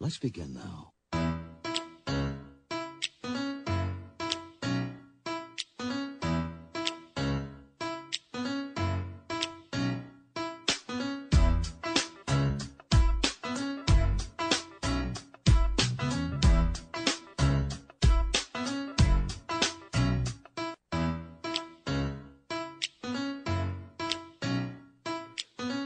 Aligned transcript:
Let's 0.00 0.16
begin 0.16 0.54
now. 0.54 0.92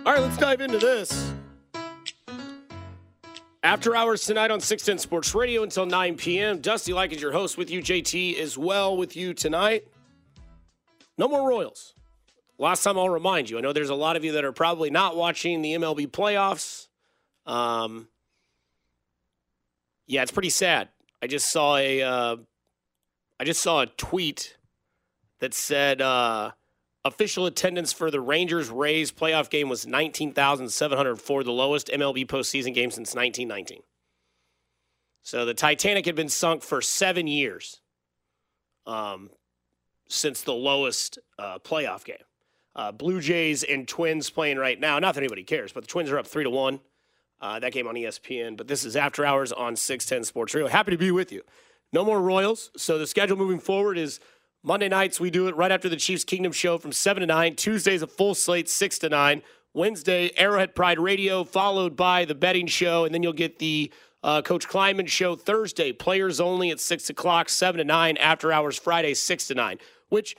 All 0.04 0.12
right, 0.12 0.20
let's 0.20 0.36
dive 0.36 0.60
into 0.60 0.79
this. 0.79 1.31
After 3.73 3.96
hours 3.96 4.27
tonight 4.27 4.50
on 4.50 4.61
610 4.61 4.98
Sports 4.98 5.34
Radio 5.34 5.62
until 5.62 5.86
9 5.86 6.19
p.m. 6.19 6.59
Dusty 6.59 6.92
Like 6.92 7.10
is 7.10 7.23
your 7.23 7.33
host 7.33 7.56
with 7.56 7.70
you. 7.70 7.80
JT 7.80 8.34
is 8.34 8.59
well 8.59 8.98
with 8.98 9.16
you 9.16 9.33
tonight. 9.33 9.88
No 11.16 11.27
more 11.27 11.48
Royals. 11.48 11.95
Last 12.59 12.82
time 12.82 12.98
I'll 12.98 13.09
remind 13.09 13.48
you, 13.48 13.56
I 13.56 13.62
know 13.62 13.73
there's 13.73 13.88
a 13.88 13.95
lot 13.95 14.15
of 14.15 14.27
you 14.27 14.32
that 14.32 14.45
are 14.45 14.52
probably 14.52 14.91
not 14.91 15.16
watching 15.16 15.62
the 15.62 15.73
MLB 15.73 16.09
playoffs. 16.09 16.88
Um, 17.46 18.09
yeah, 20.07 20.20
it's 20.20 20.32
pretty 20.32 20.51
sad. 20.51 20.88
I 21.23 21.27
just 21.27 21.51
saw 21.51 21.79
a, 21.79 22.02
uh, 22.02 22.37
I 23.41 23.45
just 23.45 23.62
saw 23.62 23.80
a 23.80 23.87
tweet 23.87 24.59
that 25.41 25.54
said, 25.54 26.02
uh, 26.02 26.51
Official 27.05 27.47
attendance 27.47 27.92
for 27.92 28.11
the 28.12 28.20
Rangers 28.20 28.70
Rays 28.70 29.10
playoff 29.10 29.51
game 29.51 29.69
was 29.69 29.87
19,704, 29.87 31.43
the 31.43 31.51
lowest 31.51 31.88
MLB 31.88 32.27
postseason 32.27 32.73
game 32.73 32.91
since 32.91 33.15
1919. 33.15 33.83
So 35.23 35.45
the 35.45 35.55
Titanic 35.55 36.07
had 36.07 36.15
been 36.15 36.29
sunk 36.29 36.62
for 36.62 36.80
seven 36.80 37.27
years 37.27 37.80
um, 38.87 39.30
since 40.09 40.43
the 40.43 40.54
lowest 40.54 41.18
uh, 41.38 41.59
playoff 41.59 42.04
game. 42.04 42.16
Uh, 42.74 42.93
Blue 42.93 43.21
Jays 43.21 43.63
and 43.65 43.87
Twins 43.87 44.30
playing 44.30 44.59
right 44.59 44.79
now. 44.79 44.98
Not 44.98 45.15
that 45.15 45.21
anybody 45.21 45.43
cares, 45.43 45.73
but 45.73 45.82
the 45.82 45.88
Twins 45.88 46.10
are 46.10 46.19
up 46.19 46.26
three 46.26 46.45
to 46.45 46.51
one. 46.51 46.80
Uh, 47.41 47.59
that 47.59 47.73
game 47.73 47.88
on 47.88 47.96
ESPN. 47.96 48.57
But 48.57 48.69
this 48.69 48.85
is 48.85 48.95
after 48.95 49.26
hours 49.26 49.51
on 49.52 49.74
610 49.74 50.24
Sports 50.24 50.54
Radio. 50.54 50.69
Happy 50.69 50.93
to 50.93 50.96
be 50.96 51.10
with 51.10 51.32
you. 51.32 51.43
No 51.93 52.04
more 52.04 52.21
Royals. 52.23 52.71
So 52.76 52.98
the 52.98 53.07
schedule 53.07 53.37
moving 53.37 53.59
forward 53.59 53.98
is 53.98 54.21
Monday 54.65 54.88
nights, 54.88 55.18
we 55.18 55.30
do 55.30 55.49
it 55.49 55.57
right 55.57 55.73
after 55.73 55.88
the 55.88 55.96
Chiefs 55.96 56.23
Kingdom 56.23 56.52
show 56.52 56.79
from 56.79 56.93
7 56.93 57.21
to 57.21 57.27
9. 57.27 57.57
Tuesdays, 57.57 58.02
a 58.02 58.07
full 58.07 58.35
slate, 58.35 58.69
6 58.69 58.99
to 59.01 59.09
9. 59.09 59.43
Wednesday, 59.74 60.30
Arrowhead 60.37 60.74
Pride 60.74 61.01
Radio, 61.01 61.43
followed 61.43 61.96
by 61.96 62.24
the 62.24 62.35
betting 62.35 62.69
show. 62.69 63.04
And 63.04 63.13
then 63.13 63.24
you'll 63.24 63.32
get 63.32 63.59
the 63.59 63.93
uh, 64.22 64.41
Coach 64.43 64.69
Kleinman 64.69 65.09
show 65.09 65.34
Thursday, 65.34 65.93
players 65.93 66.41
only 66.41 66.71
at 66.71 66.78
6 66.78 67.10
o'clock, 67.10 67.49
7 67.49 67.78
to 67.78 67.84
9. 67.84 68.16
After 68.19 68.53
hours, 68.53 68.78
Friday, 68.78 69.15
6 69.15 69.49
to 69.49 69.54
9, 69.54 69.78
which 70.10 70.37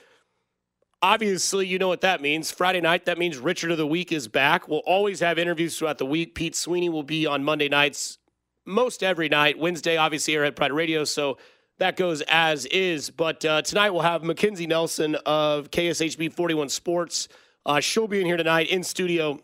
obviously 1.01 1.67
you 1.67 1.77
know 1.77 1.89
what 1.89 2.01
that 2.01 2.21
means. 2.21 2.49
Friday 2.49 2.79
night, 2.79 3.03
that 3.05 3.17
means 3.17 3.37
Richard 3.37 3.71
of 3.71 3.77
the 3.77 3.85
Week 3.85 4.13
is 4.13 4.29
back. 4.29 4.69
We'll 4.69 4.79
always 4.85 5.19
have 5.19 5.37
interviews 5.37 5.77
throughout 5.77 5.97
the 5.97 6.05
week. 6.05 6.33
Pete 6.33 6.55
Sweeney 6.55 6.87
will 6.87 7.03
be 7.03 7.25
on 7.25 7.43
Monday 7.43 7.67
nights 7.67 8.19
most 8.65 9.03
every 9.03 9.27
night. 9.27 9.59
Wednesday, 9.59 9.97
obviously, 9.97 10.35
Arrowhead 10.35 10.55
Pride 10.55 10.71
Radio. 10.71 11.03
So 11.03 11.37
that 11.83 11.97
goes 11.97 12.21
as 12.29 12.65
is. 12.67 13.09
But 13.09 13.43
uh, 13.43 13.61
tonight 13.61 13.89
we'll 13.89 14.03
have 14.03 14.23
Mackenzie 14.23 14.67
Nelson 14.67 15.15
of 15.25 15.69
KSHB 15.69 16.31
41 16.31 16.69
Sports. 16.69 17.27
Uh, 17.65 17.81
she'll 17.81 18.07
be 18.07 18.21
in 18.21 18.25
here 18.25 18.37
tonight 18.37 18.69
in 18.69 18.83
studio 18.83 19.37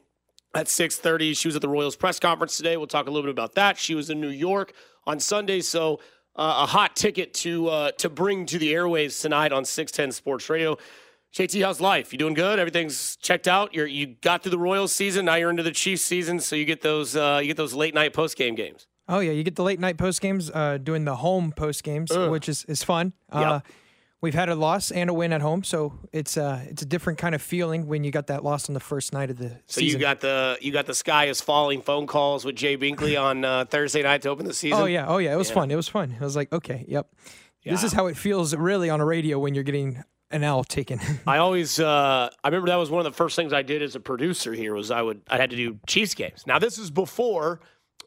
at 0.56 0.68
6.30. 0.68 1.36
She 1.36 1.50
was 1.50 1.58
at 1.58 1.62
the 1.62 1.68
Royals 1.68 1.98
press 1.98 2.18
conference 2.18 2.56
today. 2.56 2.78
We'll 2.78 2.88
talk 2.88 3.08
a 3.08 3.12
little 3.12 3.24
bit 3.24 3.32
about 3.32 3.56
that. 3.56 3.78
She 3.78 3.94
was 3.94 4.10
in 4.10 4.22
New 4.22 4.30
York 4.30 4.72
on 5.06 5.20
Sunday, 5.20 5.60
so 5.60 6.00
uh, 6.38 6.64
a 6.64 6.66
hot 6.66 6.96
ticket 6.96 7.34
to 7.34 7.68
uh, 7.68 7.92
to 7.98 8.10
bring 8.10 8.46
to 8.46 8.58
the 8.58 8.72
airwaves 8.72 9.22
tonight 9.22 9.52
on 9.52 9.66
610 9.66 10.14
Sports 10.14 10.50
Radio. 10.50 10.78
JT, 11.34 11.62
how's 11.62 11.82
life? 11.82 12.14
You 12.14 12.20
doing 12.20 12.36
good? 12.36 12.58
Everything's 12.58 13.18
checked 13.18 13.50
out. 13.50 13.74
You're 13.74 13.86
you 13.86 14.16
got 14.22 14.44
through 14.44 14.52
the 14.52 14.60
Royals 14.60 14.94
season. 14.94 15.26
Now 15.26 15.36
you're 15.36 15.50
into 15.50 15.64
the 15.64 15.72
Chiefs 15.72 16.04
season, 16.04 16.40
so 16.40 16.56
you 16.56 16.64
get 16.64 16.82
those 16.82 17.18
uh, 17.18 17.40
you 17.42 17.48
get 17.48 17.58
those 17.58 17.74
late 17.74 17.94
night 17.94 18.14
post 18.14 18.38
game 18.38 18.56
games. 18.56 18.88
Oh 19.10 19.20
yeah, 19.20 19.32
you 19.32 19.44
get 19.44 19.56
the 19.56 19.64
late 19.64 19.80
night 19.80 19.98
post 19.98 20.22
games, 20.22 20.50
uh, 20.54 20.78
doing 20.78 21.04
the 21.04 21.16
home 21.16 21.52
post 21.52 21.84
games, 21.84 22.12
Ugh. 22.12 22.30
which 22.32 22.48
is 22.48 22.64
is 22.66 22.84
fun. 22.84 23.14
Yep. 23.34 23.48
Uh, 23.48 23.60
we've 24.22 24.34
had 24.36 24.50
a 24.50 24.56
loss 24.56 24.92
and 24.92 25.10
a 25.10 25.14
win 25.14 25.34
at 25.34 25.42
home, 25.42 25.64
so 25.64 25.94
it's 26.14 26.38
uh 26.38 26.62
it's 26.70 26.82
a 26.82 26.86
different 26.86 27.18
kind 27.20 27.34
of 27.34 27.42
feeling 27.42 27.88
when 27.88 28.04
you 28.04 28.12
got 28.12 28.28
that 28.28 28.44
loss 28.44 28.70
on 28.70 28.74
the 28.74 28.80
first 28.80 29.12
night 29.12 29.30
of 29.30 29.38
the 29.38 29.50
So 29.68 29.82
season. 29.82 30.00
you 30.00 30.06
got 30.06 30.20
the 30.22 30.58
you 30.62 30.72
got 30.72 30.86
the 30.86 30.94
sky 30.94 31.26
is 31.26 31.42
falling 31.42 31.82
phone 31.82 32.06
calls 32.08 32.46
with 32.46 32.56
Jay 32.56 32.78
Binkley 32.78 33.20
on 33.20 33.44
uh, 33.44 33.66
Thursday 33.66 34.04
night 34.04 34.22
to 34.22 34.30
open 34.30 34.46
the 34.46 34.54
season. 34.54 34.80
oh 34.80 34.86
yeah, 34.86 35.08
oh 35.08 35.18
yeah, 35.18 35.34
it 35.34 35.38
was 35.38 35.50
Yeah. 35.50 35.56
fun. 35.56 35.72
It 35.72 35.76
was 35.76 35.88
fun. 35.88 36.16
I 36.20 36.24
was 36.24 36.36
like, 36.36 36.54
okay, 36.54 36.86
yep, 36.88 37.08
this 37.66 37.84
is 37.84 37.94
how 37.94 38.08
it 38.08 38.16
feels 38.18 38.56
really 38.56 38.90
on 38.90 39.02
a 39.02 39.06
radio 39.06 39.40
when 39.40 39.56
you're 39.56 39.64
getting 39.64 40.04
an 40.32 40.44
L 40.44 40.64
taken. 40.64 41.00
I 41.26 41.38
always 41.38 41.80
uh, 41.80 42.30
I 42.44 42.48
remember 42.48 42.68
that 42.68 42.76
was 42.76 42.92
one 42.92 43.04
of 43.04 43.12
the 43.12 43.18
first 43.18 43.36
things 43.36 43.54
I 43.54 43.64
did 43.64 43.82
as 43.82 43.96
a 43.96 44.00
producer 44.00 44.54
here 44.54 44.76
was 44.76 44.92
I 44.92 45.02
would 45.02 45.22
I 45.28 45.38
had 45.38 45.50
to 45.50 45.56
do 45.56 45.80
Chiefs 45.88 46.14
games. 46.14 46.44
Now 46.46 46.60
this 46.60 46.78
is 46.78 46.92
before 46.92 47.62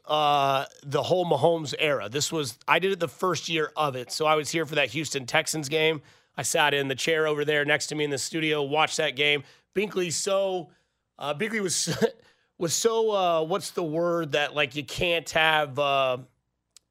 uh, 0.05 0.65
the 0.83 1.01
whole 1.01 1.25
Mahomes 1.25 1.73
era. 1.77 2.09
This 2.09 2.31
was 2.31 2.57
I 2.67 2.79
did 2.79 2.91
it 2.91 2.99
the 2.99 3.07
first 3.07 3.49
year 3.49 3.71
of 3.75 3.95
it. 3.95 4.11
So 4.11 4.25
I 4.25 4.35
was 4.35 4.49
here 4.49 4.65
for 4.65 4.75
that 4.75 4.89
Houston 4.89 5.25
Texans 5.25 5.69
game. 5.69 6.01
I 6.35 6.41
sat 6.41 6.73
in 6.73 6.87
the 6.87 6.95
chair 6.95 7.27
over 7.27 7.45
there 7.45 7.63
next 7.63 7.87
to 7.87 7.95
me 7.95 8.03
in 8.03 8.09
the 8.09 8.17
studio, 8.17 8.63
watched 8.63 8.97
that 8.97 9.15
game. 9.15 9.43
Binkley 9.75 10.11
so 10.11 10.69
uh, 11.17 11.33
Binkley 11.33 11.61
was 11.61 11.95
was 12.57 12.73
so 12.73 13.11
uh, 13.11 13.43
what's 13.43 13.71
the 13.71 13.83
word 13.83 14.33
that 14.33 14.55
like 14.55 14.75
you 14.75 14.83
can't 14.83 15.29
have 15.31 15.77
uh, 15.79 16.17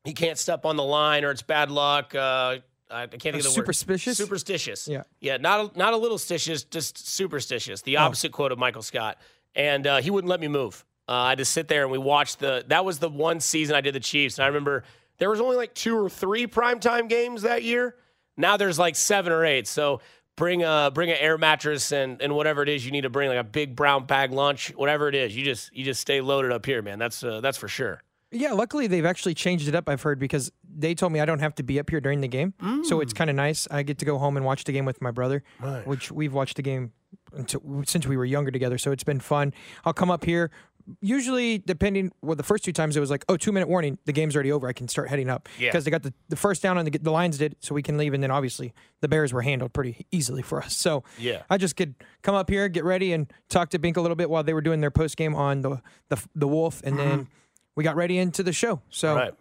you 0.05 0.15
can't 0.15 0.39
step 0.39 0.65
on 0.65 0.77
the 0.77 0.85
line 0.85 1.25
or 1.25 1.31
it's 1.31 1.43
bad 1.43 1.71
luck. 1.71 2.15
Uh, 2.15 2.59
I 2.91 3.07
can't 3.07 3.23
think 3.23 3.35
of 3.37 3.43
the 3.43 3.49
word. 3.49 3.55
Superstitious? 3.55 4.19
Superstitious. 4.19 4.87
Yeah. 4.87 5.05
Yeah. 5.21 5.39
Not 5.39 5.75
a, 5.75 5.79
not 5.79 5.95
a 5.95 5.97
little 5.97 6.19
stitious, 6.19 6.69
just 6.69 6.99
superstitious. 7.09 7.83
The 7.83 7.97
opposite 7.97 8.33
quote 8.33 8.53
of 8.53 8.59
Michael 8.59 8.83
Scott. 8.83 9.19
And 9.55 9.87
uh, 9.87 10.01
he 10.01 10.11
wouldn't 10.11 10.31
let 10.31 10.41
me 10.41 10.49
move. 10.49 10.85
Uh, 11.09 11.13
I 11.13 11.29
had 11.31 11.39
to 11.39 11.45
sit 11.45 11.69
there 11.69 11.83
and 11.83 11.91
we 11.91 11.99
watched 11.99 12.39
the. 12.39 12.65
That 12.69 12.85
was 12.85 12.99
the 12.99 13.09
one 13.09 13.41
season 13.41 13.75
I 13.75 13.81
did 13.81 13.95
the 13.95 14.01
Chiefs, 14.01 14.39
and 14.39 14.45
I 14.45 14.49
remember 14.49 14.85
there 15.19 15.31
was 15.31 15.41
only 15.41 15.57
like 15.57 15.75
two 15.75 15.97
or 15.97 16.09
three 16.09 16.47
primetime 16.47 17.09
games 17.09 17.43
that 17.43 17.63
year. 17.63 17.97
Now 18.37 18.57
there's 18.57 18.79
like 18.79 18.97
seven 18.97 19.33
or 19.33 19.45
eight. 19.45 19.67
So 19.67 20.01
bring 20.37 20.63
a 20.63 20.91
bring 20.95 21.11
an 21.11 21.17
air 21.19 21.37
mattress 21.39 21.93
and 21.93 22.23
and 22.23 22.35
whatever 22.35 22.63
it 22.63 22.69
is 22.69 22.85
you 22.87 22.93
need 22.93 23.03
to 23.03 23.11
bring, 23.11 23.29
like 23.29 23.39
a 23.39 23.45
big 23.45 23.75
brown 23.77 24.07
bag 24.07 24.33
lunch, 24.33 24.73
whatever 24.77 25.09
it 25.09 25.15
is. 25.15 25.37
You 25.37 25.45
just 25.45 25.75
you 25.77 25.85
just 25.85 26.01
stay 26.01 26.21
loaded 26.21 26.53
up 26.53 26.65
here, 26.65 26.83
man. 26.83 26.99
That's 26.99 27.23
uh, 27.25 27.41
that's 27.41 27.59
for 27.59 27.69
sure. 27.69 28.03
yeah, 28.31 28.53
luckily 28.53 28.87
they've 28.87 29.05
actually 29.05 29.35
changed 29.35 29.69
it 29.69 29.75
up. 29.75 29.89
I've 29.89 30.01
heard 30.03 30.19
because 30.19 30.51
they 30.75 30.95
told 30.95 31.13
me 31.13 31.21
I 31.21 31.27
don't 31.27 31.41
have 31.41 31.55
to 31.57 31.63
be 31.63 31.79
up 31.79 31.91
here 31.91 32.01
during 32.01 32.23
the 32.23 32.29
game, 32.29 32.55
so 32.85 32.99
Mm. 32.99 33.03
it's 33.03 33.13
kind 33.13 33.29
of 33.29 33.37
nice. 33.37 33.69
I 33.71 33.83
get 33.83 33.99
to 33.99 34.05
go 34.07 34.17
home 34.19 34.37
and 34.39 34.47
watch 34.47 34.65
the 34.65 34.73
game 34.73 34.87
with 34.87 35.03
my 35.03 35.11
brother, 35.11 35.43
which 35.85 36.11
we've 36.11 36.33
watched 36.33 36.57
the 36.57 36.63
game 36.63 36.93
until, 37.37 37.61
since 37.85 38.07
we 38.07 38.17
were 38.17 38.25
younger 38.25 38.51
together. 38.51 38.79
So 38.79 38.91
it's 38.91 39.05
been 39.05 39.21
fun. 39.21 39.53
I'll 39.85 39.93
come 39.93 40.11
up 40.11 40.25
here. 40.25 40.51
Usually, 41.01 41.59
depending, 41.59 42.13
well, 42.23 42.37
the 42.37 42.43
first 42.43 42.65
two 42.65 42.73
times 42.73 42.97
it 42.97 43.01
was 43.01 43.11
like, 43.11 43.25
oh, 43.29 43.37
two 43.37 43.53
minute 43.53 43.69
warning, 43.69 43.99
the 44.05 44.13
game's 44.13 44.35
already 44.35 44.53
over. 44.53 44.67
I 44.69 44.73
can 44.73 44.89
start 44.89 45.09
heading 45.09 45.29
up 45.31 45.49
Yeah. 45.59 45.69
because 45.69 45.85
they 45.85 45.91
got 45.91 46.03
the, 46.03 46.13
the 46.29 46.37
first 46.37 46.63
down 46.63 46.79
and 46.79 46.87
the, 46.91 46.99
the 46.99 47.11
Lions 47.11 47.39
did, 47.39 47.57
so 47.61 47.75
we 47.75 47.83
can 47.83 47.97
leave. 47.99 48.15
And 48.15 48.23
then 48.23 48.31
obviously 48.31 48.73
the 49.01 49.09
Bears 49.09 49.33
were 49.33 49.43
handled 49.43 49.73
pretty 49.73 50.07
easily 50.11 50.43
for 50.43 50.63
us. 50.63 50.75
So 50.77 51.05
Yeah. 51.19 51.43
I 51.51 51.59
just 51.59 51.77
could 51.77 51.95
come 52.23 52.35
up 52.35 52.49
here, 52.51 52.69
get 52.69 52.85
ready, 52.85 53.13
and 53.13 53.33
talk 53.49 53.71
to 53.71 53.79
Bink 53.79 53.97
a 53.97 54.01
little 54.01 54.17
bit 54.17 54.29
while 54.31 54.43
they 54.43 54.55
were 54.55 54.61
doing 54.61 54.81
their 54.81 54.91
post 54.91 55.17
game 55.17 55.35
on 55.35 55.61
the, 55.63 55.81
the 56.09 56.23
the 56.35 56.49
Wolf, 56.49 56.81
and 56.85 56.99
then 56.99 57.29
we 57.77 57.85
got 57.85 57.97
ready 57.97 58.19
into 58.19 58.43
the 58.43 58.53
show. 58.53 58.81
So 58.91 59.15
Right. 59.15 59.35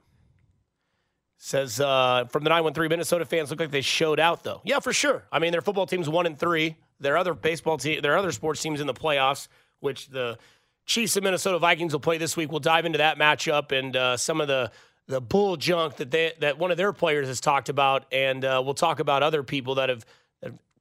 Says 1.44 1.80
uh, 1.80 2.26
from 2.30 2.44
the 2.44 2.50
913 2.50 2.88
Minnesota 2.90 3.26
fans 3.26 3.50
look 3.50 3.60
like 3.60 3.72
they 3.72 3.82
showed 3.82 4.20
out 4.20 4.44
though. 4.44 4.62
Yeah, 4.64 4.80
for 4.80 4.94
sure. 4.94 5.24
I 5.32 5.40
mean, 5.40 5.52
their 5.52 5.62
football 5.62 5.88
team's 5.88 6.08
one 6.08 6.28
and 6.28 6.38
three. 6.38 6.76
Their 7.00 7.18
other 7.18 7.34
baseball 7.34 7.80
team, 7.80 8.02
their 8.04 8.16
other 8.16 8.32
sports 8.32 8.62
teams 8.62 8.80
in 8.80 8.86
the 8.86 8.94
playoffs, 8.94 9.48
which 9.80 10.08
the 10.10 10.38
Chiefs 10.86 11.16
and 11.16 11.24
Minnesota 11.24 11.60
Vikings 11.60 11.94
will 11.94 12.00
play 12.00 12.18
this 12.18 12.36
week. 12.36 12.52
We'll 12.52 12.60
dive 12.60 12.86
into 12.86 12.98
that 12.98 13.18
matchup 13.18 13.72
and 13.72 13.96
uh, 13.96 14.18
some 14.18 14.42
of 14.42 14.48
the 14.48 14.72
the 15.08 15.22
bull 15.22 15.58
junk 15.58 15.98
that 15.98 16.12
they 16.12 16.34
that 16.40 16.58
one 16.58 16.72
of 16.72 16.78
their 16.78 16.94
players 16.94 17.28
has 17.28 17.42
talked 17.42 17.70
about, 17.70 18.06
and 18.12 18.44
uh, 18.46 18.62
we'll 18.64 18.74
talk 18.74 19.00
about 19.00 19.24
other 19.24 19.44
people 19.44 19.76
that 19.76 19.90
have, 19.90 20.06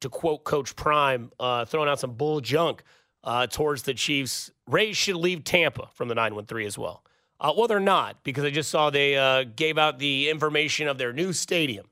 to 0.01 0.09
quote 0.09 0.45
Coach 0.45 0.77
Prime, 0.77 1.31
uh, 1.39 1.65
throwing 1.65 1.89
out 1.89 2.01
some 2.01 2.13
bull 2.13 2.41
junk 2.41 2.83
uh, 3.25 3.47
towards 3.47 3.83
the 3.83 3.95
Chiefs. 3.95 4.51
Rays 4.67 4.97
should 4.97 5.17
leave 5.17 5.45
Tampa 5.45 5.89
from 5.95 6.09
the 6.09 6.15
913 6.15 6.67
as 6.67 6.79
well. 6.79 7.05
Uh, 7.41 7.53
well, 7.57 7.67
they're 7.67 7.81
not 7.81 8.23
because 8.23 8.45
I 8.45 8.51
just 8.51 8.71
saw 8.71 8.91
they 8.91 9.17
uh, 9.17 9.45
gave 9.57 9.79
out 9.79 9.99
the 9.99 10.29
information 10.29 10.89
of 10.89 10.99
their 10.99 11.13
new 11.13 11.33
stadium, 11.33 11.87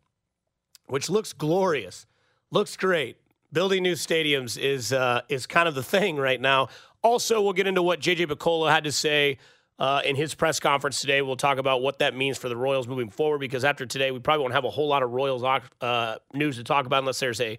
which 0.87 1.09
looks 1.09 1.33
glorious, 1.33 2.07
looks 2.51 2.77
great. 2.77 3.17
Building 3.51 3.83
new 3.83 3.95
stadiums 3.95 4.59
is 4.59 4.93
uh, 4.93 5.23
is 5.31 5.47
kind 5.47 5.69
of 5.69 5.75
the 5.75 5.83
thing 5.83 6.17
right 6.17 6.41
now. 6.41 6.69
Also, 7.03 7.41
we'll 7.41 7.53
get 7.53 7.67
into 7.67 7.83
what 7.83 8.01
JJ 8.01 8.27
Picollo 8.27 8.71
had 8.71 8.85
to 8.85 8.93
say 8.93 9.39
uh, 9.79 10.03
in 10.05 10.17
his 10.17 10.35
press 10.35 10.59
conference 10.59 11.01
today. 11.01 11.23
We'll 11.23 11.37
talk 11.37 11.59
about 11.59 11.83
what 11.83 12.01
that 12.01 12.15
means 12.17 12.37
for 12.39 12.49
the 12.49 12.57
Royals 12.57 12.89
moving 12.89 13.09
forward 13.09 13.39
because 13.39 13.65
after 13.65 13.87
today, 13.87 14.11
we 14.11 14.19
probably 14.19 14.43
won't 14.43 14.55
have 14.55 14.65
a 14.65 14.71
whole 14.71 14.89
lot 14.89 15.03
of 15.03 15.11
Royals 15.11 15.45
uh, 15.81 16.17
news 16.35 16.57
to 16.57 16.65
talk 16.65 16.87
about 16.87 17.01
unless 17.01 17.21
there's 17.21 17.41
a 17.41 17.59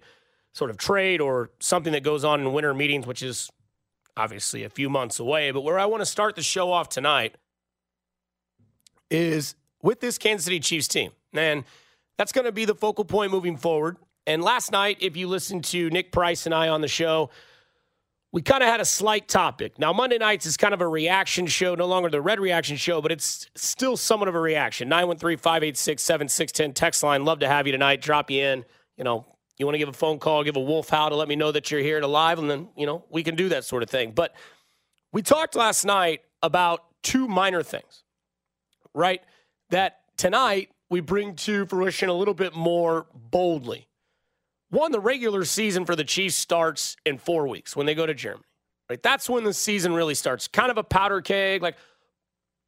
sort 0.52 0.70
of 0.70 0.76
trade 0.76 1.20
or 1.20 1.50
something 1.60 1.92
that 1.92 2.02
goes 2.02 2.24
on 2.24 2.40
in 2.40 2.52
winter 2.52 2.74
meetings, 2.74 3.06
which 3.06 3.22
is 3.22 3.50
obviously 4.16 4.64
a 4.64 4.68
few 4.68 4.90
months 4.90 5.18
away. 5.18 5.50
But 5.50 5.62
where 5.62 5.78
I 5.78 5.86
want 5.86 6.02
to 6.02 6.06
start 6.06 6.36
the 6.36 6.42
show 6.42 6.72
off 6.72 6.88
tonight 6.88 7.36
is 9.10 9.54
with 9.82 10.00
this 10.00 10.18
Kansas 10.18 10.44
City 10.44 10.60
Chiefs 10.60 10.88
team. 10.88 11.12
And 11.32 11.64
that's 12.18 12.32
going 12.32 12.44
to 12.44 12.52
be 12.52 12.64
the 12.64 12.74
focal 12.74 13.04
point 13.04 13.32
moving 13.32 13.56
forward. 13.56 13.96
And 14.26 14.42
last 14.42 14.72
night, 14.72 14.98
if 15.00 15.16
you 15.16 15.26
listened 15.28 15.64
to 15.64 15.88
Nick 15.90 16.12
Price 16.12 16.44
and 16.44 16.54
I 16.54 16.68
on 16.68 16.82
the 16.82 16.88
show, 16.88 17.30
we 18.32 18.42
kind 18.42 18.62
of 18.62 18.68
had 18.68 18.80
a 18.80 18.84
slight 18.84 19.26
topic. 19.26 19.78
Now, 19.78 19.92
Monday 19.92 20.18
nights 20.18 20.46
is 20.46 20.56
kind 20.56 20.72
of 20.72 20.80
a 20.80 20.86
reaction 20.86 21.46
show, 21.46 21.74
no 21.74 21.86
longer 21.86 22.08
the 22.08 22.20
red 22.20 22.38
reaction 22.38 22.76
show, 22.76 23.00
but 23.00 23.10
it's 23.10 23.48
still 23.56 23.96
somewhat 23.96 24.28
of 24.28 24.36
a 24.36 24.40
reaction. 24.40 24.88
913 24.88 25.36
586 25.38 26.02
7610 26.02 26.72
text 26.72 27.02
line. 27.02 27.24
Love 27.24 27.40
to 27.40 27.48
have 27.48 27.66
you 27.66 27.72
tonight. 27.72 28.00
Drop 28.00 28.30
you 28.30 28.42
in. 28.42 28.64
You 28.96 29.04
know, 29.04 29.26
you 29.58 29.66
want 29.66 29.74
to 29.74 29.78
give 29.78 29.88
a 29.88 29.92
phone 29.92 30.18
call, 30.18 30.44
give 30.44 30.56
a 30.56 30.60
wolf 30.60 30.88
howl 30.88 31.10
to 31.10 31.16
let 31.16 31.28
me 31.28 31.36
know 31.36 31.50
that 31.50 31.70
you're 31.70 31.80
here 31.80 32.00
to 32.00 32.06
live, 32.06 32.38
and 32.38 32.50
then, 32.50 32.68
you 32.76 32.86
know, 32.86 33.04
we 33.10 33.22
can 33.22 33.34
do 33.34 33.48
that 33.50 33.64
sort 33.64 33.82
of 33.82 33.90
thing. 33.90 34.12
But 34.12 34.34
we 35.12 35.22
talked 35.22 35.56
last 35.56 35.84
night 35.84 36.22
about 36.42 36.84
two 37.02 37.26
minor 37.26 37.62
things, 37.62 38.04
right? 38.94 39.20
That 39.70 40.00
tonight 40.16 40.70
we 40.88 41.00
bring 41.00 41.34
to 41.36 41.66
fruition 41.66 42.08
a 42.08 42.14
little 42.14 42.34
bit 42.34 42.54
more 42.54 43.06
boldly. 43.14 43.88
One, 44.70 44.92
the 44.92 45.00
regular 45.00 45.44
season 45.44 45.84
for 45.84 45.96
the 45.96 46.04
Chiefs 46.04 46.36
starts 46.36 46.96
in 47.04 47.18
four 47.18 47.48
weeks 47.48 47.76
when 47.76 47.86
they 47.86 47.94
go 47.94 48.06
to 48.06 48.14
Germany. 48.14 48.44
Right? 48.88 49.02
That's 49.02 49.28
when 49.28 49.44
the 49.44 49.52
season 49.52 49.92
really 49.92 50.14
starts. 50.14 50.48
Kind 50.48 50.70
of 50.70 50.78
a 50.78 50.82
powder 50.82 51.20
keg, 51.20 51.62
like 51.62 51.76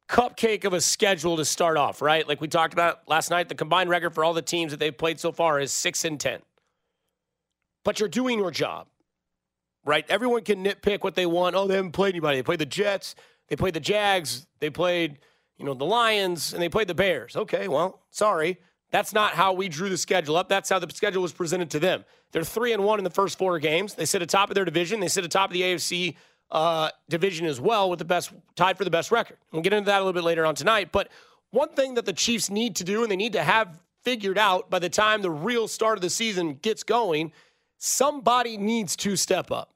cupcake 0.09 0.63
of 0.65 0.73
a 0.73 0.81
schedule 0.81 1.37
to 1.37 1.45
start 1.45 1.77
off, 1.77 2.01
right? 2.01 2.27
Like 2.27 2.39
we 2.39 2.47
talked 2.47 2.73
about 2.73 3.07
last 3.07 3.29
night, 3.29 3.49
the 3.49 3.55
combined 3.55 3.89
record 3.89 4.11
for 4.11 4.23
all 4.23 4.33
the 4.33 4.41
teams 4.41 4.71
that 4.71 4.79
they've 4.79 4.97
played 4.97 5.19
so 5.19 5.31
far 5.31 5.59
is 5.59 5.71
six 5.71 6.05
and 6.05 6.19
ten. 6.19 6.41
But 7.83 7.99
you're 7.99 8.09
doing 8.09 8.39
your 8.39 8.51
job, 8.51 8.87
right? 9.85 10.05
Everyone 10.09 10.43
can 10.43 10.63
nitpick 10.63 11.03
what 11.03 11.15
they 11.15 11.25
want. 11.25 11.55
Oh, 11.55 11.67
they 11.67 11.75
haven't 11.75 11.91
played 11.91 12.13
anybody. 12.13 12.37
They 12.37 12.43
played 12.43 12.59
the 12.59 12.65
Jets, 12.65 13.15
they 13.47 13.55
played 13.55 13.73
the 13.73 13.79
Jags, 13.81 14.47
they 14.59 14.69
played, 14.69 15.19
you 15.57 15.65
know, 15.65 15.73
the 15.73 15.85
Lions, 15.85 16.53
and 16.53 16.61
they 16.61 16.69
played 16.69 16.87
the 16.87 16.95
Bears. 16.95 17.35
Okay, 17.35 17.67
well, 17.67 18.01
sorry. 18.11 18.59
That's 18.93 19.11
not 19.11 19.33
how 19.33 19.53
we 19.53 19.69
drew 19.69 19.89
the 19.89 19.97
schedule 19.97 20.37
up. 20.37 20.47
That's 20.47 20.69
how 20.69 20.77
the 20.77 20.87
schedule 20.93 21.23
was 21.23 21.33
presented 21.33 21.71
to 21.71 21.79
them. 21.79 22.05
They're 22.31 22.43
three 22.43 22.73
and 22.73 22.83
one 22.83 22.99
in 22.99 23.03
the 23.03 23.09
first 23.09 23.39
four 23.39 23.57
games. 23.57 23.95
They 23.95 24.05
sit 24.05 24.21
atop 24.21 24.51
of 24.51 24.55
their 24.55 24.65
division. 24.65 24.99
They 24.99 25.07
sit 25.07 25.25
atop 25.25 25.49
of 25.49 25.53
the 25.53 25.63
AFC 25.63 26.15
uh, 26.51 26.91
division 27.09 27.47
as 27.47 27.59
well, 27.59 27.89
with 27.89 27.97
the 27.97 28.05
best 28.05 28.31
tied 28.55 28.77
for 28.77 28.83
the 28.83 28.91
best 28.91 29.11
record. 29.11 29.37
We'll 29.51 29.63
get 29.63 29.73
into 29.73 29.87
that 29.87 29.97
a 29.97 30.03
little 30.05 30.13
bit 30.13 30.23
later 30.23 30.45
on 30.45 30.53
tonight. 30.53 30.91
But 30.91 31.09
one 31.49 31.69
thing 31.69 31.95
that 31.95 32.05
the 32.05 32.13
Chiefs 32.13 32.51
need 32.51 32.75
to 32.75 32.83
do, 32.83 33.01
and 33.01 33.11
they 33.11 33.15
need 33.15 33.33
to 33.33 33.41
have 33.41 33.79
figured 34.03 34.37
out 34.37 34.69
by 34.69 34.77
the 34.77 34.89
time 34.89 35.23
the 35.23 35.31
real 35.31 35.67
start 35.67 35.97
of 35.97 36.03
the 36.03 36.09
season 36.11 36.59
gets 36.61 36.83
going, 36.83 37.31
somebody 37.79 38.57
needs 38.57 38.95
to 38.97 39.15
step 39.15 39.49
up, 39.49 39.73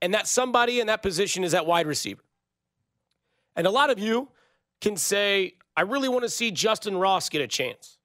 and 0.00 0.14
that 0.14 0.26
somebody 0.26 0.80
in 0.80 0.86
that 0.86 1.02
position 1.02 1.44
is 1.44 1.52
that 1.52 1.66
wide 1.66 1.86
receiver. 1.86 2.22
And 3.56 3.66
a 3.66 3.70
lot 3.70 3.90
of 3.90 3.98
you 3.98 4.28
can 4.80 4.96
say, 4.96 5.56
"I 5.76 5.82
really 5.82 6.08
want 6.08 6.22
to 6.22 6.30
see 6.30 6.50
Justin 6.50 6.96
Ross 6.96 7.28
get 7.28 7.42
a 7.42 7.46
chance." 7.46 7.97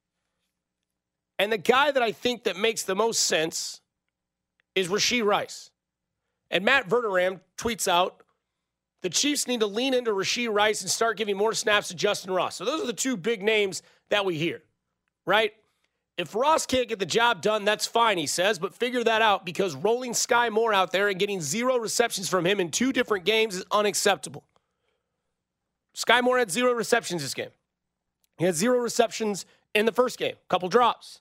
And 1.38 1.50
the 1.50 1.58
guy 1.58 1.90
that 1.90 2.02
I 2.02 2.12
think 2.12 2.44
that 2.44 2.56
makes 2.56 2.82
the 2.82 2.94
most 2.94 3.24
sense 3.24 3.80
is 4.74 4.88
Rashee 4.88 5.24
Rice. 5.24 5.70
And 6.50 6.64
Matt 6.64 6.88
Verderame 6.88 7.40
tweets 7.58 7.88
out, 7.88 8.22
the 9.02 9.10
Chiefs 9.10 9.46
need 9.46 9.60
to 9.60 9.66
lean 9.66 9.92
into 9.92 10.12
Rashee 10.12 10.52
Rice 10.52 10.80
and 10.80 10.90
start 10.90 11.16
giving 11.16 11.36
more 11.36 11.52
snaps 11.52 11.88
to 11.88 11.94
Justin 11.94 12.32
Ross. 12.32 12.56
So 12.56 12.64
those 12.64 12.82
are 12.82 12.86
the 12.86 12.92
two 12.92 13.16
big 13.16 13.42
names 13.42 13.82
that 14.08 14.24
we 14.24 14.38
hear, 14.38 14.62
right? 15.26 15.52
If 16.16 16.34
Ross 16.34 16.64
can't 16.64 16.88
get 16.88 17.00
the 17.00 17.06
job 17.06 17.42
done, 17.42 17.64
that's 17.64 17.86
fine, 17.86 18.18
he 18.18 18.26
says, 18.26 18.58
but 18.58 18.72
figure 18.72 19.02
that 19.02 19.20
out 19.20 19.44
because 19.44 19.74
rolling 19.74 20.12
Skyy 20.12 20.50
Moore 20.50 20.72
out 20.72 20.92
there 20.92 21.08
and 21.08 21.18
getting 21.18 21.40
zero 21.40 21.76
receptions 21.76 22.28
from 22.28 22.46
him 22.46 22.60
in 22.60 22.70
two 22.70 22.92
different 22.92 23.24
games 23.24 23.56
is 23.56 23.64
unacceptable. 23.72 24.44
Skyy 25.96 26.22
Moore 26.22 26.38
had 26.38 26.50
zero 26.50 26.72
receptions 26.72 27.22
this 27.22 27.34
game. 27.34 27.50
He 28.38 28.44
had 28.44 28.54
zero 28.54 28.78
receptions 28.78 29.44
in 29.74 29.86
the 29.86 29.92
first 29.92 30.18
game, 30.18 30.36
couple 30.48 30.68
drops. 30.68 31.20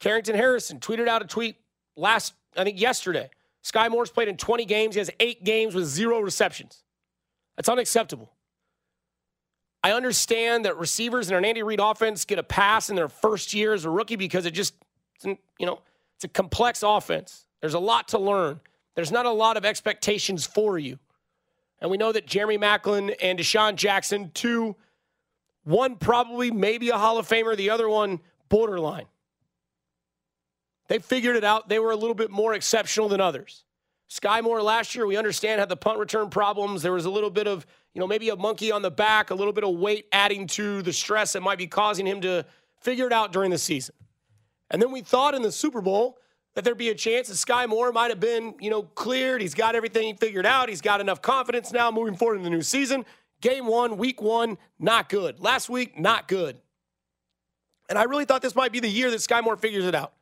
Carrington 0.00 0.34
Harrison 0.34 0.80
tweeted 0.80 1.08
out 1.08 1.22
a 1.22 1.26
tweet 1.26 1.56
last, 1.96 2.34
I 2.56 2.64
think 2.64 2.80
yesterday. 2.80 3.30
Skyy 3.64 3.90
Moore's 3.90 4.10
played 4.10 4.28
in 4.28 4.36
20 4.36 4.64
games. 4.64 4.94
He 4.94 5.00
has 5.00 5.10
eight 5.18 5.44
games 5.44 5.74
with 5.74 5.86
zero 5.86 6.20
receptions. 6.20 6.84
That's 7.56 7.68
unacceptable. 7.68 8.32
I 9.82 9.92
understand 9.92 10.64
that 10.64 10.76
receivers 10.76 11.30
in 11.30 11.36
an 11.36 11.44
Andy 11.44 11.62
Reid 11.62 11.80
offense 11.80 12.24
get 12.24 12.38
a 12.38 12.42
pass 12.42 12.90
in 12.90 12.96
their 12.96 13.08
first 13.08 13.54
year 13.54 13.72
as 13.72 13.84
a 13.84 13.90
rookie 13.90 14.16
because 14.16 14.46
it 14.46 14.52
just, 14.52 14.74
you 15.24 15.36
know, 15.60 15.80
it's 16.16 16.24
a 16.24 16.28
complex 16.28 16.82
offense. 16.82 17.46
There's 17.60 17.74
a 17.74 17.78
lot 17.78 18.08
to 18.08 18.18
learn. 18.18 18.60
There's 18.94 19.12
not 19.12 19.26
a 19.26 19.30
lot 19.30 19.56
of 19.56 19.64
expectations 19.64 20.46
for 20.46 20.78
you. 20.78 20.98
And 21.80 21.90
we 21.90 21.98
know 21.98 22.12
that 22.12 22.26
Jeremy 22.26 22.58
Maclin 22.58 23.14
and 23.20 23.38
DeSean 23.38 23.76
Jackson, 23.76 24.30
two, 24.32 24.76
one 25.64 25.96
probably 25.96 26.50
maybe 26.50 26.88
a 26.88 26.98
Hall 26.98 27.18
of 27.18 27.28
Famer, 27.28 27.56
the 27.56 27.70
other 27.70 27.88
one 27.88 28.20
borderline. 28.48 29.06
They 30.88 30.98
figured 30.98 31.36
it 31.36 31.44
out. 31.44 31.68
They 31.68 31.78
were 31.78 31.90
a 31.90 31.96
little 31.96 32.14
bit 32.14 32.30
more 32.30 32.54
exceptional 32.54 33.08
than 33.08 33.20
others. 33.20 33.64
Skyy 34.08 34.42
Moore 34.42 34.62
last 34.62 34.94
year, 34.94 35.06
we 35.06 35.16
understand, 35.16 35.58
had 35.58 35.68
the 35.68 35.76
punt 35.76 35.98
return 35.98 36.30
problems. 36.30 36.82
There 36.82 36.92
was 36.92 37.06
a 37.06 37.10
little 37.10 37.30
bit 37.30 37.48
of, 37.48 37.66
you 37.92 38.00
know, 38.00 38.06
maybe 38.06 38.28
a 38.28 38.36
monkey 38.36 38.70
on 38.70 38.82
the 38.82 38.90
back, 38.90 39.30
a 39.30 39.34
little 39.34 39.52
bit 39.52 39.64
of 39.64 39.74
weight 39.76 40.06
adding 40.12 40.46
to 40.48 40.82
the 40.82 40.92
stress 40.92 41.32
that 41.32 41.40
might 41.40 41.58
be 41.58 41.66
causing 41.66 42.06
him 42.06 42.20
to 42.20 42.44
figure 42.80 43.06
it 43.06 43.12
out 43.12 43.32
during 43.32 43.50
the 43.50 43.58
season. 43.58 43.94
And 44.70 44.80
then 44.80 44.92
we 44.92 45.00
thought 45.00 45.34
in 45.34 45.42
the 45.42 45.50
Super 45.50 45.80
Bowl 45.80 46.18
that 46.54 46.64
there'd 46.64 46.78
be 46.78 46.90
a 46.90 46.94
chance 46.94 47.28
that 47.28 47.34
Skyy 47.34 47.68
Moore 47.68 47.92
might 47.92 48.10
have 48.10 48.20
been, 48.20 48.54
you 48.60 48.70
know, 48.70 48.82
cleared. 48.82 49.40
He's 49.40 49.54
got 49.54 49.74
everything 49.74 50.16
figured 50.16 50.46
out. 50.46 50.68
He's 50.68 50.80
got 50.80 51.00
enough 51.00 51.20
confidence 51.20 51.72
now 51.72 51.90
moving 51.90 52.16
forward 52.16 52.36
in 52.36 52.44
the 52.44 52.50
new 52.50 52.62
season. 52.62 53.04
Game 53.40 53.66
one, 53.66 53.96
week 53.96 54.22
one, 54.22 54.56
not 54.78 55.08
good. 55.08 55.40
Last 55.40 55.68
week, 55.68 55.98
not 55.98 56.28
good. 56.28 56.60
And 57.88 57.98
I 57.98 58.04
really 58.04 58.24
thought 58.24 58.40
this 58.40 58.54
might 58.54 58.72
be 58.72 58.80
the 58.80 58.88
year 58.88 59.10
that 59.10 59.18
Skyy 59.18 59.42
Moore 59.42 59.56
figures 59.56 59.84
it 59.84 59.94
out. 59.94 60.12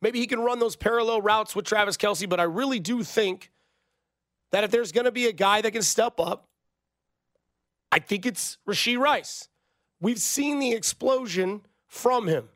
Maybe 0.00 0.18
he 0.18 0.26
can 0.26 0.40
run 0.40 0.58
those 0.58 0.76
parallel 0.76 1.22
routes 1.22 1.56
with 1.56 1.64
Travis 1.64 1.96
Kelce, 1.96 2.28
but 2.28 2.40
I 2.40 2.44
really 2.44 2.80
do 2.80 3.02
think 3.02 3.50
that 4.52 4.64
if 4.64 4.70
there's 4.70 4.92
going 4.92 5.06
to 5.06 5.12
be 5.12 5.26
a 5.26 5.32
guy 5.32 5.60
that 5.62 5.72
can 5.72 5.82
step 5.82 6.20
up, 6.20 6.48
I 7.90 7.98
think 7.98 8.26
it's 8.26 8.58
Rashee 8.68 8.98
Rice. 8.98 9.48
We've 10.00 10.18
seen 10.18 10.58
the 10.58 10.72
explosion 10.72 11.62
from 11.86 12.26
him. 12.26 12.48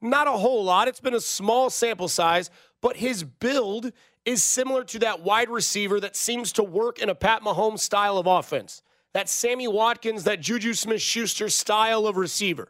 Not 0.00 0.26
a 0.26 0.32
whole 0.32 0.64
lot. 0.64 0.88
It's 0.88 1.00
been 1.00 1.14
a 1.14 1.20
small 1.20 1.70
sample 1.70 2.08
size, 2.08 2.50
but 2.80 2.96
his 2.96 3.22
build 3.22 3.92
is 4.24 4.42
similar 4.42 4.84
to 4.84 4.98
that 5.00 5.20
wide 5.20 5.50
receiver 5.50 6.00
that 6.00 6.16
seems 6.16 6.52
to 6.52 6.62
work 6.62 6.98
in 7.00 7.08
a 7.08 7.14
Pat 7.14 7.42
Mahomes 7.42 7.80
style 7.80 8.18
of 8.18 8.26
offense. 8.26 8.82
That 9.12 9.28
Sammy 9.28 9.68
Watkins, 9.68 10.24
that 10.24 10.40
Juju 10.40 10.74
Smith 10.74 11.02
Schuster 11.02 11.48
style 11.48 12.06
of 12.06 12.16
receiver. 12.16 12.68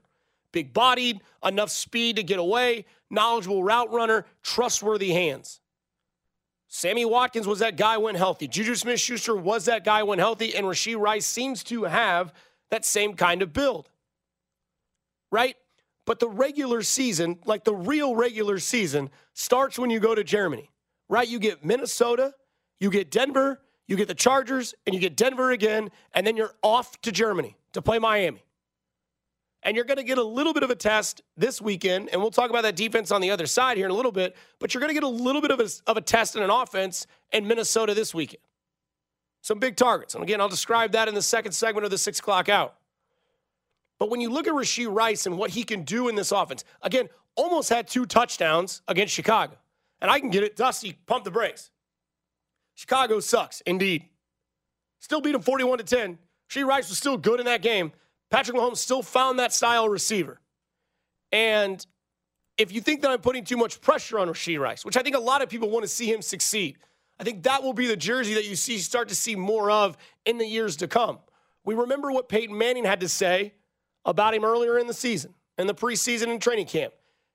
Big 0.50 0.72
bodied, 0.74 1.20
enough 1.44 1.70
speed 1.70 2.16
to 2.16 2.22
get 2.22 2.38
away, 2.38 2.84
knowledgeable 3.12 3.62
route 3.62 3.92
runner, 3.92 4.26
trustworthy 4.42 5.10
hands. 5.10 5.60
Sammy 6.66 7.04
Watkins 7.04 7.46
was 7.46 7.58
that 7.58 7.76
guy 7.76 7.98
when 7.98 8.14
healthy. 8.14 8.48
Juju 8.48 8.74
Smith 8.74 8.98
Schuster 8.98 9.36
was 9.36 9.66
that 9.66 9.84
guy 9.84 10.02
when 10.02 10.18
healthy. 10.18 10.56
And 10.56 10.66
Rashee 10.66 10.98
Rice 10.98 11.26
seems 11.26 11.62
to 11.64 11.84
have 11.84 12.32
that 12.70 12.86
same 12.86 13.14
kind 13.14 13.42
of 13.42 13.52
build. 13.52 13.90
Right? 15.30 15.56
But 16.06 16.18
the 16.18 16.28
regular 16.28 16.80
season, 16.82 17.38
like 17.44 17.64
the 17.64 17.74
real 17.74 18.16
regular 18.16 18.58
season, 18.58 19.10
starts 19.34 19.78
when 19.78 19.90
you 19.90 20.00
go 20.00 20.14
to 20.14 20.24
Germany. 20.24 20.70
Right? 21.10 21.28
You 21.28 21.38
get 21.38 21.62
Minnesota, 21.62 22.32
you 22.80 22.90
get 22.90 23.10
Denver, 23.10 23.60
you 23.86 23.96
get 23.96 24.08
the 24.08 24.14
Chargers, 24.14 24.74
and 24.86 24.94
you 24.94 25.00
get 25.00 25.14
Denver 25.14 25.50
again, 25.50 25.90
and 26.14 26.26
then 26.26 26.38
you're 26.38 26.54
off 26.62 26.98
to 27.02 27.12
Germany 27.12 27.54
to 27.74 27.82
play 27.82 27.98
Miami. 27.98 28.42
And 29.62 29.76
you're 29.76 29.84
going 29.84 29.98
to 29.98 30.04
get 30.04 30.18
a 30.18 30.24
little 30.24 30.52
bit 30.52 30.64
of 30.64 30.70
a 30.70 30.74
test 30.74 31.22
this 31.36 31.60
weekend, 31.62 32.08
and 32.10 32.20
we'll 32.20 32.32
talk 32.32 32.50
about 32.50 32.62
that 32.62 32.74
defense 32.74 33.12
on 33.12 33.20
the 33.20 33.30
other 33.30 33.46
side 33.46 33.76
here 33.76 33.86
in 33.86 33.92
a 33.92 33.94
little 33.94 34.10
bit. 34.10 34.36
But 34.58 34.74
you're 34.74 34.80
going 34.80 34.90
to 34.90 34.94
get 34.94 35.04
a 35.04 35.08
little 35.08 35.40
bit 35.40 35.52
of 35.52 35.60
a, 35.60 35.68
of 35.86 35.96
a 35.96 36.00
test 36.00 36.34
in 36.34 36.42
an 36.42 36.50
offense 36.50 37.06
in 37.32 37.46
Minnesota 37.46 37.94
this 37.94 38.12
weekend. 38.12 38.42
Some 39.42 39.58
big 39.58 39.76
targets. 39.76 40.14
And 40.14 40.22
again, 40.22 40.40
I'll 40.40 40.48
describe 40.48 40.92
that 40.92 41.08
in 41.08 41.14
the 41.14 41.22
second 41.22 41.52
segment 41.52 41.84
of 41.84 41.90
the 41.90 41.98
six 41.98 42.18
o'clock 42.18 42.48
out. 42.48 42.74
But 43.98 44.10
when 44.10 44.20
you 44.20 44.30
look 44.30 44.48
at 44.48 44.52
Rashee 44.52 44.92
Rice 44.92 45.26
and 45.26 45.38
what 45.38 45.50
he 45.50 45.62
can 45.62 45.82
do 45.82 46.08
in 46.08 46.16
this 46.16 46.32
offense, 46.32 46.64
again, 46.82 47.08
almost 47.36 47.68
had 47.68 47.86
two 47.86 48.06
touchdowns 48.06 48.82
against 48.88 49.14
Chicago. 49.14 49.56
And 50.00 50.10
I 50.10 50.18
can 50.18 50.30
get 50.30 50.42
it. 50.42 50.56
Dusty, 50.56 50.98
pump 51.06 51.24
the 51.24 51.30
brakes. 51.30 51.70
Chicago 52.74 53.20
sucks, 53.20 53.60
indeed. 53.62 54.06
Still 54.98 55.20
beat 55.20 55.32
them 55.32 55.42
41 55.42 55.78
to 55.78 55.84
10. 55.84 56.18
Rashee 56.48 56.66
Rice 56.66 56.88
was 56.88 56.98
still 56.98 57.16
good 57.16 57.40
in 57.40 57.46
that 57.46 57.62
game. 57.62 57.92
Patrick 58.32 58.56
Mahomes 58.56 58.78
still 58.78 59.02
found 59.02 59.38
that 59.38 59.52
style 59.52 59.90
receiver. 59.90 60.40
And 61.32 61.86
if 62.56 62.72
you 62.72 62.80
think 62.80 63.02
that 63.02 63.10
I'm 63.10 63.20
putting 63.20 63.44
too 63.44 63.58
much 63.58 63.82
pressure 63.82 64.18
on 64.18 64.26
Rashee 64.26 64.58
Rice, 64.58 64.86
which 64.86 64.96
I 64.96 65.02
think 65.02 65.14
a 65.14 65.20
lot 65.20 65.42
of 65.42 65.50
people 65.50 65.68
want 65.68 65.84
to 65.84 65.88
see 65.88 66.10
him 66.10 66.22
succeed, 66.22 66.78
I 67.20 67.24
think 67.24 67.42
that 67.42 67.62
will 67.62 67.74
be 67.74 67.86
the 67.86 67.96
jersey 67.96 68.32
that 68.34 68.48
you 68.48 68.56
see 68.56 68.78
start 68.78 69.10
to 69.10 69.14
see 69.14 69.36
more 69.36 69.70
of 69.70 69.98
in 70.24 70.38
the 70.38 70.46
years 70.46 70.76
to 70.76 70.88
come. 70.88 71.18
We 71.66 71.74
remember 71.74 72.10
what 72.10 72.30
Peyton 72.30 72.56
Manning 72.56 72.86
had 72.86 73.00
to 73.00 73.08
say 73.08 73.52
about 74.06 74.32
him 74.32 74.46
earlier 74.46 74.78
in 74.78 74.86
the 74.86 74.94
season, 74.94 75.34
in 75.58 75.66
the 75.66 75.74
preseason 75.74 76.30
and 76.30 76.40
training 76.40 76.66
camp. 76.66 76.94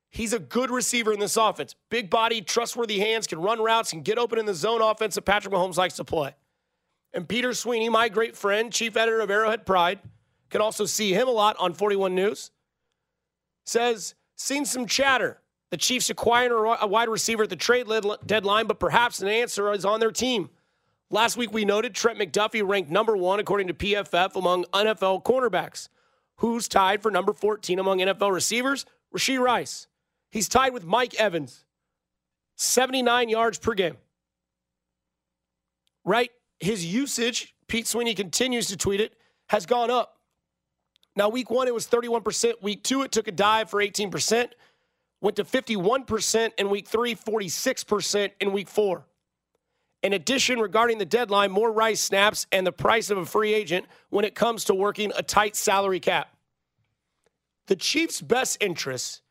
He's 0.10 0.34
a 0.34 0.40
good 0.40 0.72
receiver 0.72 1.14
in 1.14 1.20
this 1.20 1.38
offense. 1.38 1.76
Big 1.92 2.10
body, 2.10 2.42
trustworthy 2.42 2.98
hands, 2.98 3.28
can 3.28 3.40
run 3.40 3.62
routes, 3.62 3.92
can 3.92 4.02
get 4.02 4.18
open 4.18 4.40
in 4.40 4.48
the 4.48 4.54
zone 4.56 4.82
offense 4.82 5.14
that 5.14 5.26
Patrick 5.26 5.54
Mahomes 5.54 5.78
likes 5.78 5.96
to 5.98 6.04
play. 6.04 6.34
And 7.14 7.30
Peter 7.30 7.54
Sweeney, 7.54 7.88
my 7.88 8.10
great 8.10 8.36
friend, 8.36 8.74
chief 8.74 8.98
editor 8.98 9.20
of 9.20 9.30
Arrowhead 9.30 9.64
Pride, 9.64 10.00
can 10.50 10.62
also 10.62 10.86
see 10.86 11.14
him 11.14 11.28
a 11.28 11.32
lot 11.32 11.56
on 11.60 11.74
41 11.74 12.16
News. 12.16 12.52
Says, 13.66 14.16
seen 14.36 14.66
some 14.66 14.86
chatter. 14.86 15.42
The 15.70 15.78
Chiefs 15.78 16.10
acquiring 16.10 16.78
a 16.80 16.88
wide 16.88 17.10
receiver 17.10 17.44
at 17.44 17.50
the 17.50 17.58
trade 17.58 17.88
deadline, 18.26 18.68
but 18.68 18.80
perhaps 18.80 19.22
an 19.22 19.28
answer 19.28 19.72
is 19.74 19.84
on 19.84 20.00
their 20.00 20.12
team. 20.12 20.50
Last 21.10 21.38
week 21.38 21.52
we 21.52 21.66
noted 21.66 21.94
Trent 21.94 22.20
McDuffie 22.20 22.68
ranked 22.68 22.90
number 22.90 23.16
one 23.18 23.40
according 23.40 23.68
to 23.68 23.74
PFF 23.74 24.36
among 24.36 24.66
NFL 24.66 25.24
cornerbacks. 25.24 25.90
Who's 26.38 26.68
tied 26.68 27.02
for 27.02 27.12
number 27.12 27.34
14 27.34 27.80
among 27.80 28.00
NFL 28.00 28.32
receivers? 28.32 28.86
Rashee 29.14 29.40
Rice. 29.40 29.88
He's 30.32 30.50
tied 30.50 30.74
with 30.74 30.84
Mike 30.86 31.16
Evans, 31.16 31.66
79 32.56 33.30
yards 33.30 33.58
per 33.58 33.74
game. 33.74 33.98
Right? 36.06 36.32
His 36.60 36.86
usage, 36.86 37.56
Pete 37.68 37.88
Sweeney 37.88 38.14
continues 38.14 38.68
to 38.68 38.78
tweet 38.78 39.02
it, 39.02 39.14
has 39.50 39.66
gone 39.66 39.90
up. 39.90 40.17
Now, 41.18 41.30
week 41.30 41.50
one, 41.50 41.68
it 41.68 41.74
was 41.74 41.88
31%. 41.88 42.62
Week 42.62 42.84
two, 42.84 43.02
it 43.02 43.12
took 43.12 43.28
a 43.28 43.32
dive 43.32 43.72
for 43.72 43.82
18%. 43.82 44.50
Went 45.20 45.36
to 45.38 45.44
51% 45.44 46.52
in 46.60 46.70
week 46.70 46.88
three, 46.88 47.16
46% 47.16 48.32
in 48.40 48.54
week 48.54 48.70
four. 48.70 49.04
In 50.04 50.14
addition, 50.14 50.60
regarding 50.60 51.00
the 51.00 51.08
deadline, 51.08 51.50
more 51.50 51.72
Rice 51.72 52.02
snaps 52.02 52.46
and 52.52 52.68
the 52.68 52.72
price 52.72 53.10
of 53.10 53.18
a 53.18 53.26
free 53.26 53.52
agent 53.52 53.88
when 54.10 54.26
it 54.26 54.36
comes 54.36 54.66
to 54.66 54.76
working 54.76 55.12
a 55.18 55.24
tight 55.24 55.56
salary 55.56 56.00
cap. 56.00 56.30
The 57.66 57.76
Chiefs' 57.76 58.22
best 58.22 58.58
interest 58.62 59.24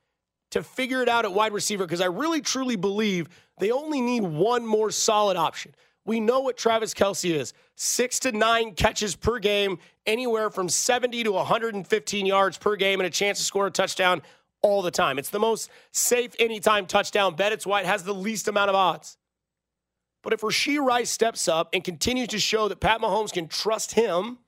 to 0.50 0.64
figure 0.64 1.02
it 1.02 1.08
out 1.08 1.24
at 1.24 1.32
wide 1.32 1.52
receiver 1.52 1.84
because 1.84 2.00
I 2.00 2.06
really 2.06 2.40
truly 2.40 2.74
believe 2.74 3.28
they 3.60 3.70
only 3.70 4.00
need 4.00 4.24
one 4.24 4.66
more 4.66 4.90
solid 4.90 5.36
option. 5.36 5.72
We 6.06 6.20
know 6.20 6.40
what 6.40 6.56
Travis 6.56 6.94
Kelce 6.94 7.34
is 7.34 7.52
six 7.74 8.20
to 8.20 8.32
nine 8.32 8.74
catches 8.74 9.14
per 9.14 9.38
game, 9.38 9.78
anywhere 10.06 10.48
from 10.48 10.68
70 10.68 11.24
to 11.24 11.32
115 11.32 12.24
yards 12.24 12.56
per 12.56 12.76
game, 12.76 13.00
and 13.00 13.06
a 13.06 13.10
chance 13.10 13.38
to 13.38 13.44
score 13.44 13.66
a 13.66 13.70
touchdown 13.70 14.22
all 14.62 14.82
the 14.82 14.90
time. 14.90 15.18
It's 15.18 15.30
the 15.30 15.40
most 15.40 15.68
safe 15.90 16.34
anytime 16.38 16.86
touchdown 16.86 17.34
bet. 17.34 17.52
It's 17.52 17.66
why 17.66 17.80
it 17.80 17.86
has 17.86 18.04
the 18.04 18.14
least 18.14 18.48
amount 18.48 18.70
of 18.70 18.76
odds. 18.76 19.18
But 20.22 20.32
if 20.32 20.40
Rashee 20.40 20.78
Rice 20.84 21.10
steps 21.10 21.48
up 21.48 21.70
and 21.72 21.84
continues 21.84 22.28
to 22.28 22.38
show 22.38 22.68
that 22.68 22.80
Pat 22.80 23.00
Mahomes 23.00 23.32
can 23.32 23.48
trust 23.48 23.94
him, 23.94 24.38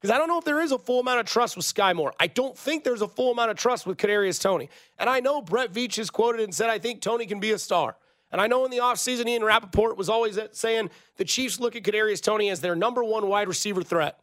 because 0.00 0.14
I 0.14 0.18
don't 0.18 0.28
know 0.28 0.38
if 0.38 0.44
there 0.44 0.60
is 0.60 0.72
a 0.72 0.78
full 0.78 1.00
amount 1.00 1.20
of 1.20 1.26
trust 1.26 1.56
with 1.56 1.64
Skyy 1.64 1.94
Moore. 1.94 2.12
I 2.20 2.26
don't 2.26 2.56
think 2.56 2.84
there's 2.84 3.02
a 3.02 3.08
full 3.08 3.32
amount 3.32 3.50
of 3.50 3.56
trust 3.56 3.86
with 3.86 3.96
Kadarius 3.96 4.40
Toney. 4.40 4.68
And 4.98 5.08
I 5.08 5.20
know 5.20 5.40
Brett 5.40 5.72
Veach 5.72 5.96
has 5.96 6.10
quoted 6.10 6.42
and 6.42 6.54
said, 6.54 6.68
I 6.68 6.78
think 6.78 7.00
Toney 7.00 7.26
can 7.26 7.40
be 7.40 7.52
a 7.52 7.58
star. 7.58 7.96
And 8.30 8.40
I 8.40 8.46
know 8.46 8.64
in 8.64 8.70
the 8.70 8.78
offseason, 8.78 9.28
Ian 9.28 9.44
Rapoport 9.44 9.96
was 9.96 10.08
always 10.08 10.38
saying 10.52 10.90
the 11.16 11.24
Chiefs 11.24 11.60
look 11.60 11.76
at 11.76 11.82
Kadarius 11.82 12.20
Toney 12.20 12.50
as 12.50 12.60
their 12.60 12.74
number 12.74 13.04
one 13.04 13.28
wide 13.28 13.48
receiver 13.48 13.82
threat. 13.82 14.18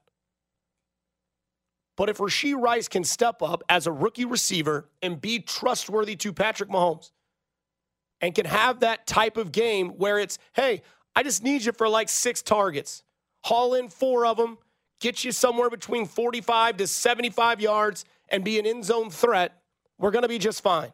But 1.95 2.09
if 2.09 2.17
Rashee 2.17 2.59
Rice 2.59 2.87
can 2.87 3.03
step 3.03 3.41
up 3.41 3.63
as 3.69 3.87
a 3.87 3.91
rookie 3.91 4.25
receiver 4.25 4.89
and 5.01 5.21
be 5.21 5.39
trustworthy 5.39 6.15
to 6.17 6.33
Patrick 6.33 6.69
Mahomes 6.69 7.11
and 8.19 8.33
can 8.33 8.45
have 8.45 8.79
that 8.79 9.05
type 9.05 9.37
of 9.37 9.51
game 9.51 9.89
where 9.89 10.17
it's, 10.17 10.39
hey, 10.53 10.81
I 11.15 11.23
just 11.23 11.43
need 11.43 11.65
you 11.65 11.71
for 11.71 11.87
like 11.87 12.09
six 12.09 12.41
targets, 12.41 13.03
haul 13.43 13.75
in 13.75 13.89
four 13.89 14.25
of 14.25 14.37
them, 14.37 14.57
get 14.99 15.23
you 15.23 15.31
somewhere 15.31 15.69
between 15.69 16.07
45 16.07 16.77
to 16.77 16.87
75 16.87 17.61
yards, 17.61 18.05
and 18.29 18.43
be 18.43 18.57
an 18.57 18.65
end 18.65 18.85
zone 18.85 19.11
threat, 19.11 19.61
we're 19.99 20.11
going 20.11 20.23
to 20.23 20.29
be 20.29 20.39
just 20.39 20.63
fine. 20.63 20.91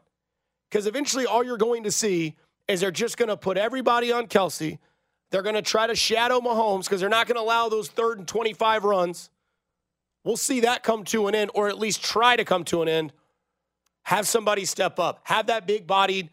Because 0.69 0.85
eventually, 0.85 1.25
all 1.25 1.43
you're 1.43 1.57
going 1.57 1.83
to 1.83 1.91
see 1.91 2.35
is 2.69 2.79
they're 2.79 2.91
just 2.91 3.17
going 3.17 3.29
to 3.29 3.35
put 3.35 3.57
everybody 3.57 4.11
on 4.11 4.27
Kelce. 4.27 4.77
They're 5.31 5.41
going 5.41 5.55
to 5.55 5.61
try 5.61 5.87
to 5.87 5.95
shadow 5.95 6.39
Mahomes 6.39 6.83
because 6.83 7.01
they're 7.01 7.09
not 7.09 7.27
going 7.27 7.35
to 7.35 7.41
allow 7.41 7.67
those 7.67 7.89
third 7.89 8.19
and 8.19 8.27
25 8.27 8.83
runs. 8.83 9.29
We'll 10.23 10.37
see 10.37 10.61
that 10.61 10.83
come 10.83 11.03
to 11.05 11.27
an 11.27 11.35
end, 11.35 11.51
or 11.53 11.67
at 11.67 11.79
least 11.79 12.03
try 12.03 12.35
to 12.35 12.45
come 12.45 12.63
to 12.65 12.81
an 12.83 12.87
end. 12.87 13.11
Have 14.03 14.27
somebody 14.27 14.65
step 14.65 14.99
up. 14.99 15.21
Have 15.23 15.47
that 15.47 15.65
big 15.65 15.87
bodied, 15.87 16.29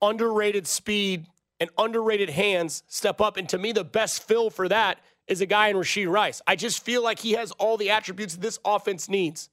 underrated 0.00 0.66
speed 0.66 1.26
and 1.58 1.70
underrated 1.76 2.30
hands 2.30 2.82
step 2.86 3.20
up. 3.20 3.36
And 3.36 3.48
to 3.48 3.58
me, 3.58 3.72
the 3.72 3.84
best 3.84 4.22
fill 4.22 4.50
for 4.50 4.68
that 4.68 4.98
is 5.26 5.40
a 5.40 5.46
guy 5.46 5.68
in 5.68 5.76
Rashee 5.76 6.08
Rice. 6.08 6.40
I 6.46 6.54
just 6.54 6.84
feel 6.84 7.02
like 7.02 7.18
he 7.18 7.32
has 7.32 7.50
all 7.52 7.76
the 7.76 7.90
attributes 7.90 8.36
this 8.36 8.58
offense 8.64 9.08
needs. 9.08 9.48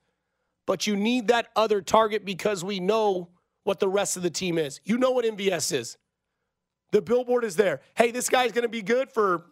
But 0.66 0.86
you 0.86 0.96
need 0.96 1.30
that 1.30 1.48
other 1.56 1.82
target 1.82 2.26
because 2.26 2.64
we 2.64 2.80
know 2.80 3.30
what 3.64 3.80
the 3.80 3.88
rest 3.88 4.18
of 4.18 4.24
the 4.24 4.30
team 4.30 4.58
is. 4.58 4.80
You 4.84 4.98
know 4.98 5.12
what 5.12 5.26
MVS 5.26 5.74
is. 5.74 5.98
The 6.92 7.02
billboard 7.02 7.44
is 7.44 7.56
there. 7.56 7.82
Hey, 7.96 8.12
this 8.12 8.30
guy's 8.30 8.52
going 8.52 8.64
to 8.64 8.70
be 8.70 8.82
good 8.82 9.12
for 9.12 9.46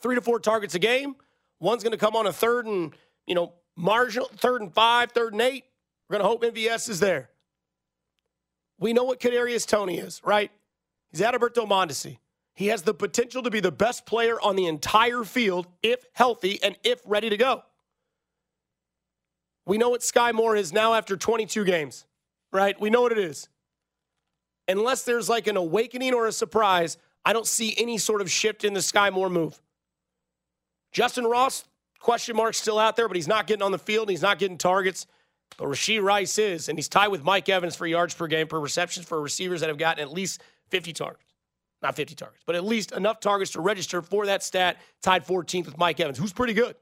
three 0.00 0.14
to 0.14 0.20
four 0.20 0.38
targets 0.38 0.74
a 0.74 0.78
game. 0.78 1.16
One's 1.60 1.82
going 1.82 1.92
to 1.92 1.98
come 1.98 2.14
on 2.14 2.26
a 2.26 2.32
third 2.32 2.66
and, 2.66 2.94
you 3.26 3.34
know, 3.34 3.54
marginal, 3.76 4.28
third 4.36 4.60
and 4.60 4.72
five, 4.72 5.12
third 5.12 5.32
and 5.32 5.42
eight. 5.42 5.64
We're 6.08 6.18
going 6.18 6.24
to 6.24 6.28
hope 6.28 6.54
MVS 6.54 6.88
is 6.88 7.00
there. 7.00 7.30
We 8.78 8.92
know 8.92 9.04
what 9.04 9.20
Kadarius 9.20 9.66
Toney 9.66 9.98
is, 9.98 10.20
right? 10.24 10.50
He's 11.10 11.20
Adalberto 11.20 11.66
Mondesi. 11.66 12.18
He 12.54 12.68
has 12.68 12.82
the 12.82 12.94
potential 12.94 13.42
to 13.44 13.50
be 13.50 13.60
the 13.60 13.72
best 13.72 14.04
player 14.04 14.40
on 14.40 14.56
the 14.56 14.66
entire 14.66 15.24
field 15.24 15.66
if 15.82 16.04
healthy 16.12 16.60
and 16.62 16.76
if 16.82 17.00
ready 17.04 17.30
to 17.30 17.36
go. 17.36 17.62
We 19.64 19.78
know 19.78 19.90
what 19.90 20.00
Skyy 20.00 20.32
Moore 20.32 20.56
is 20.56 20.72
now 20.72 20.94
after 20.94 21.16
22 21.16 21.64
games, 21.64 22.04
right? 22.52 22.78
We 22.80 22.90
know 22.90 23.02
what 23.02 23.12
it 23.12 23.18
is. 23.18 23.48
Unless 24.66 25.04
there's 25.04 25.28
like 25.28 25.46
an 25.46 25.56
awakening 25.56 26.14
or 26.14 26.26
a 26.26 26.32
surprise, 26.32 26.98
I 27.24 27.32
don't 27.32 27.46
see 27.46 27.74
any 27.78 27.98
sort 27.98 28.20
of 28.20 28.30
shift 28.30 28.64
in 28.64 28.74
the 28.74 28.80
Skyy 28.80 29.12
Moore 29.12 29.30
move. 29.30 29.60
Justin 30.92 31.24
Ross, 31.24 31.64
question 32.00 32.36
mark 32.36 32.54
still 32.54 32.78
out 32.78 32.96
there, 32.96 33.08
but 33.08 33.16
he's 33.16 33.28
not 33.28 33.46
getting 33.46 33.62
on 33.62 33.72
the 33.72 33.78
field. 33.78 34.08
and 34.08 34.10
He's 34.10 34.22
not 34.22 34.38
getting 34.38 34.58
targets. 34.58 35.06
But 35.56 35.68
Rashee 35.68 36.02
Rice 36.02 36.38
is, 36.38 36.68
and 36.68 36.78
he's 36.78 36.88
tied 36.88 37.08
with 37.08 37.24
Mike 37.24 37.48
Evans 37.48 37.74
for 37.74 37.86
yards 37.86 38.14
per 38.14 38.26
game 38.26 38.46
per 38.46 38.60
receptions 38.60 39.06
for 39.06 39.20
receivers 39.20 39.60
that 39.60 39.68
have 39.68 39.78
gotten 39.78 40.02
at 40.02 40.12
least 40.12 40.42
50 40.68 40.92
targets. 40.92 41.24
Not 41.80 41.94
50 41.96 42.14
targets, 42.16 42.42
but 42.44 42.54
at 42.54 42.64
least 42.64 42.92
enough 42.92 43.20
targets 43.20 43.52
to 43.52 43.60
register 43.60 44.02
for 44.02 44.26
that 44.26 44.42
stat, 44.42 44.78
tied 45.00 45.24
14th 45.24 45.66
with 45.66 45.78
Mike 45.78 46.00
Evans, 46.00 46.18
who's 46.18 46.32
pretty 46.32 46.52
good. 46.52 46.74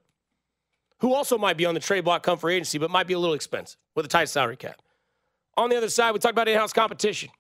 Who 1.01 1.13
also 1.13 1.37
might 1.37 1.59
be 1.59 1.67
on 1.67 1.75
the 1.75 1.81
trade 1.81 2.05
block 2.05 2.23
come 2.23 2.39
for 2.39 2.49
agency, 2.49 2.79
but 2.79 2.91
might 2.91 3.07
be 3.07 3.13
a 3.13 3.19
little 3.19 3.35
expensive 3.35 3.79
with 3.95 4.07
a 4.07 4.09
tight 4.09 4.31
salary 4.31 4.57
cap. 4.57 4.81
On 5.57 5.71
the 5.71 5.77
other 5.77 5.89
side, 5.89 6.13
we 6.13 6.19
talk 6.19 6.33
about 6.33 6.49
in 6.49 6.59
house 6.59 6.73
competition. 6.73 7.31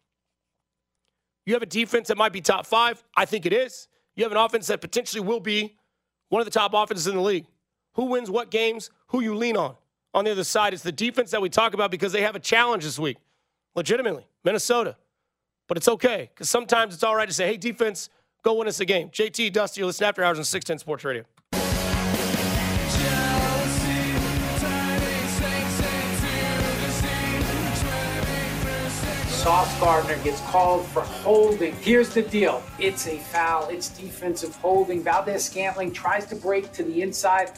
You 1.45 1.55
have 1.55 1.63
a 1.63 1.67
defense 1.67 2.09
that 2.09 2.17
might 2.17 2.33
be 2.33 2.41
top 2.41 2.67
five. 2.67 3.03
I 3.17 3.25
think 3.25 3.47
it 3.47 3.53
is. 3.53 3.89
You 4.17 4.25
have 4.25 4.33
an 4.33 4.39
offense 4.39 4.67
that 4.69 4.81
potentially 4.81 5.21
will 5.23 5.41
be 5.41 5.77
one 6.29 6.41
of 6.41 6.47
the 6.47 6.51
top 6.51 6.73
offenses 6.75 7.07
in 7.07 7.15
the 7.15 7.23
league. 7.23 7.47
Who 7.95 8.07
wins 8.07 8.31
what 8.31 8.51
games, 8.51 8.91
who 9.09 9.21
you 9.21 9.35
lean 9.35 9.57
on. 9.57 9.77
On 10.13 10.25
the 10.25 10.33
other 10.33 10.45
side, 10.45 10.73
it's 10.73 10.83
the 10.83 10.93
defense 10.93 11.31
that 11.31 11.43
we 11.43 11.49
talk 11.49 11.75
about 11.75 11.91
because 11.91 12.13
they 12.13 12.23
have 12.23 12.35
a 12.35 12.41
challenge 12.41 12.85
this 12.85 12.99
week. 12.99 13.19
Legitimately, 13.75 14.27
Minnesota. 14.45 14.97
But 15.69 15.77
it's 15.77 15.89
okay 15.89 16.31
because 16.33 16.49
sometimes 16.49 16.95
it's 16.95 17.03
all 17.03 17.15
right 17.15 17.29
to 17.29 17.35
say, 17.35 17.47
hey, 17.47 17.57
defense, 17.57 18.09
go 18.43 18.55
win 18.55 18.69
us 18.69 18.81
a 18.81 18.85
game. 18.85 19.11
JT, 19.11 19.53
Dusty, 19.53 19.81
you 19.81 19.87
listen 19.87 20.07
after 20.07 20.25
hours 20.25 20.39
on 20.39 20.45
610 20.45 20.79
Sports 20.79 21.05
Radio. 21.05 21.25
Sauce 29.47 29.79
Gardner 29.79 30.19
gets 30.25 30.41
called 30.51 30.85
for 30.87 31.03
holding. 31.03 31.73
Here's 31.77 32.09
the 32.09 32.23
deal 32.23 32.65
it's 32.81 33.07
a 33.07 33.17
foul, 33.17 33.69
it's 33.69 33.91
defensive 33.91 34.57
holding. 34.57 35.05
Valdes-Scantling 35.05 35.93
tries 35.93 36.27
to 36.27 36.35
break 36.35 36.73
to 36.73 36.83
the 36.83 37.01
inside, 37.01 37.53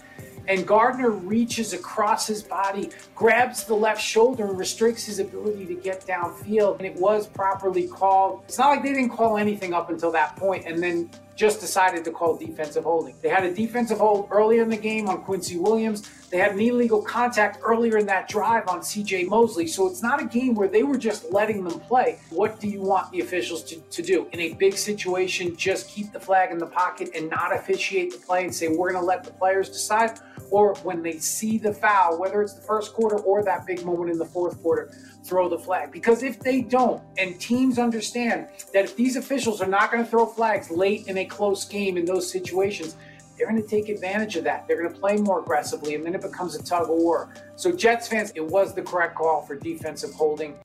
and 0.49 0.67
Gardner 0.67 1.09
reaches 1.09 1.73
across 1.73 2.27
his 2.27 2.43
body, 2.43 2.91
grabs 3.15 3.65
the 3.65 3.73
left 3.73 4.03
shoulder, 4.03 4.49
and 4.49 4.59
restricts 4.59 5.07
his 5.07 5.19
ability 5.19 5.65
to 5.65 5.75
get 5.77 6.07
downfield. 6.07 6.77
And 6.77 6.85
it 6.85 6.95
was 6.97 7.27
properly 7.27 7.89
called. 7.89 8.43
It's 8.45 8.59
not 8.59 8.69
like 8.69 8.83
they 8.83 8.93
didn't 8.93 9.17
call 9.17 9.39
anything 9.39 9.73
up 9.73 9.89
until 9.89 10.13
that 10.13 10.37
point, 10.37 10.67
and 10.67 10.83
then 10.83 11.09
just 11.39 11.61
decided 11.61 12.05
to 12.05 12.11
call 12.11 12.37
defensive 12.37 12.83
holding. 12.83 13.15
They 13.23 13.29
had 13.29 13.45
a 13.45 13.55
defensive 13.55 13.99
hold 13.99 14.27
earlier 14.33 14.61
in 14.61 14.69
the 14.69 14.77
game 14.77 15.09
on 15.09 15.23
Quincy 15.23 15.57
Williams. 15.57 16.11
They 16.31 16.39
had 16.39 16.51
an 16.51 16.61
illegal 16.61 17.01
contact 17.01 17.61
earlier 17.63 17.97
in 17.97 18.07
that 18.07 18.29
drive 18.29 18.67
on 18.67 18.81
CJ 18.81 19.29
Mosley. 19.29 19.69
So 19.69 19.87
it's 19.87 20.03
not 20.03 20.21
a 20.21 20.25
game 20.25 20.57
where 20.57 20.67
they 20.67 20.83
were 20.83 20.99
just 20.99 21.31
letting 21.33 21.63
them 21.63 21.79
play. 21.79 22.19
What 22.31 22.59
do 22.59 22.67
you 22.67 22.83
want 22.83 23.13
the 23.13 23.21
officials 23.21 23.63
to, 23.65 23.77
to 23.77 24.03
do? 24.03 24.27
In 24.33 24.41
a 24.41 24.55
big 24.55 24.77
situation, 24.77 25.57
just 25.57 25.89
keep 25.89 26.13
the 26.13 26.19
flag 26.19 26.51
in 26.51 26.59
the 26.59 26.67
pocket 26.67 27.11
and 27.15 27.31
not 27.31 27.55
officiate 27.55 28.13
the 28.13 28.19
play 28.19 28.43
and 28.43 28.53
say, 28.53 28.67
we're 28.67 28.91
going 28.91 29.01
to 29.01 29.07
let 29.07 29.23
the 29.23 29.31
players 29.31 29.69
decide? 29.69 30.19
Or 30.51 30.75
when 30.77 31.03
they 31.03 31.19
see 31.19 31.59
the 31.59 31.73
foul, 31.73 32.19
whether 32.19 32.43
it's 32.43 32.55
the 32.55 32.63
first 32.63 32.95
quarter 32.95 33.17
or 33.19 33.43
that 33.45 33.67
big 33.67 33.85
moment 33.85 34.11
in 34.11 34.19
the 34.19 34.25
fourth 34.25 34.61
quarter, 34.63 34.91
throw 35.25 35.49
the 35.49 35.59
flag. 35.59 35.93
Because 35.93 36.23
if 36.23 36.41
they 36.41 36.63
don't, 36.63 37.03
and 37.19 37.39
teams 37.41 37.79
understand 37.79 38.49
that 38.73 38.85
if 38.85 38.97
these 38.97 39.17
officials 39.17 39.61
are 39.61 39.69
not 39.69 39.93
going 39.93 40.03
to 40.03 40.11
throw 40.11 40.27
flags 40.27 40.71
late 40.71 41.07
in 41.07 41.19
a 41.19 41.25
close 41.25 41.65
game 41.65 41.97
in 41.97 42.05
those 42.05 42.31
situations, 42.31 42.97
they're 43.37 43.49
going 43.49 43.63
to 43.63 43.69
take 43.69 43.89
advantage 43.89 44.37
of 44.37 44.45
that. 44.45 44.67
They're 44.67 44.81
going 44.81 44.93
to 44.93 44.99
play 44.99 45.17
more 45.17 45.41
aggressively, 45.41 45.95
and 45.95 46.05
then 46.05 46.15
it 46.15 46.23
becomes 46.23 46.57
a 46.57 46.63
tug 46.63 46.85
of 46.85 46.89
war. 46.89 47.33
So, 47.55 47.71
Jets 47.71 48.09
fans, 48.09 48.33
it 48.35 48.45
was 48.45 48.75
the 48.75 48.83
correct 48.83 49.15
call 49.15 49.43
for 49.43 49.55
defensive 49.55 50.13
holding. 50.13 50.57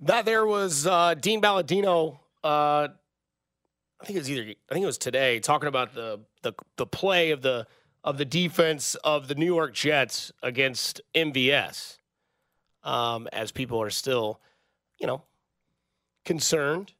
That 0.00 0.24
there 0.24 0.46
was 0.46 0.86
uh, 0.86 1.14
Dean 1.14 1.40
Blandino. 1.40 2.18
Uh, 2.42 2.88
I 4.00 4.04
think 4.04 4.16
it 4.16 4.20
was 4.20 4.30
either. 4.30 4.42
I 4.42 4.74
think 4.74 4.82
it 4.82 4.86
was 4.86 4.98
today 4.98 5.38
talking 5.38 5.68
about 5.68 5.94
the 5.94 6.20
the 6.44 6.54
the 6.76 6.86
play 6.86 7.32
of 7.32 7.42
the 7.42 7.66
of 8.04 8.18
the 8.18 8.24
defense 8.24 8.94
of 8.96 9.26
the 9.28 9.34
New 9.34 9.46
York 9.46 9.74
Jets 9.74 10.30
against 10.42 11.00
MVS, 11.14 11.98
um, 12.84 13.26
as 13.32 13.50
people 13.50 13.80
are 13.80 13.90
still, 13.90 14.40
you 15.00 15.06
know, 15.06 15.22
concerned. 16.24 16.92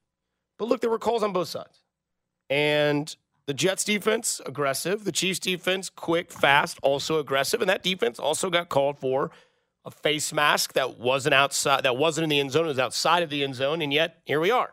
But 0.58 0.68
look, 0.68 0.80
there 0.80 0.90
were 0.90 0.98
calls 0.98 1.22
on 1.22 1.32
both 1.32 1.48
sides. 1.48 1.80
And 2.48 3.14
the 3.46 3.54
Jets 3.54 3.84
defense, 3.84 4.40
aggressive. 4.46 5.04
The 5.04 5.12
Chiefs 5.12 5.38
defense, 5.38 5.90
quick, 5.90 6.32
fast, 6.32 6.78
also 6.82 7.18
aggressive. 7.18 7.60
And 7.60 7.68
that 7.68 7.82
defense 7.82 8.18
also 8.18 8.48
got 8.48 8.70
called 8.70 8.98
for 8.98 9.30
a 9.84 9.90
face 9.90 10.32
mask 10.32 10.72
that 10.72 10.98
wasn't 10.98 11.34
outside, 11.34 11.82
that 11.82 11.98
wasn't 11.98 12.24
in 12.24 12.30
the 12.30 12.40
end 12.40 12.52
zone, 12.52 12.64
it 12.64 12.68
was 12.68 12.78
outside 12.78 13.22
of 13.22 13.28
the 13.28 13.44
end 13.44 13.54
zone. 13.54 13.82
And 13.82 13.92
yet, 13.92 14.22
here 14.24 14.40
we 14.40 14.50
are. 14.50 14.72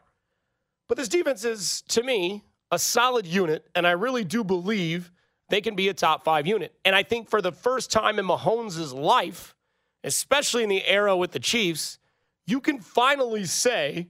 But 0.87 0.97
this 0.97 1.09
defense 1.09 1.43
is, 1.43 1.81
to 1.89 2.03
me, 2.03 2.43
a 2.71 2.79
solid 2.79 3.27
unit. 3.27 3.67
And 3.75 3.85
I 3.85 3.91
really 3.91 4.23
do 4.23 4.43
believe 4.43 5.11
they 5.49 5.61
can 5.61 5.75
be 5.75 5.89
a 5.89 5.93
top 5.93 6.23
five 6.23 6.47
unit. 6.47 6.73
And 6.85 6.95
I 6.95 7.03
think 7.03 7.29
for 7.29 7.41
the 7.41 7.51
first 7.51 7.91
time 7.91 8.17
in 8.17 8.25
Mahomes' 8.25 8.93
life, 8.93 9.55
especially 10.03 10.63
in 10.63 10.69
the 10.69 10.85
era 10.87 11.15
with 11.15 11.31
the 11.31 11.39
Chiefs, 11.39 11.99
you 12.47 12.61
can 12.61 12.79
finally 12.79 13.45
say, 13.45 14.07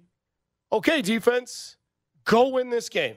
okay, 0.72 1.02
defense, 1.02 1.78
go 2.24 2.50
win 2.50 2.70
this 2.70 2.90
game. 2.90 3.16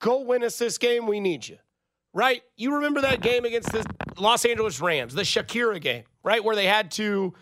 Go 0.00 0.22
win 0.22 0.42
us 0.42 0.58
this 0.58 0.78
game. 0.78 1.06
We 1.06 1.20
need 1.20 1.46
you. 1.46 1.58
Right? 2.14 2.42
You 2.56 2.74
remember 2.74 3.00
that 3.02 3.20
game 3.20 3.44
against 3.44 3.72
the 3.72 3.86
Los 4.18 4.44
Angeles 4.44 4.80
Rams, 4.80 5.14
the 5.14 5.22
Shakira 5.22 5.80
game, 5.80 6.04
right? 6.22 6.42
Where 6.42 6.56
they 6.56 6.66
had 6.66 6.90
to 6.92 7.32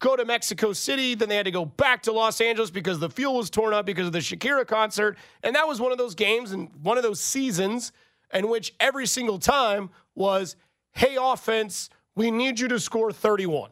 go 0.00 0.16
to 0.16 0.24
Mexico 0.24 0.72
City, 0.72 1.14
then 1.14 1.28
they 1.28 1.36
had 1.36 1.44
to 1.44 1.50
go 1.50 1.64
back 1.64 2.02
to 2.02 2.12
Los 2.12 2.40
Angeles 2.40 2.70
because 2.70 2.98
the 2.98 3.08
fuel 3.08 3.36
was 3.36 3.50
torn 3.50 3.72
up 3.72 3.86
because 3.86 4.06
of 4.06 4.12
the 4.12 4.18
Shakira 4.18 4.66
concert. 4.66 5.16
And 5.42 5.54
that 5.54 5.68
was 5.68 5.80
one 5.80 5.92
of 5.92 5.98
those 5.98 6.14
games 6.14 6.52
and 6.52 6.70
one 6.82 6.96
of 6.96 7.02
those 7.02 7.20
seasons 7.20 7.92
in 8.32 8.48
which 8.48 8.74
every 8.80 9.06
single 9.06 9.38
time 9.38 9.90
was, 10.14 10.56
hey, 10.92 11.16
offense, 11.20 11.90
we 12.16 12.30
need 12.30 12.58
you 12.58 12.68
to 12.68 12.80
score 12.80 13.12
31. 13.12 13.70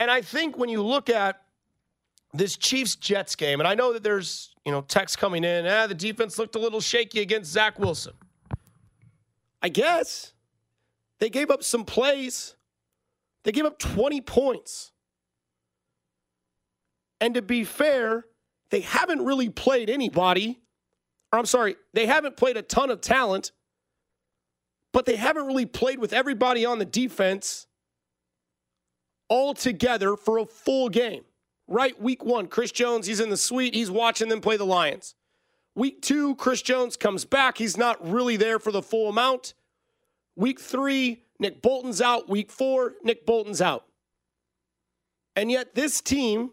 And 0.00 0.10
I 0.10 0.22
think 0.22 0.58
when 0.58 0.68
you 0.68 0.82
look 0.82 1.10
at 1.10 1.42
this 2.32 2.56
Chiefs 2.56 2.96
Jets 2.96 3.34
game, 3.36 3.60
and 3.60 3.66
I 3.66 3.74
know 3.74 3.92
that 3.92 4.02
there's 4.02 4.54
you 4.64 4.72
know 4.72 4.82
text 4.82 5.18
coming 5.18 5.44
in. 5.44 5.66
Ah, 5.66 5.86
the 5.86 5.94
defense 5.94 6.38
looked 6.38 6.54
a 6.54 6.58
little 6.58 6.80
shaky 6.80 7.20
against 7.20 7.50
Zach 7.50 7.78
Wilson. 7.78 8.12
I 9.62 9.68
guess 9.68 10.32
they 11.18 11.30
gave 11.30 11.50
up 11.50 11.62
some 11.62 11.84
plays. 11.84 12.54
They 13.48 13.52
gave 13.52 13.64
up 13.64 13.78
20 13.78 14.20
points. 14.20 14.92
And 17.18 17.32
to 17.32 17.40
be 17.40 17.64
fair, 17.64 18.26
they 18.70 18.80
haven't 18.80 19.24
really 19.24 19.48
played 19.48 19.88
anybody. 19.88 20.60
Or 21.32 21.38
I'm 21.38 21.46
sorry, 21.46 21.76
they 21.94 22.04
haven't 22.04 22.36
played 22.36 22.58
a 22.58 22.62
ton 22.62 22.90
of 22.90 23.00
talent, 23.00 23.52
but 24.92 25.06
they 25.06 25.16
haven't 25.16 25.46
really 25.46 25.64
played 25.64 25.98
with 25.98 26.12
everybody 26.12 26.66
on 26.66 26.78
the 26.78 26.84
defense 26.84 27.66
all 29.30 29.54
together 29.54 30.14
for 30.14 30.36
a 30.36 30.44
full 30.44 30.90
game 30.90 31.24
right? 31.70 31.98
Week 31.98 32.22
one, 32.22 32.48
Chris 32.48 32.70
Jones, 32.70 33.06
he's 33.06 33.20
in 33.20 33.30
the 33.30 33.36
suite. 33.38 33.74
He's 33.74 33.90
watching 33.90 34.28
them 34.28 34.42
play 34.42 34.58
the 34.58 34.66
Lions. 34.66 35.14
Week 35.74 36.02
two, 36.02 36.34
Chris 36.34 36.60
Jones 36.60 36.98
comes 36.98 37.24
back. 37.24 37.56
He's 37.56 37.78
not 37.78 38.06
really 38.06 38.36
there 38.36 38.58
for 38.58 38.72
the 38.72 38.82
full 38.82 39.08
amount. 39.08 39.54
Week 40.36 40.60
three, 40.60 41.22
Nick 41.38 41.62
Bolton's 41.62 42.00
out. 42.00 42.28
Week 42.28 42.50
four, 42.50 42.94
Nick 43.02 43.24
Bolton's 43.24 43.60
out. 43.60 43.84
And 45.36 45.50
yet, 45.50 45.74
this 45.74 46.00
team 46.00 46.50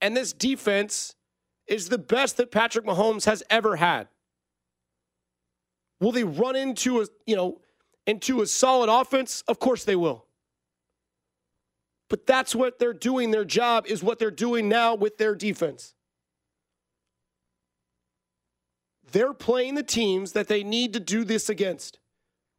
and 0.00 0.16
this 0.16 0.32
defense 0.32 1.14
is 1.66 1.88
the 1.88 1.98
best 1.98 2.36
that 2.36 2.50
Patrick 2.50 2.84
Mahomes 2.84 3.24
has 3.24 3.42
ever 3.48 3.76
had. 3.76 4.08
Will 6.00 6.12
they 6.12 6.24
run 6.24 6.56
into 6.56 7.00
a, 7.00 7.06
you 7.26 7.36
know, 7.36 7.60
into 8.06 8.42
a 8.42 8.46
solid 8.46 8.90
offense? 8.90 9.42
Of 9.48 9.58
course 9.58 9.84
they 9.84 9.96
will. 9.96 10.26
But 12.10 12.26
that's 12.26 12.54
what 12.54 12.78
they're 12.78 12.92
doing. 12.92 13.30
Their 13.30 13.44
job 13.44 13.86
is 13.86 14.02
what 14.02 14.18
they're 14.18 14.30
doing 14.30 14.68
now 14.68 14.94
with 14.94 15.16
their 15.16 15.34
defense. 15.34 15.94
They're 19.14 19.32
playing 19.32 19.76
the 19.76 19.84
teams 19.84 20.32
that 20.32 20.48
they 20.48 20.64
need 20.64 20.92
to 20.94 21.00
do 21.00 21.22
this 21.22 21.48
against, 21.48 22.00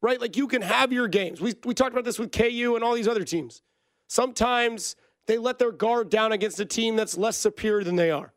right? 0.02 0.22
Like 0.22 0.38
you 0.38 0.48
can 0.48 0.62
have 0.62 0.94
your 0.94 1.10
games. 1.10 1.42
We, 1.42 1.54
we 1.66 1.74
talked 1.74 1.92
about 1.92 2.06
this 2.06 2.18
with 2.18 2.32
KU 2.32 2.76
and 2.76 2.84
all 2.84 2.96
these 2.96 3.10
other 3.10 3.26
teams. 3.26 3.62
Sometimes 4.08 4.96
they 5.28 5.38
let 5.38 5.60
their 5.60 5.74
guard 5.74 6.10
down 6.10 6.32
against 6.32 6.58
a 6.62 6.66
team 6.66 6.96
that's 6.96 7.18
less 7.18 7.36
superior 7.36 7.84
than 7.84 7.98
they 7.98 8.10
are. 8.10 8.32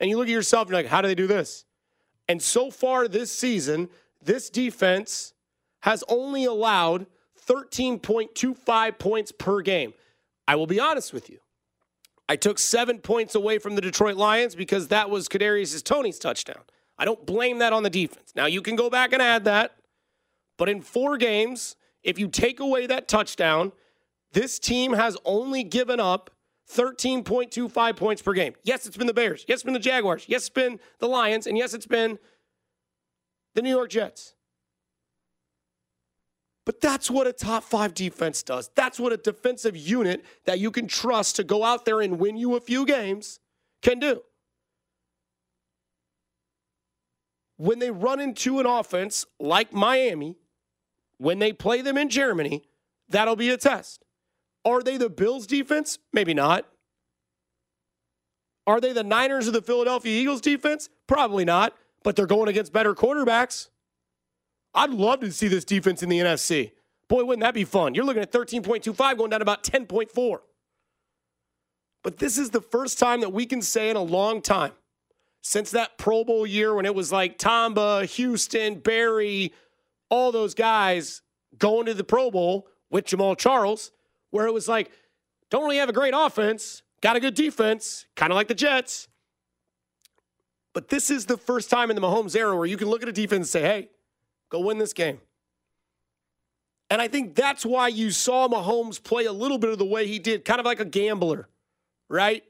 And 0.00 0.10
you 0.10 0.18
look 0.18 0.26
at 0.26 0.32
yourself 0.32 0.62
and 0.62 0.72
you're 0.72 0.82
like, 0.82 0.90
how 0.90 1.00
do 1.00 1.06
they 1.06 1.14
do 1.14 1.28
this? 1.28 1.64
And 2.28 2.42
so 2.42 2.72
far 2.72 3.06
this 3.06 3.30
season, 3.30 3.88
this 4.20 4.50
defense 4.50 5.32
has 5.82 6.02
only 6.08 6.46
allowed 6.46 7.06
13.25 7.46 8.98
points 8.98 9.30
per 9.30 9.60
game. 9.60 9.94
I 10.48 10.56
will 10.56 10.66
be 10.66 10.80
honest 10.80 11.12
with 11.12 11.30
you. 11.30 11.38
I 12.28 12.34
took 12.34 12.58
seven 12.58 12.98
points 12.98 13.36
away 13.36 13.58
from 13.58 13.76
the 13.76 13.80
Detroit 13.80 14.16
Lions 14.16 14.56
because 14.56 14.88
that 14.88 15.08
was 15.08 15.28
Kadarius 15.28 15.80
Toney's 15.84 16.18
touchdown. 16.18 16.62
I 17.00 17.06
don't 17.06 17.24
blame 17.24 17.58
that 17.58 17.72
on 17.72 17.82
the 17.82 17.90
defense. 17.90 18.34
Now 18.36 18.44
you 18.44 18.60
can 18.60 18.76
go 18.76 18.90
back 18.90 19.14
and 19.14 19.22
add 19.22 19.44
that, 19.44 19.74
but 20.58 20.68
in 20.68 20.82
four 20.82 21.16
games, 21.16 21.74
if 22.02 22.18
you 22.18 22.28
take 22.28 22.60
away 22.60 22.86
that 22.86 23.08
touchdown, 23.08 23.72
this 24.32 24.58
team 24.58 24.92
has 24.92 25.16
only 25.24 25.64
given 25.64 25.98
up 25.98 26.30
13.25 26.70 27.96
points 27.96 28.20
per 28.20 28.34
game. 28.34 28.54
Yes, 28.62 28.84
it's 28.84 28.98
been 28.98 29.06
the 29.06 29.14
Bears. 29.14 29.46
Yes, 29.48 29.56
it's 29.56 29.62
been 29.62 29.72
the 29.72 29.80
Jaguars. 29.80 30.26
Yes, 30.28 30.42
it's 30.42 30.50
been 30.50 30.78
the 30.98 31.08
Lions. 31.08 31.46
And 31.46 31.56
yes, 31.56 31.72
it's 31.72 31.86
been 31.86 32.18
the 33.54 33.62
New 33.62 33.70
York 33.70 33.88
Jets. 33.88 34.34
But 36.66 36.82
that's 36.82 37.10
what 37.10 37.26
a 37.26 37.32
top 37.32 37.64
five 37.64 37.94
defense 37.94 38.42
does. 38.42 38.70
That's 38.76 39.00
what 39.00 39.12
a 39.12 39.16
defensive 39.16 39.76
unit 39.76 40.22
that 40.44 40.58
you 40.58 40.70
can 40.70 40.86
trust 40.86 41.36
to 41.36 41.44
go 41.44 41.64
out 41.64 41.86
there 41.86 42.02
and 42.02 42.18
win 42.18 42.36
you 42.36 42.54
a 42.56 42.60
few 42.60 42.84
games 42.84 43.40
can 43.82 43.98
do. 43.98 44.20
When 47.60 47.78
they 47.78 47.90
run 47.90 48.20
into 48.20 48.58
an 48.58 48.64
offense 48.64 49.26
like 49.38 49.70
Miami, 49.70 50.38
when 51.18 51.40
they 51.40 51.52
play 51.52 51.82
them 51.82 51.98
in 51.98 52.08
Germany, 52.08 52.64
that'll 53.06 53.36
be 53.36 53.50
a 53.50 53.58
test. 53.58 54.02
Are 54.64 54.82
they 54.82 54.96
the 54.96 55.10
Bills 55.10 55.46
defense? 55.46 55.98
Maybe 56.10 56.32
not. 56.32 56.64
Are 58.66 58.80
they 58.80 58.94
the 58.94 59.04
Niners 59.04 59.46
or 59.46 59.50
the 59.50 59.60
Philadelphia 59.60 60.18
Eagles 60.22 60.40
defense? 60.40 60.88
Probably 61.06 61.44
not, 61.44 61.74
but 62.02 62.16
they're 62.16 62.24
going 62.24 62.48
against 62.48 62.72
better 62.72 62.94
quarterbacks. 62.94 63.68
I'd 64.72 64.88
love 64.88 65.20
to 65.20 65.30
see 65.30 65.48
this 65.48 65.66
defense 65.66 66.02
in 66.02 66.08
the 66.08 66.18
NFC. 66.18 66.72
Boy, 67.08 67.24
wouldn't 67.24 67.42
that 67.42 67.52
be 67.52 67.64
fun? 67.64 67.94
You're 67.94 68.06
looking 68.06 68.22
at 68.22 68.32
13.25 68.32 69.18
going 69.18 69.28
down 69.28 69.42
about 69.42 69.64
10.4. 69.64 70.38
But 72.02 72.16
this 72.16 72.38
is 72.38 72.48
the 72.48 72.62
first 72.62 72.98
time 72.98 73.20
that 73.20 73.34
we 73.34 73.44
can 73.44 73.60
say 73.60 73.90
in 73.90 73.96
a 73.96 74.02
long 74.02 74.40
time, 74.40 74.72
since 75.42 75.70
that 75.72 75.98
Pro 75.98 76.24
Bowl 76.24 76.46
year 76.46 76.74
when 76.74 76.86
it 76.86 76.94
was 76.94 77.10
like 77.10 77.38
Tamba, 77.38 78.04
Houston, 78.04 78.78
Berry, 78.78 79.52
all 80.08 80.32
those 80.32 80.54
guys 80.54 81.22
going 81.58 81.86
to 81.86 81.94
the 81.94 82.04
Pro 82.04 82.30
Bowl 82.30 82.66
with 82.90 83.06
Jamaal 83.06 83.36
Charles, 83.36 83.92
where 84.30 84.46
it 84.46 84.52
was 84.52 84.68
like, 84.68 84.90
don't 85.50 85.62
really 85.62 85.78
have 85.78 85.88
a 85.88 85.92
great 85.92 86.14
offense, 86.16 86.82
got 87.00 87.16
a 87.16 87.20
good 87.20 87.34
defense, 87.34 88.06
kind 88.16 88.32
of 88.32 88.36
like 88.36 88.48
the 88.48 88.54
Jets. 88.54 89.08
But 90.72 90.88
this 90.88 91.10
is 91.10 91.26
the 91.26 91.36
first 91.36 91.70
time 91.70 91.90
in 91.90 91.96
the 91.96 92.02
Mahomes 92.02 92.36
era 92.36 92.56
where 92.56 92.66
you 92.66 92.76
can 92.76 92.88
look 92.88 93.02
at 93.02 93.08
a 93.08 93.12
defense 93.12 93.38
and 93.38 93.48
say, 93.48 93.62
hey, 93.62 93.88
Go 94.50 94.58
win 94.60 94.78
this 94.78 94.92
game. 94.92 95.20
And 96.90 97.00
I 97.00 97.06
think 97.06 97.36
that's 97.36 97.64
why 97.64 97.86
you 97.88 98.10
saw 98.10 98.48
Mahomes 98.48 99.02
play 99.02 99.24
a 99.24 99.32
little 99.32 99.58
bit 99.58 99.70
of 99.70 99.78
the 99.78 99.84
way 99.84 100.08
he 100.08 100.18
did, 100.18 100.44
kind 100.44 100.58
of 100.58 100.66
like 100.66 100.80
a 100.80 100.84
gambler, 100.84 101.48
right? 102.08 102.42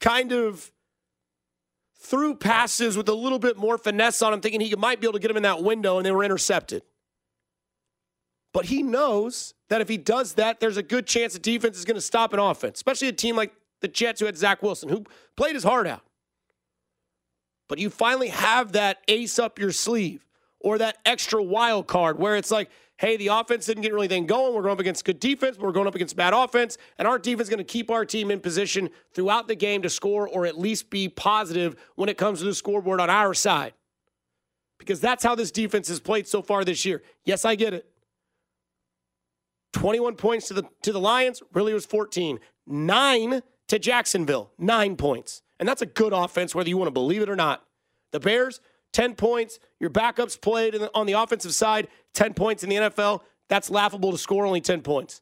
Kind 0.00 0.32
of 0.32 0.70
threw 1.98 2.34
passes 2.34 2.96
with 2.96 3.08
a 3.08 3.14
little 3.14 3.38
bit 3.38 3.56
more 3.56 3.78
finesse 3.78 4.22
on 4.22 4.32
him, 4.32 4.40
thinking 4.40 4.60
he 4.60 4.74
might 4.76 5.00
be 5.00 5.06
able 5.06 5.14
to 5.14 5.18
get 5.18 5.30
him 5.30 5.36
in 5.36 5.42
that 5.44 5.62
window, 5.62 5.96
and 5.96 6.06
they 6.06 6.12
were 6.12 6.24
intercepted. 6.24 6.82
But 8.52 8.66
he 8.66 8.82
knows 8.82 9.54
that 9.68 9.80
if 9.80 9.88
he 9.88 9.98
does 9.98 10.34
that, 10.34 10.60
there's 10.60 10.76
a 10.76 10.82
good 10.82 11.06
chance 11.06 11.34
the 11.34 11.38
defense 11.38 11.76
is 11.76 11.84
going 11.84 11.96
to 11.96 12.00
stop 12.00 12.32
an 12.32 12.38
offense, 12.38 12.78
especially 12.78 13.08
a 13.08 13.12
team 13.12 13.36
like 13.36 13.52
the 13.80 13.88
Jets 13.88 14.20
who 14.20 14.26
had 14.26 14.36
Zach 14.36 14.62
Wilson, 14.62 14.88
who 14.88 15.04
played 15.36 15.54
his 15.54 15.64
heart 15.64 15.86
out. 15.86 16.02
But 17.68 17.78
you 17.78 17.90
finally 17.90 18.28
have 18.28 18.72
that 18.72 18.98
ace 19.08 19.38
up 19.38 19.58
your 19.58 19.72
sleeve 19.72 20.24
or 20.60 20.78
that 20.78 20.98
extra 21.04 21.42
wild 21.42 21.86
card 21.86 22.18
where 22.18 22.36
it's 22.36 22.50
like, 22.50 22.70
hey, 22.98 23.16
the 23.16 23.28
offense 23.28 23.66
didn't 23.66 23.82
get 23.82 23.92
really 23.92 24.06
anything 24.06 24.26
going. 24.26 24.54
We're 24.54 24.62
going 24.62 24.72
up 24.72 24.80
against 24.80 25.04
good 25.04 25.20
defense, 25.20 25.56
but 25.56 25.66
we're 25.66 25.72
going 25.72 25.86
up 25.86 25.94
against 25.94 26.16
bad 26.16 26.32
offense, 26.32 26.78
and 26.98 27.06
our 27.06 27.18
defense 27.18 27.48
is 27.48 27.50
going 27.50 27.58
to 27.58 27.64
keep 27.64 27.90
our 27.90 28.04
team 28.04 28.30
in 28.30 28.40
position 28.40 28.90
throughout 29.12 29.48
the 29.48 29.54
game 29.54 29.82
to 29.82 29.90
score 29.90 30.28
or 30.28 30.46
at 30.46 30.58
least 30.58 30.90
be 30.90 31.08
positive 31.08 31.76
when 31.96 32.08
it 32.08 32.16
comes 32.16 32.38
to 32.40 32.44
the 32.44 32.54
scoreboard 32.54 33.00
on 33.00 33.10
our 33.10 33.34
side. 33.34 33.74
Because 34.78 35.00
that's 35.00 35.24
how 35.24 35.34
this 35.34 35.50
defense 35.50 35.88
has 35.88 36.00
played 36.00 36.26
so 36.26 36.42
far 36.42 36.64
this 36.64 36.84
year. 36.84 37.02
Yes, 37.24 37.44
I 37.44 37.54
get 37.54 37.74
it. 37.74 37.86
21 39.72 40.16
points 40.16 40.48
to 40.48 40.54
the 40.54 40.64
to 40.82 40.92
the 40.92 41.00
Lions, 41.00 41.42
really 41.52 41.74
was 41.74 41.86
14. 41.86 42.40
9 42.66 43.42
to 43.68 43.78
Jacksonville, 43.78 44.50
9 44.58 44.96
points. 44.96 45.42
And 45.58 45.68
that's 45.68 45.82
a 45.82 45.86
good 45.86 46.12
offense 46.12 46.54
whether 46.54 46.68
you 46.68 46.76
want 46.76 46.88
to 46.88 46.92
believe 46.92 47.22
it 47.22 47.28
or 47.28 47.36
not. 47.36 47.64
The 48.12 48.20
Bears 48.20 48.60
10 48.96 49.14
points. 49.14 49.58
Your 49.78 49.90
backups 49.90 50.40
played 50.40 50.74
on 50.94 51.04
the 51.04 51.12
offensive 51.12 51.52
side, 51.52 51.88
10 52.14 52.32
points 52.32 52.62
in 52.62 52.70
the 52.70 52.76
NFL. 52.76 53.20
That's 53.50 53.68
laughable 53.68 54.10
to 54.10 54.16
score 54.16 54.46
only 54.46 54.62
10 54.62 54.80
points. 54.80 55.20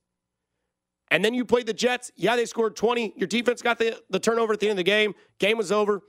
And 1.11 1.25
then 1.25 1.35
you 1.35 1.45
played 1.45 1.67
the 1.67 1.75
Jets. 1.75 2.13
Yeah, 2.15 2.37
they 2.37 2.47
scored 2.47 2.77
20. 2.77 3.15
Your 3.17 3.27
defense 3.27 3.63
got 3.63 3.81
the, 3.81 4.01
the 4.11 4.21
turnover 4.21 4.53
at 4.53 4.61
the 4.61 4.67
end 4.67 4.75
of 4.75 4.77
the 4.77 4.85
game. 4.85 5.15
Game 5.41 5.59
was 5.59 5.73
over. 5.73 6.03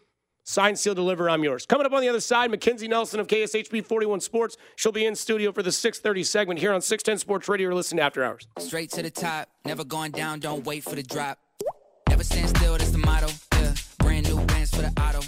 Sign, 0.43 0.75
seal, 0.75 0.93
deliver. 0.93 1.27
I'm 1.27 1.43
yours. 1.43 1.65
Coming 1.65 1.87
up 1.87 1.93
on 1.93 2.01
the 2.01 2.07
other 2.07 2.19
side, 2.19 2.51
Mackenzie 2.51 2.87
Nelson 2.87 3.19
of 3.19 3.25
KSHB 3.25 3.83
41 3.83 4.19
Sports. 4.19 4.57
She'll 4.75 4.91
be 4.91 5.07
in 5.07 5.15
studio 5.15 5.51
for 5.51 5.63
the 5.63 5.71
6:30 5.71 6.23
segment 6.23 6.59
here 6.59 6.71
on 6.71 6.81
610 6.81 7.17
Sports 7.17 7.49
Radio. 7.49 7.73
Listen 7.73 7.97
after 7.97 8.23
hours. 8.23 8.47
Straight 8.59 8.91
to 8.91 9.01
the 9.01 9.09
top, 9.09 9.49
never 9.65 9.83
going 9.83 10.11
down. 10.11 10.39
Don't 10.39 10.63
wait 10.65 10.83
for 10.83 10.93
the 10.93 11.01
drop. 11.01 11.39
Never 12.09 12.23
stand 12.23 12.49
still. 12.49 12.77
That's 12.77 12.91
the 12.91 12.99
motto. 12.99 13.29
Yeah. 13.53 13.73
Brand 13.97 14.27
new 14.29 14.39
bands 14.45 14.69
for 14.69 14.83
the 14.83 14.93
auto. 15.01 15.21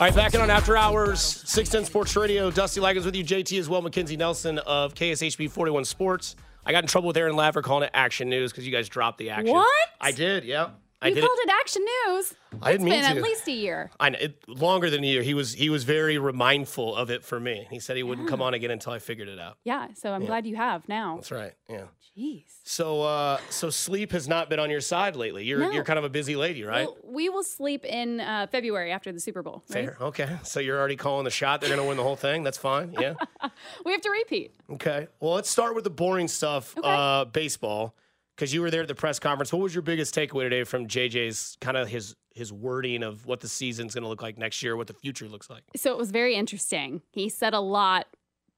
All 0.00 0.06
right, 0.06 0.16
back 0.16 0.32
in 0.32 0.40
on 0.40 0.48
After 0.48 0.78
Hours, 0.78 1.20
610 1.20 1.84
Sports 1.84 2.16
Radio. 2.16 2.50
Dusty 2.50 2.80
Lagans 2.80 3.04
with 3.04 3.14
you, 3.14 3.22
JT 3.22 3.58
as 3.58 3.68
well, 3.68 3.82
Mackenzie 3.82 4.16
Nelson 4.16 4.58
of 4.60 4.94
KSHB 4.94 5.50
41 5.50 5.84
Sports. 5.84 6.36
I 6.64 6.72
got 6.72 6.82
in 6.82 6.88
trouble 6.88 7.08
with 7.08 7.18
Aaron 7.18 7.34
Laffer 7.34 7.62
calling 7.62 7.84
it 7.84 7.90
action 7.92 8.30
news 8.30 8.50
because 8.50 8.64
you 8.64 8.72
guys 8.72 8.88
dropped 8.88 9.18
the 9.18 9.28
action. 9.28 9.52
What? 9.52 9.88
I 10.00 10.12
did, 10.12 10.44
yeah. 10.44 10.70
I 11.02 11.08
You 11.08 11.14
called 11.20 11.38
it. 11.44 11.50
action 11.60 11.84
news. 12.08 12.34
I 12.62 12.72
didn't 12.72 12.84
mean 12.86 12.94
been 13.00 13.10
to. 13.12 13.16
at 13.18 13.22
least 13.22 13.46
a 13.48 13.52
year. 13.52 13.90
I 13.98 14.10
know, 14.10 14.18
it, 14.20 14.46
longer 14.48 14.90
than 14.90 15.02
a 15.02 15.06
year. 15.06 15.22
He 15.22 15.34
was 15.34 15.54
he 15.54 15.70
was 15.70 15.84
very 15.84 16.18
remindful 16.18 16.94
of 16.96 17.10
it 17.10 17.24
for 17.24 17.38
me. 17.40 17.66
He 17.70 17.78
said 17.78 17.96
he 17.96 18.02
wouldn't 18.02 18.28
come 18.28 18.42
on 18.42 18.52
again 18.54 18.70
until 18.70 18.92
I 18.92 18.98
figured 18.98 19.28
it 19.28 19.38
out. 19.38 19.56
Yeah, 19.64 19.88
so 19.94 20.12
I'm 20.12 20.26
glad 20.26 20.46
you 20.46 20.56
have 20.56 20.88
now. 20.88 21.16
That's 21.16 21.30
right. 21.30 21.52
Yeah. 21.68 21.84
Jeez. 22.18 22.42
So 22.64 23.02
uh 23.02 23.38
so 23.50 23.70
sleep 23.70 24.10
has 24.12 24.26
not 24.28 24.50
been 24.50 24.58
on 24.58 24.68
your 24.68 24.80
side 24.80 25.14
lately. 25.16 25.44
You're 25.44 25.60
No. 25.60 25.70
you're 25.70 25.84
kind 25.84 25.98
of 25.98 26.04
a 26.04 26.08
busy 26.10 26.34
lady, 26.36 26.64
right? 26.64 26.86
Well, 26.86 26.96
we 27.04 27.28
will 27.28 27.44
sleep 27.44 27.84
in 27.84 28.20
uh, 28.20 28.48
February 28.50 28.90
after 28.92 29.12
the 29.12 29.20
Super 29.20 29.42
Bowl. 29.42 29.62
Right? 29.70 29.86
Fair. 29.86 29.96
Okay. 30.00 30.36
So 30.42 30.58
you're 30.60 30.78
already 30.78 30.96
calling 30.96 31.24
the 31.24 31.30
shot. 31.30 31.60
They're 31.60 31.70
gonna 31.70 31.86
win 31.86 31.96
the 31.96 32.02
whole 32.02 32.16
thing. 32.16 32.42
That's 32.42 32.58
fine. 32.58 32.94
Yeah. 32.98 33.14
We 33.84 33.92
have 33.92 34.00
to 34.02 34.10
repeat. 34.10 34.54
Okay. 34.72 35.06
Well, 35.20 35.32
let's 35.34 35.48
start 35.50 35.74
with 35.74 35.84
the 35.84 35.90
boring 35.90 36.28
stuff. 36.28 36.76
Okay. 36.76 36.86
Uh, 36.88 37.24
baseball, 37.26 37.94
because 38.40 38.54
you 38.54 38.62
were 38.62 38.70
there 38.70 38.80
at 38.80 38.88
the 38.88 38.94
press 38.94 39.18
conference. 39.18 39.52
What 39.52 39.60
was 39.60 39.74
your 39.74 39.82
biggest 39.82 40.14
takeaway 40.14 40.44
today 40.44 40.64
from 40.64 40.86
JJ's 40.86 41.58
kind 41.60 41.76
of 41.76 41.88
his 41.88 42.16
his 42.34 42.50
wording 42.50 43.02
of 43.02 43.26
what 43.26 43.40
the 43.40 43.48
season's 43.48 43.92
going 43.92 44.02
to 44.02 44.08
look 44.08 44.22
like 44.22 44.38
next 44.38 44.62
year, 44.62 44.76
what 44.78 44.86
the 44.86 44.94
future 44.94 45.28
looks 45.28 45.50
like? 45.50 45.62
So 45.76 45.90
it 45.92 45.98
was 45.98 46.10
very 46.10 46.34
interesting. 46.36 47.02
He 47.12 47.28
said 47.28 47.52
a 47.52 47.60
lot, 47.60 48.06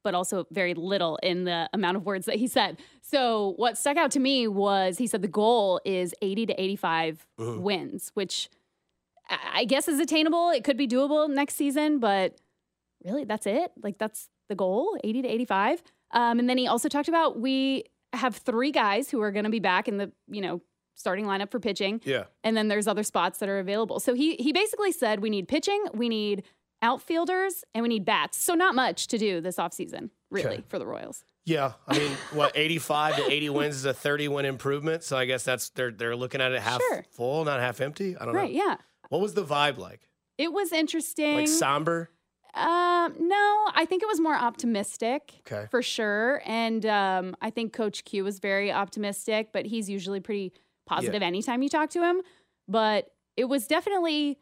but 0.04 0.14
also 0.14 0.46
very 0.52 0.74
little 0.74 1.18
in 1.20 1.42
the 1.44 1.68
amount 1.72 1.96
of 1.96 2.06
words 2.06 2.26
that 2.26 2.36
he 2.36 2.46
said. 2.46 2.78
So 3.00 3.54
what 3.56 3.76
stuck 3.76 3.96
out 3.96 4.12
to 4.12 4.20
me 4.20 4.46
was 4.46 4.98
he 4.98 5.08
said 5.08 5.20
the 5.20 5.26
goal 5.26 5.80
is 5.84 6.14
80 6.22 6.46
to 6.46 6.62
85 6.62 7.26
Mm-hmm. 7.40 7.62
wins, 7.62 8.12
which 8.14 8.48
I 9.28 9.38
I 9.54 9.64
guess 9.64 9.88
is 9.88 9.98
attainable. 9.98 10.50
It 10.50 10.62
could 10.62 10.76
be 10.76 10.86
doable 10.86 11.28
next 11.28 11.56
season, 11.56 11.98
but 11.98 12.36
really 13.04 13.24
that's 13.24 13.46
it. 13.48 13.72
Like 13.82 13.98
that's 13.98 14.28
the 14.48 14.54
goal, 14.54 14.96
80 15.02 15.22
to 15.22 15.28
85. 15.28 15.82
Um, 16.12 16.38
and 16.38 16.48
then 16.48 16.58
he 16.58 16.68
also 16.68 16.88
talked 16.88 17.08
about 17.08 17.40
we 17.40 17.84
have 18.12 18.36
three 18.36 18.70
guys 18.72 19.10
who 19.10 19.20
are 19.22 19.30
going 19.32 19.44
to 19.44 19.50
be 19.50 19.60
back 19.60 19.88
in 19.88 19.96
the, 19.96 20.12
you 20.28 20.40
know, 20.40 20.60
starting 20.94 21.24
lineup 21.24 21.50
for 21.50 21.58
pitching 21.58 22.00
Yeah. 22.04 22.24
and 22.44 22.54
then 22.56 22.68
there's 22.68 22.86
other 22.86 23.02
spots 23.02 23.38
that 23.38 23.48
are 23.48 23.58
available. 23.58 23.98
So 24.00 24.12
he 24.14 24.36
he 24.36 24.52
basically 24.52 24.92
said 24.92 25.20
we 25.20 25.30
need 25.30 25.48
pitching, 25.48 25.82
we 25.94 26.08
need 26.08 26.42
outfielders, 26.82 27.64
and 27.74 27.82
we 27.82 27.88
need 27.88 28.04
bats. 28.04 28.36
So 28.42 28.54
not 28.54 28.74
much 28.74 29.06
to 29.08 29.18
do 29.18 29.40
this 29.40 29.56
offseason, 29.56 30.10
really, 30.30 30.56
Okay. 30.56 30.64
for 30.68 30.78
the 30.78 30.86
Royals. 30.86 31.24
Yeah. 31.44 31.72
I 31.88 31.98
mean, 31.98 32.10
what 32.32 32.52
85 32.54 33.16
to 33.16 33.30
80 33.32 33.50
wins 33.50 33.76
is 33.76 33.84
a 33.84 33.94
30 33.94 34.28
win 34.28 34.44
improvement. 34.44 35.02
So 35.04 35.16
I 35.16 35.24
guess 35.24 35.44
that's 35.44 35.70
they're 35.70 35.90
they're 35.92 36.16
looking 36.16 36.40
at 36.40 36.52
it 36.52 36.60
half 36.60 36.80
Sure. 36.80 37.04
full, 37.10 37.44
not 37.44 37.60
half 37.60 37.80
empty. 37.80 38.16
I 38.16 38.24
don't 38.24 38.34
Right, 38.34 38.52
know. 38.52 38.60
Right, 38.60 38.68
yeah. 38.70 38.76
What 39.08 39.20
was 39.20 39.34
the 39.34 39.44
vibe 39.44 39.78
like? 39.78 40.08
It 40.38 40.52
was 40.52 40.72
interesting. 40.72 41.36
Like 41.36 41.48
somber? 41.48 42.10
Um, 42.54 43.14
no, 43.18 43.66
I 43.74 43.86
think 43.88 44.02
it 44.02 44.06
was 44.06 44.20
more 44.20 44.34
optimistic. 44.36 45.40
Okay. 45.50 45.66
For 45.70 45.82
sure. 45.82 46.42
And 46.44 46.84
um, 46.86 47.34
I 47.40 47.50
think 47.50 47.72
Coach 47.72 48.04
Q 48.04 48.24
was 48.24 48.38
very 48.40 48.70
optimistic, 48.70 49.48
but 49.52 49.64
he's 49.66 49.88
usually 49.88 50.20
pretty 50.20 50.52
positive 50.86 51.22
anytime 51.22 51.62
you 51.62 51.68
talk 51.68 51.90
to 51.90 52.02
him. 52.02 52.20
But 52.68 53.08
it 53.36 53.46
was 53.46 53.66
definitely 53.66 54.38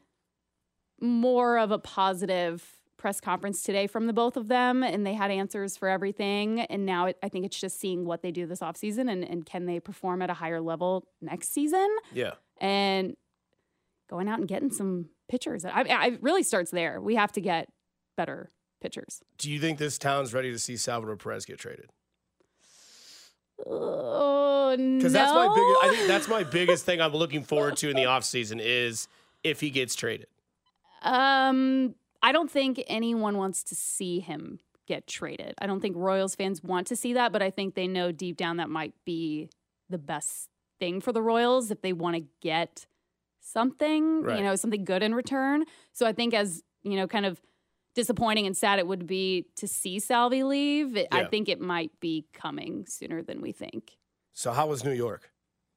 more 1.01 1.59
of 1.59 1.71
a 1.71 1.79
positive 1.79 2.65
press 2.97 3.21
conference 3.21 3.63
today 3.63 3.87
from 3.87 4.07
the 4.07 4.13
both 4.13 4.37
of 4.37 4.49
them, 4.49 4.83
and 4.83 5.07
they 5.07 5.15
had 5.15 5.31
answers 5.31 5.77
for 5.77 5.89
everything. 5.89 6.61
And 6.61 6.85
now 6.85 7.07
it, 7.07 7.17
I 7.23 7.29
think 7.31 7.47
it's 7.47 7.59
just 7.59 7.81
seeing 7.81 8.05
what 8.05 8.21
they 8.23 8.31
do 8.31 8.45
this 8.45 8.61
offseason 8.61 9.11
and, 9.11 9.25
and 9.25 9.47
can 9.47 9.65
they 9.65 9.81
perform 9.81 10.21
at 10.21 10.29
a 10.29 10.35
higher 10.35 10.61
level 10.61 11.07
next 11.23 11.55
season 11.55 11.89
Yeah. 12.13 12.33
and 12.61 13.17
going 14.11 14.29
out 14.29 14.41
and 14.41 14.49
getting 14.49 14.71
some 14.71 15.07
pitchers. 15.31 15.65
I, 15.65 15.83
I 15.83 16.07
it 16.09 16.23
really 16.23 16.43
starts 16.43 16.71
there. 16.73 17.01
We 17.01 17.15
have 17.15 17.33
to 17.33 17.41
get 17.41 17.69
better 18.21 18.51
pitchers. 18.83 19.23
Do 19.39 19.51
you 19.51 19.59
think 19.59 19.79
this 19.79 19.97
town's 19.97 20.35
ready 20.35 20.51
to 20.53 20.59
see 20.59 20.77
Salvador 20.77 21.17
Perez 21.17 21.47
get 21.47 21.59
traded? 21.59 21.89
Oh 23.67 24.75
no! 24.79 24.97
Because 24.99 25.13
that's 25.13 25.33
my 25.33 25.49
biggest. 25.55 25.85
I 25.85 25.89
think 25.95 26.09
that's 26.09 26.29
my 26.29 26.45
biggest 26.59 26.85
thing 26.85 27.01
I'm 27.01 27.13
looking 27.13 27.43
forward 27.43 27.77
to 27.79 27.91
in 27.91 27.97
the 27.97 28.05
offseason 28.05 28.61
is 28.63 29.09
if 29.45 29.61
he 29.61 29.71
gets 29.71 29.95
traded. 29.95 30.27
Um, 31.03 31.95
I 32.23 32.33
don't 32.33 32.51
think 32.51 32.83
anyone 32.87 33.37
wants 33.39 33.63
to 33.65 33.75
see 33.75 34.21
him 34.21 34.61
get 34.87 35.07
traded. 35.07 35.55
I 35.59 35.67
don't 35.67 35.81
think 35.81 35.97
Royals 35.97 36.35
fans 36.35 36.63
want 36.63 36.87
to 36.89 36.97
see 36.97 37.15
that, 37.15 37.33
but 37.33 37.43
I 37.43 37.51
think 37.51 37.75
they 37.75 37.87
know 37.87 38.13
deep 38.13 38.37
down 38.37 38.57
that 38.59 38.69
might 38.71 38.93
be 39.05 39.49
the 39.89 39.99
best 39.99 40.49
thing 40.79 41.01
for 41.01 41.13
the 41.13 41.23
Royals 41.23 41.71
if 41.71 41.81
they 41.83 41.93
want 41.93 42.17
to 42.17 42.25
get 42.43 42.87
something, 43.41 44.23
Right. 44.23 44.39
you 44.39 44.45
know, 44.45 44.57
something 44.57 44.85
good 44.85 45.03
in 45.03 45.15
return. 45.15 45.65
So 45.93 46.07
I 46.07 46.13
think 46.13 46.35
as, 46.35 46.63
you 46.83 46.97
know, 46.97 47.07
kind 47.07 47.25
of 47.27 47.41
disappointing 48.01 48.47
and 48.47 48.57
sad 48.57 48.79
it 48.79 48.87
would 48.87 49.07
be 49.07 49.47
to 49.57 49.69
see 49.69 49.99
Salvi 49.99 50.43
leave, 50.43 50.97
it, 50.97 51.09
I 51.13 51.25
think 51.25 51.51
it 51.51 51.61
might 51.61 51.93
be 52.01 52.25
coming 52.33 52.87
sooner 52.87 53.23
than 53.23 53.43
we 53.43 53.53
think. 53.53 53.99
So 54.33 54.53
how 54.53 54.69
was 54.69 54.85
New 54.85 54.93
York? 54.93 55.31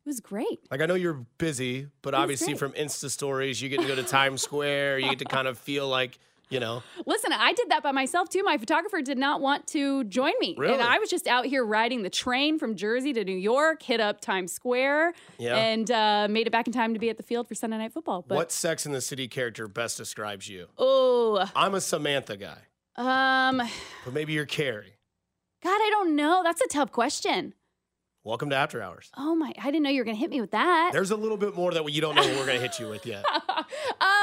It 0.06 0.10
was 0.10 0.22
great. 0.22 0.60
Like 0.72 0.82
I 0.82 0.86
know 0.86 0.96
you're 0.96 1.26
busy, 1.38 1.88
but 2.02 2.14
obviously 2.14 2.54
great. 2.54 2.60
from 2.60 2.72
Insta 2.74 3.10
stories, 3.10 3.62
you 3.62 3.68
get 3.68 3.82
to 3.82 3.88
go 3.88 3.96
to 3.96 4.04
Times 4.04 4.42
Square. 4.42 5.00
You 5.00 5.10
get 5.10 5.20
to 5.20 5.26
kind 5.26 5.48
of 5.48 5.58
feel 5.58 5.88
like 5.88 6.18
you 6.54 6.60
know. 6.60 6.84
Listen, 7.06 7.32
I 7.34 7.54
did 7.54 7.70
that 7.70 7.84
by 7.84 7.92
myself 7.92 8.30
too. 8.30 8.44
My 8.44 8.58
photographer 8.58 9.02
did 9.02 9.18
not 9.18 9.42
want 9.42 9.68
to 9.68 10.04
join 10.06 10.34
me. 10.40 10.56
Really? 10.58 10.74
And 10.74 10.82
I 10.84 11.00
was 11.00 11.10
just 11.10 11.28
out 11.28 11.46
here 11.46 11.66
riding 11.66 12.04
the 12.04 12.10
train 12.10 12.60
from 12.60 12.76
Jersey 12.76 13.12
to 13.14 13.24
New 13.24 13.36
York, 13.38 13.82
hit 13.84 14.00
up 14.00 14.22
Times 14.22 14.52
Square, 14.54 15.14
Yeah. 15.38 15.56
and 15.56 15.90
uh, 15.92 16.28
made 16.30 16.48
it 16.48 16.52
back 16.52 16.68
in 16.68 16.74
time 16.74 16.94
to 16.94 17.00
be 17.00 17.10
at 17.10 17.18
the 17.18 17.24
field 17.24 17.48
for 17.48 17.56
Sunday 17.56 17.78
Night 17.78 17.92
Football. 17.94 18.24
But 18.28 18.36
what 18.36 18.52
Sex 18.52 18.86
in 18.86 18.92
the 18.92 19.02
City 19.02 19.28
character 19.28 19.68
best 19.68 19.98
describes 19.98 20.48
you? 20.48 20.68
oh, 20.78 21.46
I'm 21.56 21.74
a 21.76 21.82
Samantha 21.82 22.38
guy, 22.38 22.60
um, 22.96 23.62
but 24.06 24.14
maybe 24.14 24.34
you're 24.34 24.46
Carrie. 24.46 24.94
God, 25.64 25.70
I 25.82 25.90
don't 25.92 26.16
know. 26.16 26.42
That's 26.44 26.62
a 26.62 26.68
tough 26.68 26.92
question. 26.92 27.54
Welcome 28.26 28.50
to 28.52 28.56
After 28.56 28.82
Hours. 28.82 29.12
Oh 29.18 29.36
my, 29.36 29.52
I 29.62 29.66
didn't 29.66 29.84
know 29.84 29.90
you 29.90 30.00
were 30.00 30.06
gonna 30.06 30.16
hit 30.16 30.30
me 30.30 30.40
with 30.40 30.52
that. 30.52 30.92
There's 30.94 31.12
a 31.12 31.16
little 31.18 31.36
bit 31.36 31.56
more 31.56 31.72
that 31.74 31.84
we 31.84 31.92
you 31.92 32.00
don't 32.00 32.16
know 32.16 32.22
we're 32.26 32.46
gonna 32.46 32.58
hit 32.60 32.80
you 32.80 32.88
with 32.88 33.06
yet. 33.06 33.26
um, 33.36 33.66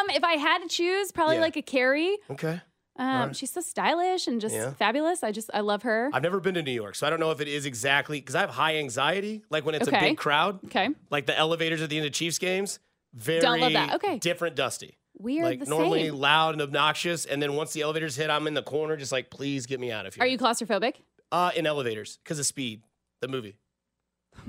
if 0.08 0.24
I 0.24 0.36
had 0.38 0.60
to 0.60 0.68
choose, 0.68 1.12
probably 1.12 1.34
Yeah. 1.36 1.42
like 1.42 1.56
a 1.56 1.62
Carrie. 1.62 2.16
Okay. 2.30 2.62
Um, 2.96 3.06
right. 3.26 3.36
she's 3.36 3.50
so 3.52 3.60
stylish 3.60 4.26
and 4.26 4.40
just 4.40 4.54
Yeah. 4.54 4.72
fabulous. 4.72 5.22
I 5.22 5.32
just 5.32 5.50
I 5.52 5.60
love 5.60 5.82
her. 5.82 6.08
I've 6.14 6.22
never 6.22 6.40
been 6.40 6.54
to 6.54 6.62
New 6.62 6.72
York, 6.72 6.94
so 6.94 7.06
I 7.06 7.10
don't 7.10 7.20
know 7.20 7.30
if 7.30 7.42
it 7.42 7.48
is 7.48 7.66
exactly 7.66 8.20
because 8.20 8.34
I 8.34 8.40
have 8.40 8.50
high 8.50 8.76
anxiety. 8.78 9.42
Like 9.50 9.66
when 9.66 9.74
it's 9.74 9.86
a 9.88 9.90
big 9.92 10.16
crowd, 10.16 10.60
okay, 10.66 10.88
like 11.10 11.26
the 11.26 11.36
elevators 11.36 11.82
at 11.82 11.90
the 11.90 11.98
end 11.98 12.06
of 12.06 12.12
Chiefs 12.12 12.38
games. 12.38 12.78
Very 13.12 13.40
Don't 13.40 13.60
love 13.60 13.72
that. 13.74 13.94
Okay. 13.96 14.18
different, 14.18 14.56
Dusty. 14.56 14.96
we 15.18 15.40
are 15.40 15.44
like 15.44 15.66
normally 15.66 16.04
same. 16.08 16.14
loud 16.14 16.54
and 16.54 16.62
obnoxious, 16.62 17.26
and 17.26 17.42
then 17.42 17.54
once 17.54 17.72
the 17.74 17.82
elevators 17.82 18.16
hit, 18.16 18.30
I'm 18.30 18.46
in 18.46 18.54
the 18.54 18.62
corner, 18.62 18.96
just 18.96 19.12
like, 19.12 19.28
please 19.30 19.66
get 19.66 19.78
me 19.80 19.90
out 19.92 20.06
of 20.06 20.14
here. 20.14 20.22
Are 20.24 20.26
you 20.28 20.38
claustrophobic? 20.38 20.94
Uh, 21.32 21.50
in 21.54 21.66
elevators 21.66 22.18
because 22.24 22.38
of 22.38 22.46
Speed, 22.46 22.82
the 23.20 23.28
movie. 23.28 23.56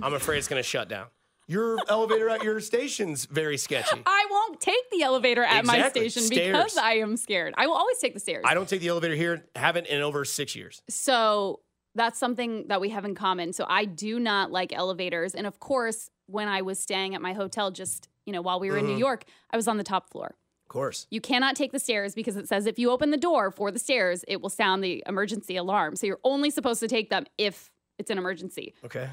I'm 0.02 0.14
afraid 0.14 0.38
it's 0.38 0.48
gonna 0.48 0.64
shut 0.64 0.88
down. 0.90 1.08
Your 1.48 1.78
elevator 1.90 2.30
at 2.30 2.44
your 2.44 2.60
station's 2.62 3.26
very 3.26 3.58
sketchy. 3.58 4.02
I 4.06 4.26
won't 4.30 4.62
take 4.62 4.90
the 4.92 5.04
elevator 5.04 5.44
at 5.44 5.66
my 5.66 5.90
station 5.90 6.22
Stairs. 6.22 6.56
because 6.56 6.78
I 6.78 6.94
am 6.94 7.18
scared. 7.18 7.54
I 7.58 7.68
will 7.68 7.74
always 7.76 7.98
take 7.98 8.14
the 8.14 8.20
stairs. 8.22 8.44
I 8.48 8.54
don't 8.54 8.70
take 8.70 8.80
the 8.82 8.88
elevator 8.88 9.16
here. 9.16 9.46
Haven't 9.56 9.88
in 9.88 10.02
over 10.02 10.24
six 10.24 10.56
years. 10.56 10.82
so 10.90 11.60
that's 11.94 12.18
something 12.18 12.68
that 12.70 12.80
we 12.80 12.88
have 12.88 13.04
in 13.04 13.16
common. 13.16 13.52
So 13.52 13.66
I 13.68 13.84
do 13.84 14.18
not 14.18 14.50
like 14.50 14.72
elevators. 14.72 15.36
And 15.36 15.46
of 15.46 15.60
course, 15.60 16.10
when 16.28 16.48
I 16.48 16.62
was 16.62 16.80
staying 16.80 17.16
at 17.16 17.22
my 17.22 17.34
hotel 17.34 17.70
just, 17.70 18.08
you 18.26 18.32
know, 18.32 18.42
while 18.42 18.62
we 18.62 18.72
were 18.72 18.78
in 18.78 18.86
New 18.86 18.96
Mhm. 18.96 19.00
York, 19.00 19.26
I 19.50 19.58
was 19.58 19.68
on 19.68 19.76
the 19.76 19.84
top 19.84 20.10
floor. 20.10 20.38
Of 20.64 20.70
course. 20.70 21.06
You 21.12 21.20
cannot 21.20 21.58
take 21.58 21.74
the 21.74 21.80
stairs 21.80 22.16
because 22.16 22.38
it 22.38 22.48
says 22.48 22.66
if 22.66 22.80
you 22.80 22.92
open 22.92 23.10
the 23.10 23.18
door 23.18 23.52
for 23.52 23.72
the 23.72 23.80
stairs, 23.80 24.24
it 24.30 24.40
will 24.42 24.50
sound 24.50 24.82
the 24.82 25.04
emergency 25.06 25.58
alarm. 25.58 25.98
So 25.98 26.08
you're 26.08 26.22
only 26.24 26.50
supposed 26.50 26.80
to 26.80 26.88
take 26.88 27.10
them 27.10 27.26
if 27.38 27.70
it's 28.00 28.10
an 28.10 28.18
emergency. 28.18 28.74
Okay. 28.86 29.10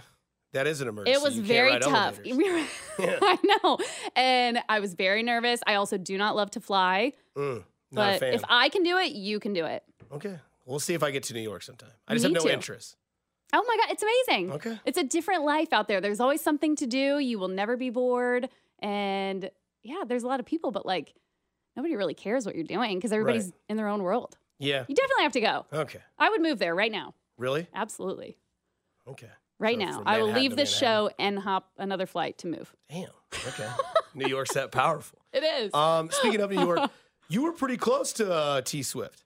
That 0.52 0.66
is 0.66 0.80
an 0.80 0.88
emergency. 0.88 1.12
It 1.18 1.22
was 1.22 1.36
You 1.36 1.42
very 1.42 1.78
tough. 1.78 2.18
Yeah. 2.24 3.18
I 3.22 3.38
know. 3.62 3.78
And 4.16 4.58
I 4.68 4.80
was 4.80 4.94
very 4.94 5.22
nervous. 5.22 5.60
I 5.66 5.74
also 5.74 5.98
do 5.98 6.16
not 6.18 6.34
love 6.36 6.50
to 6.52 6.60
fly. 6.60 7.12
Mm, 7.36 7.64
not 7.92 8.08
a 8.08 8.12
But 8.12 8.20
fan. 8.20 8.34
if 8.34 8.42
I 8.48 8.68
can 8.70 8.82
do 8.82 8.96
it, 8.98 9.12
you 9.12 9.38
can 9.40 9.52
do 9.52 9.64
it. 9.66 9.82
okay. 10.12 10.38
We'll 10.66 10.80
see 10.80 10.92
if 10.94 11.02
I 11.02 11.10
get 11.10 11.22
to 11.24 11.34
New 11.34 11.40
York 11.40 11.62
sometime. 11.62 11.90
I 12.06 12.12
just 12.14 12.24
Me 12.24 12.32
have 12.34 12.42
no 12.42 12.46
too. 12.48 12.52
interest. 12.54 12.96
Oh 13.54 13.64
my 13.66 13.76
God, 13.78 13.90
it's 13.90 14.02
amazing. 14.02 14.52
Okay. 14.52 14.78
It's 14.84 14.98
a 14.98 15.04
different 15.04 15.44
life 15.44 15.72
out 15.72 15.88
there. 15.88 16.00
There's 16.02 16.20
always 16.20 16.42
something 16.42 16.76
to 16.76 16.86
do. 16.86 17.18
You 17.18 17.38
will 17.38 17.48
never 17.48 17.76
be 17.78 17.88
bored. 17.88 18.50
And 18.80 19.50
yeah, 19.82 20.02
there's 20.06 20.24
a 20.24 20.26
lot 20.26 20.40
of 20.40 20.46
people, 20.46 20.70
but 20.70 20.84
like 20.84 21.14
nobody 21.76 21.96
really 21.96 22.12
cares 22.14 22.44
what 22.44 22.54
you're 22.54 22.64
doing 22.64 22.98
because 22.98 23.12
everybody's 23.12 23.44
Right. 23.46 23.54
in 23.70 23.76
their 23.78 23.88
own 23.88 24.02
world. 24.02 24.36
Yeah. 24.58 24.84
You 24.88 24.94
definitely 24.94 25.22
have 25.22 25.32
to 25.32 25.40
go. 25.40 25.66
Okay. 25.72 26.00
I 26.18 26.28
would 26.30 26.42
move 26.42 26.58
there 26.58 26.74
right 26.74 26.92
now. 26.92 27.14
Really? 27.38 27.66
Absolutely. 27.72 28.36
Okay. 29.06 29.30
Right 29.58 29.78
So 29.78 29.84
now. 29.84 30.02
I 30.06 30.20
will 30.22 30.32
leave 30.32 30.54
this 30.56 30.74
show 30.74 31.10
and 31.18 31.38
hop 31.38 31.70
another 31.78 32.06
flight 32.06 32.38
to 32.38 32.46
move. 32.46 32.72
Damn. 32.90 33.08
Okay. 33.48 33.68
New 34.14 34.28
York's 34.28 34.54
that 34.54 34.70
powerful. 34.72 35.18
It 35.32 35.42
is. 35.44 35.74
Um, 35.74 36.10
speaking 36.10 36.40
of 36.40 36.50
New 36.50 36.60
York, 36.60 36.90
you 37.28 37.42
were 37.42 37.52
pretty 37.52 37.76
close 37.76 38.12
to 38.14 38.32
uh, 38.32 38.60
T 38.62 38.82
Swift. 38.82 39.24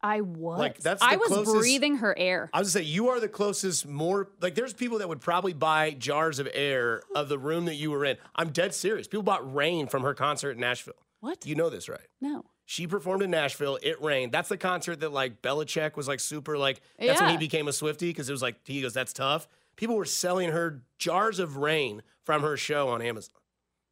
I 0.00 0.20
was. 0.20 0.58
like, 0.60 0.78
that's 0.78 1.02
I 1.02 1.16
was 1.16 1.28
closest- 1.28 1.56
breathing 1.58 1.96
her 1.96 2.16
air. 2.16 2.50
I 2.52 2.60
was 2.60 2.72
gonna 2.72 2.84
say 2.84 2.88
you 2.90 3.08
are 3.08 3.18
the 3.20 3.28
closest. 3.28 3.86
More 3.86 4.28
like 4.40 4.54
there's 4.54 4.72
people 4.72 4.98
that 4.98 5.08
would 5.08 5.20
probably 5.20 5.52
buy 5.54 5.90
jars 5.90 6.38
of 6.38 6.48
air 6.54 7.02
of 7.14 7.28
the 7.28 7.38
room 7.38 7.64
that 7.66 7.74
you 7.74 7.90
were 7.90 8.04
in. 8.04 8.16
I'm 8.36 8.50
dead 8.50 8.74
serious. 8.74 9.08
People 9.08 9.24
bought 9.24 9.52
rain 9.54 9.86
from 9.88 10.02
her 10.02 10.14
concert 10.14 10.52
in 10.52 10.60
Nashville. 10.60 10.94
What? 11.20 11.44
You 11.44 11.56
know 11.56 11.68
this, 11.68 11.88
right? 11.88 12.00
no. 12.20 12.44
She 12.70 12.86
performed 12.86 13.22
in 13.22 13.30
Nashville. 13.30 13.78
It 13.82 13.98
rained. 14.02 14.30
That's 14.30 14.50
the 14.50 14.58
concert 14.58 15.00
that 15.00 15.10
like 15.10 15.40
Belichick 15.40 15.96
was 15.96 16.06
like 16.06 16.20
super 16.20 16.58
like. 16.58 16.82
That's 16.98 17.18
when 17.18 17.30
he 17.30 17.38
became 17.38 17.66
a 17.66 17.72
Swifty 17.72 18.10
because 18.10 18.28
it 18.28 18.32
was 18.32 18.42
like 18.42 18.56
he 18.66 18.82
goes, 18.82 18.92
"That's 18.92 19.14
tough." 19.14 19.48
People 19.78 19.94
were 19.96 20.04
selling 20.04 20.50
her 20.50 20.82
jars 20.98 21.38
of 21.38 21.56
rain 21.56 22.02
from 22.24 22.42
her 22.42 22.56
show 22.56 22.88
on 22.88 23.00
Amazon 23.00 23.36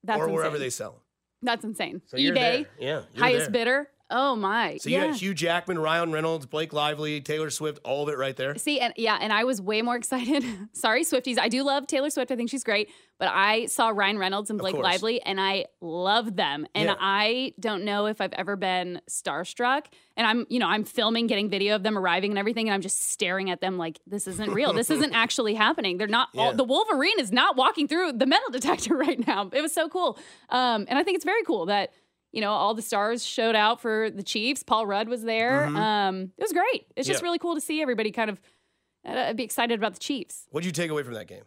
That's 0.02 0.20
or 0.20 0.28
wherever 0.28 0.56
insane. 0.56 0.60
they 0.60 0.70
sell 0.70 0.90
them. 0.90 1.00
That's 1.42 1.64
insane. 1.64 2.02
So 2.06 2.16
eBay. 2.16 2.66
Yeah, 2.78 3.02
highest 3.16 3.44
there. 3.46 3.50
bidder. 3.52 3.88
Oh 4.08 4.36
my. 4.36 4.76
So 4.76 4.88
you 4.88 4.96
yeah. 4.98 5.06
had 5.06 5.16
Hugh 5.16 5.34
Jackman, 5.34 5.78
Ryan 5.78 6.12
Reynolds, 6.12 6.46
Blake 6.46 6.72
Lively, 6.72 7.20
Taylor 7.20 7.50
Swift, 7.50 7.80
all 7.84 8.04
of 8.04 8.08
it 8.08 8.16
right 8.16 8.36
there. 8.36 8.56
See, 8.56 8.78
and 8.78 8.94
yeah, 8.96 9.18
and 9.20 9.32
I 9.32 9.44
was 9.44 9.60
way 9.60 9.82
more 9.82 9.96
excited. 10.02 10.44
Sorry, 10.72 11.04
Swifties. 11.04 11.38
I 11.38 11.48
do 11.48 11.62
love 11.64 11.86
Taylor 11.86 12.10
Swift. 12.10 12.30
I 12.30 12.36
think 12.36 12.50
she's 12.50 12.64
great. 12.64 12.90
But 13.18 13.30
I 13.32 13.64
saw 13.66 13.88
Ryan 13.88 14.18
Reynolds 14.18 14.50
and 14.50 14.58
Blake. 14.58 14.76
Lively, 14.76 15.22
and 15.22 15.40
I 15.40 15.64
love 15.80 16.36
them. 16.36 16.66
And 16.74 16.88
Yeah. 16.88 16.96
I 17.00 17.54
don't 17.58 17.84
know 17.84 18.06
if 18.06 18.20
I've 18.20 18.34
ever 18.34 18.56
been 18.56 19.00
starstruck. 19.08 19.86
And 20.18 20.26
I'm, 20.26 20.46
you 20.50 20.58
know, 20.58 20.66
I'm 20.66 20.84
filming, 20.84 21.26
getting 21.26 21.48
video 21.48 21.74
of 21.76 21.82
them 21.82 21.96
arriving 21.96 22.30
and 22.32 22.38
everything, 22.38 22.68
and 22.68 22.74
I'm 22.74 22.82
just 22.82 23.10
staring 23.10 23.50
at 23.50 23.62
them 23.62 23.78
like 23.78 23.98
this 24.06 24.26
isn't 24.26 24.52
real. 24.52 24.74
this 24.74 24.90
isn't 24.90 25.12
actually 25.14 25.54
happening. 25.54 25.96
They're 25.96 26.06
not. 26.06 26.28
All, 26.36 26.52
the 26.52 26.64
Wolverine 26.64 27.18
is 27.18 27.32
not 27.32 27.56
walking 27.56 27.88
through 27.88 28.12
the 28.12 28.26
metal 28.26 28.50
detector 28.50 28.94
right 28.98 29.26
now. 29.26 29.48
It 29.50 29.62
was 29.62 29.72
so 29.72 29.88
cool. 29.88 30.18
Um, 30.50 30.84
and 30.88 30.98
I 30.98 31.02
think 31.02 31.16
it's 31.16 31.24
very 31.24 31.42
cool 31.42 31.66
that. 31.66 31.92
You 32.36 32.42
know, 32.42 32.52
all 32.52 32.74
the 32.74 32.82
stars 32.82 33.24
showed 33.24 33.56
out 33.56 33.80
for 33.80 34.10
the 34.10 34.22
Chiefs. 34.22 34.62
Paul 34.62 34.84
Rudd 34.86 35.08
was 35.08 35.22
there. 35.22 35.64
Um, 35.64 36.32
it 36.36 36.42
was 36.42 36.52
great. 36.52 36.86
It's 36.94 37.06
just 37.08 37.18
Mm-hmm. 37.18 37.24
Yeah. 37.24 37.28
really 37.28 37.38
cool 37.38 37.54
to 37.54 37.60
see 37.62 37.80
everybody 37.80 38.10
kind 38.12 38.28
of 38.28 38.40
uh, 39.06 39.32
be 39.32 39.42
excited 39.42 39.78
about 39.78 39.94
the 39.94 40.00
Chiefs. 40.00 40.46
What 40.50 40.60
did 40.62 40.66
you 40.66 40.72
take 40.72 40.90
away 40.90 41.02
from 41.02 41.14
that 41.14 41.28
game? 41.28 41.44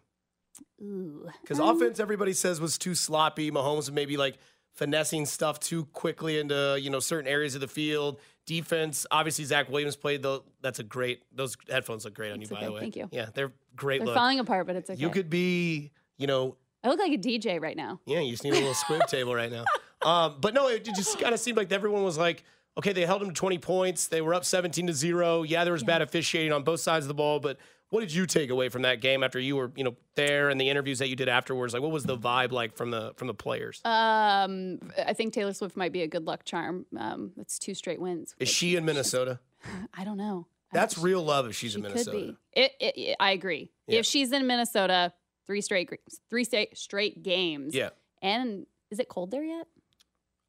Ooh. 0.81 1.29
Because 1.41 1.59
Um, 1.59 1.75
offense, 1.77 1.99
everybody 1.99 2.33
says 2.33 2.59
was 2.59 2.77
too 2.79 2.95
sloppy. 2.95 3.51
Mahomes 3.51 3.75
was 3.77 3.91
maybe 3.91 4.17
like 4.17 4.37
finessing 4.73 5.25
stuff 5.27 5.59
too 5.59 5.85
quickly 5.85 6.39
into 6.39 6.77
you 6.81 6.89
know 6.89 6.99
certain 6.99 7.27
areas 7.29 7.53
of 7.55 7.61
the 7.61 7.67
field. 7.67 8.19
Defense, 8.47 9.05
obviously 9.11 9.45
Zach 9.45 9.69
Williams 9.69 9.95
played 9.95 10.23
the. 10.23 10.41
That's 10.61 10.79
a 10.79 10.83
great. 10.83 11.21
Those 11.31 11.55
headphones 11.69 12.03
look 12.05 12.15
great 12.15 12.31
on 12.31 12.41
you, 12.41 12.47
by 12.47 12.65
the 12.65 12.71
way. 12.71 12.79
thank 12.79 12.95
you. 12.95 13.07
Yeah, 13.11 13.27
they're 13.33 13.51
great. 13.75 13.99
They're 13.99 14.07
look. 14.07 14.15
falling 14.15 14.39
apart, 14.39 14.65
but 14.65 14.75
it's 14.75 14.89
okay. 14.89 14.99
You 14.99 15.11
could 15.11 15.29
be, 15.29 15.91
you 16.17 16.25
know, 16.25 16.55
I 16.83 16.87
look 16.89 16.99
like 16.99 17.11
a 17.13 17.17
DJ 17.17 17.61
right 17.61 17.77
now. 17.77 17.99
yeah. 18.07 18.21
You 18.21 18.31
just 18.31 18.43
need 18.43 18.53
a 18.53 18.57
little 18.57 18.73
squib 18.73 19.05
table 19.07 19.35
right 19.35 19.51
now. 19.51 19.65
Um, 20.01 20.37
but 20.39 20.53
no, 20.53 20.67
it 20.67 20.85
just 20.85 21.19
kind 21.19 21.33
of 21.33 21.39
seemed 21.39 21.57
like 21.57 21.71
everyone 21.71 22.03
was 22.03 22.17
like, 22.17 22.43
okay, 22.77 22.93
they 22.93 23.05
held 23.05 23.21
them 23.21 23.29
to 23.29 23.33
20 23.35 23.57
points. 23.59 24.07
They 24.07 24.21
were 24.21 24.33
up 24.33 24.45
17 24.45 24.87
to 24.87 24.93
zero. 24.93 25.43
Yeah, 25.43 25.63
there 25.63 25.73
was 25.73 25.83
bad 25.83 26.01
officiating 26.01 26.51
on 26.53 26.63
both 26.63 26.79
sides 26.79 27.05
of 27.05 27.07
the 27.07 27.13
ball, 27.15 27.39
but. 27.39 27.57
What 27.91 28.01
did 28.01 28.13
you 28.13 28.27
take 28.27 28.51
away 28.51 28.69
from 28.69 28.83
that 28.83 29.01
game 29.01 29.23
after 29.23 29.39
you 29.39 29.55
were, 29.55 29.71
you 29.75 29.83
know, 29.83 29.95
there 30.13 30.49
and 30.49 30.61
the 30.61 30.69
interviews 30.69 30.99
that 30.99 31.07
you 31.07 31.15
did 31.15 31.27
afterwards? 31.27 31.73
Like, 31.73 31.81
what 31.81 31.89
was 31.89 32.03
the 32.03 32.15
vibe 32.15 32.51
like 32.51 32.75
from 32.77 32.91
the 32.91 33.13
from 33.15 33.25
the 33.25 33.33
players? 33.33 33.81
Um, 33.83 34.77
I 35.03 35.13
think 35.13 35.33
Taylor 35.33 35.53
Swift 35.53 35.75
might 35.75 35.91
be 35.91 36.03
a 36.03 36.07
good 36.07 36.25
luck 36.27 36.43
charm. 36.45 36.85
Um, 36.95 37.31
it's 37.37 37.57
two 37.57 37.73
straight 37.73 37.99
wins. 37.99 38.35
Is 38.37 38.47
she 38.47 38.75
in 38.75 38.85
Minnesota? 38.85 39.39
I 39.95 40.03
don't 40.03 40.17
know. 40.17 40.45
That's 40.71 40.93
don't- 40.93 41.03
real 41.03 41.23
love 41.23 41.47
if 41.47 41.55
she's 41.55 41.71
She 41.71 41.77
in 41.77 41.81
Minnesota. 41.81 42.35
It, 42.53 42.73
it, 42.79 42.93
it- 42.95 43.15
I 43.19 43.31
agree. 43.31 43.71
Yeah. 43.87 44.01
If 44.01 44.05
she's 44.05 44.31
in 44.33 44.45
Minnesota, 44.45 45.11
three 45.47 45.61
straight, 45.61 45.89
three 46.29 46.43
straight, 46.43 46.77
straight 46.77 47.23
games. 47.23 47.73
Yeah. 47.73 47.89
And 48.21 48.67
is 48.91 48.99
it 48.99 49.09
cold 49.09 49.31
there 49.31 49.43
yet? 49.43 49.65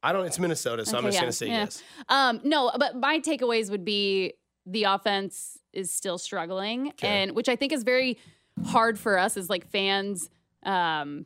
I 0.03 0.13
don't. 0.13 0.25
It's 0.25 0.39
Minnesota, 0.39 0.85
so 0.85 0.97
I'm 0.97 1.03
just 1.03 1.15
yeah, 1.15 1.21
gonna 1.21 1.31
say 1.31 1.47
yeah. 1.47 1.59
yes. 1.59 1.83
Um, 2.09 2.41
no, 2.43 2.71
but 2.77 2.95
my 2.95 3.19
takeaways 3.19 3.69
would 3.69 3.85
be 3.85 4.33
the 4.65 4.83
offense 4.83 5.59
is 5.73 5.93
still 5.93 6.17
struggling, 6.17 6.89
Okay. 6.89 7.07
and 7.07 7.35
which 7.35 7.49
I 7.49 7.55
think 7.55 7.71
is 7.71 7.83
very 7.83 8.17
hard 8.65 8.99
for 8.99 9.17
us 9.17 9.37
as 9.37 9.49
like 9.49 9.67
fans 9.67 10.29
um, 10.63 11.25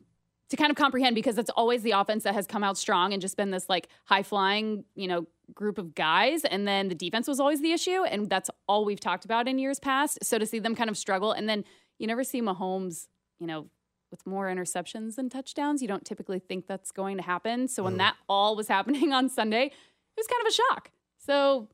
to 0.50 0.56
kind 0.56 0.70
of 0.70 0.76
comprehend 0.76 1.14
because 1.14 1.38
it's 1.38 1.50
always 1.50 1.82
the 1.82 1.90
offense 1.92 2.24
that 2.24 2.34
has 2.34 2.46
come 2.46 2.62
out 2.62 2.78
strong 2.78 3.12
and 3.12 3.20
just 3.20 3.36
been 3.36 3.50
this 3.50 3.68
like 3.68 3.88
high 4.04 4.22
flying, 4.22 4.84
you 4.94 5.08
know, 5.08 5.26
group 5.54 5.78
of 5.78 5.94
guys, 5.94 6.44
and 6.44 6.66
then 6.66 6.88
the 6.88 6.94
defense 6.94 7.28
was 7.28 7.40
always 7.40 7.60
the 7.62 7.72
issue, 7.72 8.04
and 8.04 8.28
that's 8.28 8.50
all 8.68 8.84
we've 8.84 9.00
talked 9.00 9.24
about 9.24 9.48
in 9.48 9.58
years 9.58 9.80
past. 9.80 10.18
So 10.22 10.38
to 10.38 10.46
see 10.46 10.58
them 10.58 10.74
kind 10.74 10.90
of 10.90 10.96
struggle, 10.98 11.32
and 11.32 11.48
then 11.48 11.64
you 11.98 12.06
never 12.06 12.24
see 12.24 12.42
Mahomes, 12.42 13.06
you 13.38 13.46
know. 13.46 13.68
With 14.10 14.24
more 14.26 14.46
interceptions 14.46 15.16
than 15.16 15.28
touchdowns, 15.28 15.82
you 15.82 15.88
don't 15.88 16.04
typically 16.04 16.38
think 16.38 16.66
that's 16.68 16.92
going 16.92 17.16
to 17.16 17.22
happen. 17.24 17.66
So 17.66 17.82
when 17.82 17.96
that 17.96 18.16
all 18.28 18.54
was 18.54 18.68
happening 18.76 19.12
on 19.12 19.28
Sunday, 19.28 19.64
it 19.66 19.72
was 20.16 20.26
kind 20.26 20.40
of 20.42 20.46
a 20.48 20.52
shock. 20.52 20.90
So 21.18 21.68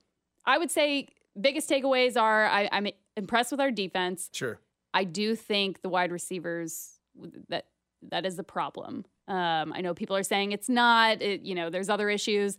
I 0.47 0.57
would 0.59 0.71
say 0.71 1.09
biggest 1.41 1.69
takeaways 1.69 2.21
are 2.21 2.47
I, 2.47 2.69
I'm 2.73 2.89
impressed 3.17 3.51
with 3.51 3.61
our 3.61 3.71
defense. 3.71 4.31
Sure. 4.33 4.59
I 4.95 5.05
do 5.05 5.35
think 5.37 5.83
the 5.83 5.89
wide 5.89 6.11
receivers 6.11 6.99
that 7.49 7.67
that 8.11 8.25
is 8.27 8.37
the 8.37 8.43
problem. 8.45 9.05
Um, 9.29 9.73
I 9.75 9.81
know 9.83 9.95
people 9.95 10.17
are 10.17 10.23
saying 10.25 10.53
it's 10.53 10.69
not. 10.69 11.23
It, 11.23 11.43
you 11.43 11.55
know, 11.55 11.71
there's 11.71 11.89
other 11.89 12.11
issues, 12.11 12.57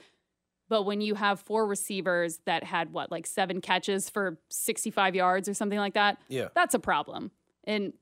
but 0.70 0.84
when 0.84 1.02
you 1.02 1.16
have 1.16 1.40
four 1.40 1.68
receivers 1.68 2.40
that 2.46 2.64
had 2.64 2.94
what 2.94 3.12
like 3.12 3.26
seven 3.28 3.60
catches 3.60 4.10
for 4.10 4.38
65 4.50 5.16
yards 5.16 5.50
or 5.50 5.54
something 5.54 5.80
like 5.80 5.96
that, 5.96 6.20
Yeah. 6.30 6.48
that's 6.56 6.74
a 6.74 6.80
problem. 6.80 7.32
And 7.66 7.94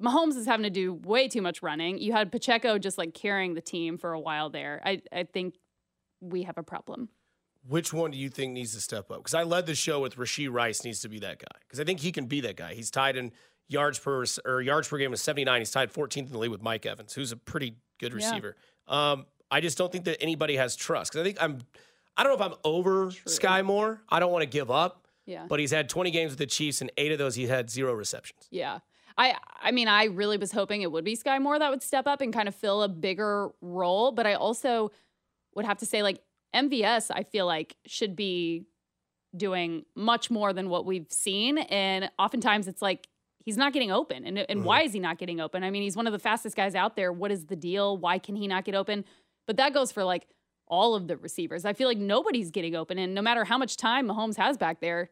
Mahomes 0.00 0.36
is 0.36 0.46
having 0.46 0.64
to 0.64 0.70
do 0.70 0.94
way 0.94 1.28
too 1.28 1.42
much 1.42 1.62
running. 1.62 1.98
You 1.98 2.12
had 2.12 2.32
Pacheco 2.32 2.78
just 2.78 2.98
like 2.98 3.14
carrying 3.14 3.54
the 3.54 3.60
team 3.60 3.98
for 3.98 4.12
a 4.12 4.20
while 4.20 4.50
there. 4.50 4.80
I 4.84 5.02
I 5.12 5.24
think 5.24 5.56
we 6.20 6.42
have 6.44 6.58
a 6.58 6.62
problem. 6.62 7.08
Which 7.68 7.92
one 7.92 8.10
do 8.10 8.16
you 8.18 8.30
think 8.30 8.52
needs 8.54 8.72
to 8.74 8.80
step 8.80 9.10
up? 9.10 9.18
Because 9.18 9.34
I 9.34 9.42
led 9.42 9.66
the 9.66 9.74
show 9.74 10.00
with 10.00 10.16
Rashee 10.16 10.50
Rice 10.50 10.82
needs 10.84 11.00
to 11.00 11.08
be 11.10 11.18
that 11.18 11.38
guy. 11.38 11.58
Because 11.60 11.78
I 11.78 11.84
think 11.84 12.00
he 12.00 12.10
can 12.12 12.24
be 12.26 12.40
that 12.40 12.56
guy. 12.56 12.72
He's 12.72 12.90
tied 12.90 13.16
in 13.16 13.32
yards 13.68 13.98
per 13.98 14.24
or 14.46 14.62
yards 14.62 14.88
per 14.88 14.96
game 14.96 15.10
with 15.10 15.20
79. 15.20 15.60
He's 15.60 15.70
tied 15.70 15.92
14th 15.92 16.16
in 16.26 16.32
the 16.32 16.38
league 16.38 16.50
with 16.50 16.62
Mike 16.62 16.86
Evans, 16.86 17.12
who's 17.12 17.32
a 17.32 17.36
pretty 17.36 17.76
good 17.98 18.12
Yeah. 18.12 18.16
receiver. 18.16 18.56
Um, 18.88 19.26
I 19.50 19.60
just 19.60 19.76
don't 19.76 19.92
think 19.92 20.04
that 20.06 20.22
anybody 20.22 20.56
has 20.56 20.74
trust. 20.76 21.12
Because 21.12 21.20
I 21.20 21.24
think 21.24 21.42
I'm. 21.42 21.58
I 22.16 22.22
don't 22.24 22.38
know 22.38 22.44
if 22.46 22.52
I'm 22.52 22.58
over 22.64 23.06
Skyy 23.08 23.64
Moore. 23.64 24.02
I 24.08 24.20
don't 24.20 24.32
want 24.32 24.42
to 24.42 24.48
give 24.48 24.70
up. 24.70 25.06
Yeah. 25.26 25.46
But 25.48 25.60
he's 25.60 25.70
had 25.70 25.88
20 25.88 26.10
games 26.10 26.30
with 26.30 26.38
the 26.38 26.46
Chiefs, 26.46 26.80
and 26.80 26.90
eight 26.96 27.12
of 27.12 27.18
those 27.18 27.34
he 27.34 27.46
had 27.46 27.70
zero 27.70 27.92
receptions. 27.94 28.48
Yeah. 28.50 28.80
I 29.20 29.36
I 29.62 29.70
mean, 29.72 29.88
I 29.88 30.04
really 30.04 30.38
was 30.38 30.50
hoping 30.50 30.80
it 30.80 30.90
would 30.90 31.04
be 31.04 31.14
Skyy 31.14 31.40
Moore 31.40 31.58
that 31.58 31.70
would 31.70 31.82
step 31.82 32.06
up 32.06 32.22
and 32.22 32.32
kind 32.32 32.48
of 32.48 32.54
fill 32.54 32.82
a 32.82 32.88
bigger 32.88 33.50
role, 33.60 34.12
but 34.12 34.26
I 34.26 34.34
also 34.34 34.90
would 35.54 35.66
have 35.66 35.78
to 35.78 35.86
say 35.86 36.02
like 36.02 36.20
MVS 36.54 37.10
I 37.14 37.22
feel 37.24 37.46
like 37.46 37.76
should 37.86 38.16
be 38.16 38.64
doing 39.36 39.84
much 39.94 40.30
more 40.30 40.52
than 40.52 40.68
what 40.68 40.86
we've 40.86 41.06
seen 41.10 41.58
and 41.58 42.10
oftentimes 42.18 42.66
it's 42.66 42.82
like 42.82 43.06
he's 43.44 43.56
not 43.56 43.72
getting 43.72 43.92
open 43.92 44.24
and 44.26 44.38
and 44.38 44.64
why 44.64 44.82
is 44.82 44.92
he 44.94 45.00
not 45.00 45.18
getting 45.18 45.40
open? 45.40 45.62
I 45.62 45.70
mean, 45.70 45.82
he's 45.82 45.96
one 45.96 46.06
of 46.06 46.12
the 46.12 46.18
fastest 46.18 46.56
guys 46.56 46.74
out 46.74 46.96
there. 46.96 47.12
What 47.12 47.30
is 47.30 47.46
the 47.46 47.56
deal? 47.56 47.98
Why 47.98 48.18
can 48.18 48.36
he 48.36 48.48
not 48.48 48.64
get 48.64 48.74
open? 48.74 49.04
But 49.46 49.58
that 49.58 49.74
goes 49.74 49.92
for 49.92 50.02
like 50.02 50.26
all 50.66 50.94
of 50.94 51.08
the 51.08 51.16
receivers. 51.16 51.64
I 51.64 51.74
feel 51.74 51.88
like 51.88 51.98
nobody's 51.98 52.50
getting 52.50 52.74
open 52.74 52.96
and 52.96 53.14
no 53.14 53.20
matter 53.20 53.44
how 53.44 53.58
much 53.58 53.76
time 53.76 54.08
Mahomes 54.08 54.36
has 54.36 54.56
back 54.56 54.80
there, 54.80 55.10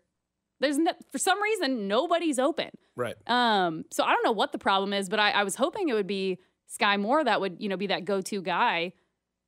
there's 0.61 0.79
no, 0.79 0.92
for 1.12 1.18
some 1.18 1.40
reason 1.42 1.88
nobody's 1.88 2.38
open. 2.38 2.71
Right. 2.97 3.14
Um, 3.27 3.85
so 3.90 4.05
I 4.05 4.12
don't 4.12 4.25
know 4.25 4.33
what 4.33 4.53
the 4.53 4.59
problem 4.59 4.92
is, 4.92 5.09
but 5.09 5.21
I, 5.21 5.31
I 5.31 5.44
was 5.44 5.55
hoping 5.57 5.88
it 5.88 5.94
would 5.94 6.07
be 6.07 6.38
Skyy 6.79 6.99
Moore 7.01 7.23
that 7.25 7.40
would, 7.40 7.57
you 7.61 7.68
know, 7.68 7.77
be 7.77 7.87
that 7.88 8.05
go-to 8.05 8.42
guy. 8.42 8.92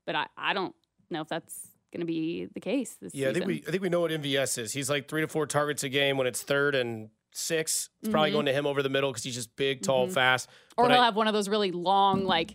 But 0.07 0.15
I, 0.17 0.27
I 0.37 0.53
don't 0.55 0.75
know 1.11 1.21
if 1.23 1.29
that's 1.29 1.69
going 1.93 2.01
to 2.01 2.07
be 2.07 2.47
the 2.55 2.61
case 2.61 2.97
this 3.01 3.15
Yeah, 3.15 3.31
I 3.31 3.33
think 3.33 3.47
we 3.47 3.65
I 3.67 3.71
think 3.71 3.83
we 3.83 3.89
know 3.89 4.01
what 4.01 4.11
MVS 4.13 4.59
is. 4.59 4.73
He's 4.73 4.89
like 4.89 5.09
three 5.09 5.21
to 5.23 5.29
four 5.29 5.47
targets 5.47 5.83
a 5.83 5.89
game 5.89 6.17
when 6.17 6.27
it's 6.27 6.43
third 6.43 6.75
and 6.77 7.11
six. 7.33 7.91
It's 8.01 8.09
probably 8.09 8.31
Mhm. 8.31 8.35
going 8.35 8.47
to 8.47 8.53
him 8.53 8.67
over 8.67 8.83
the 8.83 8.89
middle 8.89 9.11
because 9.11 9.25
he's 9.25 9.35
just 9.35 9.55
big, 9.57 9.83
tall, 9.83 10.07
Mhm. 10.09 10.13
fast. 10.13 10.49
or 10.77 10.85
But 10.85 10.93
he'll 10.93 11.01
I- 11.03 11.05
have 11.07 11.17
one 11.17 11.27
of 11.29 11.35
those 11.35 11.49
really 11.49 11.71
long, 11.73 12.25
like, 12.25 12.55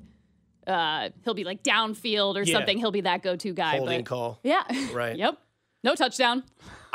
uh, 0.68 1.10
he'll 1.24 1.34
be 1.34 1.44
like 1.44 1.64
downfield 1.64 2.36
or 2.36 2.44
Yeah. 2.44 2.54
something. 2.54 2.78
He'll 2.78 2.92
be 2.92 3.02
that 3.02 3.22
go-to 3.22 3.54
guy. 3.54 3.78
holding 3.78 4.00
But 4.02 4.06
call. 4.06 4.40
yeah, 4.44 4.64
Right. 4.94 5.16
yep, 5.18 5.38
no 5.84 5.96
touchdown. 5.96 6.44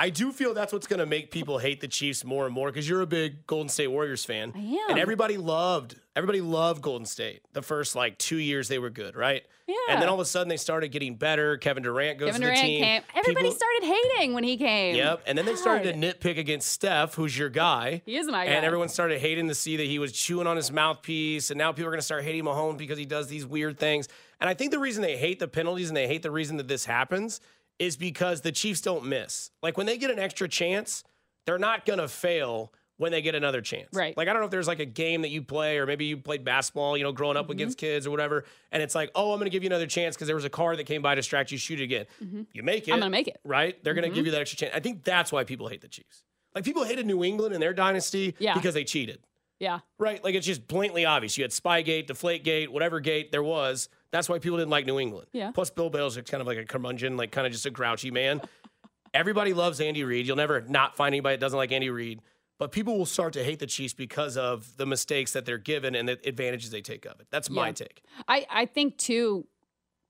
I 0.01 0.09
do 0.09 0.33
feel 0.33 0.55
that's 0.55 0.73
what's 0.73 0.87
going 0.87 1.01
to 1.01 1.05
make 1.07 1.31
people 1.31 1.59
hate 1.59 1.83
the 1.83 1.89
Chiefs 1.89 2.25
more 2.25 2.47
and 2.47 2.55
more 2.55 2.69
because 2.69 2.89
you're 2.89 3.03
a 3.03 3.07
big 3.07 3.47
Golden 3.47 3.69
State 3.69 3.89
Warriors 3.89 4.25
fan. 4.25 4.51
I 4.57 4.59
am. 4.59 4.91
And 4.91 4.99
everybody 4.99 5.37
loved 5.37 5.97
everybody 6.17 6.41
loved 6.41 6.81
Golden 6.83 7.05
State. 7.07 7.43
The 7.53 7.61
first 7.63 7.95
like 7.95 8.17
2 8.19 8.37
years 8.37 8.69
they 8.69 8.79
were 8.79 8.89
good, 8.89 9.15
right? 9.15 9.43
Yeah. 9.67 9.75
And 9.91 10.01
then 10.03 10.09
all 10.09 10.15
of 10.15 10.21
a 10.21 10.25
sudden 10.25 10.49
they 10.49 10.57
started 10.57 10.89
getting 10.89 11.17
better. 11.17 11.59
Kevin 11.59 11.83
Durant 11.83 12.19
goes 12.19 12.29
Kevin 12.33 12.41
to 12.41 12.47
the 12.47 12.53
Durant 12.53 12.67
team. 12.67 12.83
came. 12.83 13.03
Everybody 13.15 13.47
People- 13.49 13.59
started 13.59 13.85
hating 13.85 14.33
when 14.35 14.43
he 14.43 14.57
came. 14.57 14.97
Yep. 14.97 15.23
And 15.27 15.37
then 15.37 15.45
they 15.45 15.55
started 15.55 15.93
to 15.93 15.93
nitpick 15.99 16.39
against 16.39 16.69
Steph, 16.69 17.15
who's 17.15 17.37
your 17.37 17.51
guy. 17.51 18.01
He 18.07 18.17
is 18.17 18.27
my 18.27 18.47
guy. 18.47 18.53
And 18.53 18.65
everyone 18.65 18.89
started 18.89 19.21
hating 19.21 19.49
to 19.49 19.55
see 19.55 19.77
that 19.77 19.87
he 19.87 19.99
was 19.99 20.13
chewing 20.13 20.47
on 20.47 20.57
his 20.57 20.73
mouthpiece. 20.73 21.51
And 21.51 21.59
now 21.59 21.73
people 21.73 21.89
are 21.89 21.93
going 21.93 22.01
to 22.01 22.05
start 22.05 22.25
hating 22.25 22.45
Mahomes 22.45 22.79
because 22.79 22.99
he 22.99 23.05
does 23.07 23.29
these 23.29 23.45
weird 23.45 23.79
things. 23.79 24.09
And 24.41 24.49
I 24.49 24.55
think 24.55 24.71
the 24.73 24.79
reason 24.79 25.03
they 25.03 25.19
hate 25.19 25.39
the 25.39 25.49
penalties 25.49 25.89
and 25.89 25.97
they 25.97 26.07
hate 26.07 26.23
the 26.23 26.31
reason 26.31 26.57
that 26.57 26.69
this 26.69 26.87
happens 26.87 27.41
is 27.81 27.97
because 27.97 28.43
the 28.43 28.53
Chiefs 28.53 28.83
don't 28.83 29.07
miss. 29.07 29.51
Like 29.63 29.77
when 29.77 29.87
they 29.87 29.99
get 29.99 30.11
an 30.11 30.21
extra 30.21 30.47
chance, 30.47 31.03
they're 31.47 31.59
not 31.59 31.87
going 31.87 31.99
to 31.99 32.07
fail 32.07 32.73
when 32.99 33.11
they 33.11 33.23
get 33.23 33.35
another 33.35 33.63
chance. 33.63 33.89
Right. 33.95 34.15
Like 34.15 34.29
I 34.29 34.35
don't 34.35 34.43
know 34.43 34.45
if 34.45 34.51
there's 34.51 34.69
like 34.69 34.79
a 34.79 34.85
game 34.85 35.23
that 35.23 35.31
you 35.31 35.41
play 35.41 35.79
or 35.79 35.87
maybe 35.87 36.05
you 36.05 36.19
played 36.19 36.45
basketball, 36.45 36.99
you 36.99 37.03
know, 37.03 37.13
growing 37.13 37.39
up 37.39 37.49
against 37.49 37.79
mm-hmm. 37.79 37.87
kids 37.87 38.07
or 38.07 38.11
whatever, 38.11 38.45
and 38.71 38.83
it's 38.83 38.95
like, 38.95 39.11
"Oh, 39.15 39.33
I'm 39.33 39.39
going 39.39 39.47
to 39.47 39.51
give 39.51 39.63
you 39.63 39.69
another 39.69 39.87
chance 39.87 40.15
because 40.15 40.27
there 40.27 40.37
was 40.37 40.45
a 40.45 40.51
car 40.51 40.77
that 40.77 40.85
came 40.85 41.01
by 41.01 41.15
to 41.15 41.21
distract 41.21 41.51
you, 41.51 41.57
shoot 41.57 41.81
it 41.81 41.85
again." 41.85 42.05
Mm-hmm. 42.23 42.43
You 42.53 42.63
make 42.63 42.87
it. 42.87 42.93
I'm 42.93 42.99
gonna 42.99 43.11
make 43.11 43.27
it. 43.27 43.41
Right? 43.43 43.83
They're 43.83 43.95
going 43.95 44.03
to 44.03 44.09
mm-hmm. 44.09 44.17
give 44.17 44.27
you 44.27 44.33
that 44.33 44.43
extra 44.43 44.59
chance. 44.59 44.75
I 44.77 44.81
think 44.81 45.03
that's 45.03 45.33
why 45.33 45.45
people 45.45 45.67
hate 45.69 45.81
the 45.81 45.89
Chiefs. 45.89 46.25
Like 46.55 46.65
people 46.65 46.85
hated 46.85 47.07
New 47.07 47.25
England 47.25 47.55
and 47.55 47.63
their 47.63 47.73
dynasty 47.73 48.35
Yeah. 48.39 48.55
because 48.55 48.75
they 48.75 48.85
cheated. 48.85 49.21
Yeah. 49.61 49.81
Right? 49.99 50.23
Like 50.25 50.35
it's 50.35 50.47
just 50.47 50.67
blatantly 50.67 51.05
obvious. 51.05 51.37
You 51.39 51.45
had 51.45 51.51
Spygate, 51.53 52.09
Deflategate, 52.09 52.69
whatever 52.69 52.99
gate 52.99 53.31
there 53.31 53.43
was. 53.43 53.89
That's 54.11 54.29
why 54.29 54.39
people 54.41 54.59
didn't 54.59 54.71
like 54.71 54.87
New 54.87 54.99
England. 54.99 55.29
Yeah. 55.33 55.53
Plus, 55.53 55.71
Bill 55.71 55.91
Belichick's 55.91 56.31
kind 56.31 56.41
of 56.41 56.47
like 56.49 56.59
a 56.59 56.65
curmudgeon, 56.65 57.17
like 57.17 57.31
kind 57.31 57.47
of 57.47 57.53
just 57.53 57.67
a 57.67 57.71
grouchy 57.71 58.11
man. 58.11 58.41
Everybody 59.15 59.53
loves 59.53 59.81
Andy 59.81 60.03
Reid. 60.03 60.27
You'll 60.27 60.37
never 60.37 60.61
not 60.63 60.97
find 60.97 61.13
anybody 61.13 61.37
that 61.37 61.41
doesn't 61.41 61.57
like 61.57 61.71
Andy 61.73 61.91
Reid. 61.91 62.21
But 62.59 62.73
people 62.73 62.99
will 62.99 63.07
start 63.07 63.33
to 63.35 63.45
hate 63.45 63.59
the 63.59 63.67
Chiefs 63.67 63.95
because 63.95 64.37
of 64.37 64.77
the 64.77 64.85
mistakes 64.87 65.33
that 65.33 65.47
they're 65.47 65.59
given 65.59 65.95
and 65.95 66.09
the 66.09 66.19
advantages 66.29 66.71
they 66.71 66.83
take 66.83 67.07
of 67.07 67.19
it. 67.21 67.27
That's 67.31 67.49
my 67.51 67.69
Yeah. 67.69 67.73
take. 67.73 68.03
I, 68.29 68.47
I 68.51 68.67
think 68.67 68.99
too, 68.99 69.47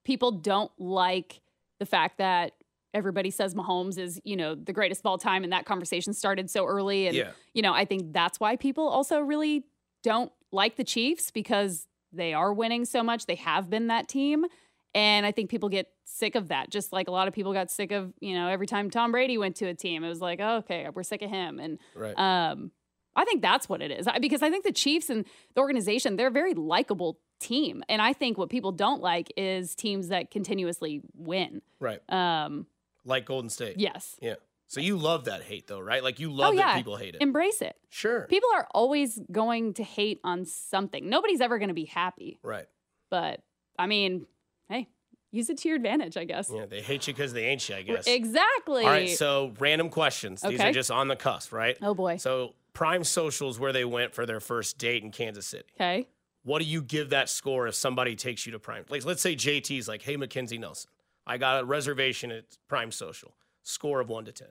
people 0.04 0.32
don't 0.32 0.72
like 0.78 1.40
the 1.78 1.86
fact 1.86 2.18
that 2.18 2.52
everybody 2.94 3.30
says 3.30 3.54
Mahomes 3.54 3.98
is, 3.98 4.20
you 4.24 4.36
know, 4.36 4.54
the 4.54 4.72
greatest 4.72 5.00
of 5.00 5.06
all 5.06 5.18
time, 5.18 5.44
and 5.44 5.52
that 5.52 5.64
conversation 5.64 6.12
started 6.12 6.50
so 6.50 6.66
early. 6.66 7.06
And 7.06 7.16
Yeah. 7.16 7.30
you 7.54 7.62
know, 7.62 7.72
I 7.72 7.84
think 7.84 8.12
that's 8.12 8.40
why 8.40 8.56
people 8.56 8.88
also 8.88 9.20
really 9.20 9.64
don't 10.02 10.32
like 10.52 10.76
the 10.76 10.84
Chiefs 10.84 11.30
because 11.30 11.86
they 12.12 12.32
are 12.34 12.52
winning 12.52 12.84
so 12.84 13.02
much. 13.02 13.26
They 13.26 13.36
have 13.36 13.70
been 13.70 13.86
that 13.88 14.08
team. 14.08 14.44
And 14.92 15.24
I 15.24 15.30
think 15.30 15.50
people 15.50 15.68
get 15.68 15.86
sick 16.04 16.34
of 16.34 16.48
that. 16.48 16.68
Just 16.70 16.92
like 16.92 17.06
a 17.06 17.12
lot 17.12 17.28
of 17.28 17.34
people 17.34 17.52
got 17.52 17.70
sick 17.70 17.92
of, 17.92 18.12
you 18.20 18.34
know, 18.34 18.48
every 18.48 18.66
time 18.66 18.90
Tom 18.90 19.12
Brady 19.12 19.38
went 19.38 19.54
to 19.56 19.66
a 19.66 19.74
team, 19.74 20.02
it 20.02 20.08
was 20.08 20.20
like, 20.20 20.40
oh, 20.42 20.56
okay, 20.56 20.88
we're 20.92 21.04
sick 21.04 21.22
of 21.22 21.30
him. 21.30 21.60
And 21.60 21.78
Right. 21.94 22.18
um, 22.18 22.72
I 23.14 23.24
think 23.24 23.40
that's 23.42 23.68
what 23.68 23.82
it 23.82 23.92
is 23.92 24.08
because 24.20 24.42
I 24.42 24.50
think 24.50 24.64
the 24.64 24.72
Chiefs 24.72 25.08
and 25.10 25.24
the 25.54 25.60
organization 25.60 26.16
they're 26.16 26.28
a 26.28 26.32
very 26.32 26.54
likable 26.54 27.20
team, 27.40 27.82
and 27.88 28.02
I 28.02 28.12
think 28.12 28.36
what 28.38 28.50
people 28.50 28.72
don't 28.72 29.00
like 29.00 29.32
is 29.36 29.74
teams 29.74 30.08
that 30.08 30.30
continuously 30.30 31.00
win. 31.14 31.62
right. 31.78 32.00
Um, 32.12 32.66
Like 33.04 33.26
Golden 33.26 33.50
State. 33.50 33.78
yes, 33.78 34.16
Yeah. 34.20 34.34
So 34.66 34.80
you 34.80 34.96
love 34.96 35.24
that 35.24 35.42
hate, 35.42 35.66
though, 35.66 35.80
right? 35.80 36.00
Like 36.00 36.20
you 36.20 36.30
oh, 36.30 36.34
love 36.34 36.50
oh 36.50 36.56
yeah, 36.56 36.68
that 36.68 36.76
people 36.76 36.94
hate 36.94 37.16
it. 37.16 37.22
Embrace 37.22 37.60
it. 37.60 37.74
sure. 37.88 38.26
People 38.28 38.50
are 38.54 38.68
always 38.72 39.18
going 39.32 39.74
to 39.74 39.82
hate 39.82 40.20
on 40.22 40.44
something. 40.44 41.08
Nobody's 41.08 41.40
ever 41.40 41.58
going 41.58 41.70
to 41.70 41.74
be 41.74 41.86
happy, 41.86 42.38
right. 42.44 42.66
but 43.10 43.42
I 43.80 43.88
mean, 43.88 44.26
hey, 44.68 44.88
use 45.32 45.50
it 45.50 45.58
to 45.58 45.68
your 45.68 45.76
advantage, 45.76 46.16
I 46.16 46.22
guess. 46.22 46.52
Yeah. 46.54 46.66
They 46.66 46.82
hate 46.82 47.08
you 47.08 47.14
because 47.14 47.32
they 47.32 47.46
ain't 47.46 47.68
you, 47.68 47.74
I 47.74 47.82
guess. 47.82 48.06
Exactly. 48.06 48.84
All 48.84 48.90
right. 48.90 49.08
So 49.08 49.54
random 49.58 49.88
questions. 49.88 50.44
Okay. 50.44 50.52
These 50.52 50.60
are 50.60 50.72
just 50.72 50.92
on 50.92 51.08
the 51.08 51.16
cusp, 51.16 51.52
right? 51.52 51.76
oh 51.82 51.94
boy. 51.94 52.18
So 52.18 52.54
Prime 52.72 53.02
Socials 53.02 53.58
where 53.58 53.72
they 53.72 53.84
went 53.84 54.14
for 54.14 54.24
their 54.24 54.38
first 54.38 54.78
date 54.78 55.02
in 55.02 55.10
Kansas 55.10 55.46
City. 55.46 55.64
Okay. 55.74 56.06
What 56.42 56.60
do 56.60 56.64
you 56.64 56.80
give 56.80 57.10
that 57.10 57.28
score 57.28 57.66
if 57.66 57.74
somebody 57.74 58.14
takes 58.16 58.46
you 58.46 58.52
to 58.52 58.58
Prime? 58.58 58.84
Like, 58.88 59.04
let's 59.04 59.20
say 59.20 59.34
JT's 59.34 59.88
like, 59.88 60.00
"Hey, 60.00 60.16
Mackenzie 60.16 60.58
Nelson, 60.58 60.90
I 61.30 61.38
got 61.38 61.62
a 61.62 61.64
reservation 61.64 62.32
at 62.32 62.44
Prime 62.68 62.90
Social. 62.90 63.34
Score 63.62 64.00
of 64.00 64.08
one 64.08 64.24
to 64.24 64.32
ten. 64.32 64.48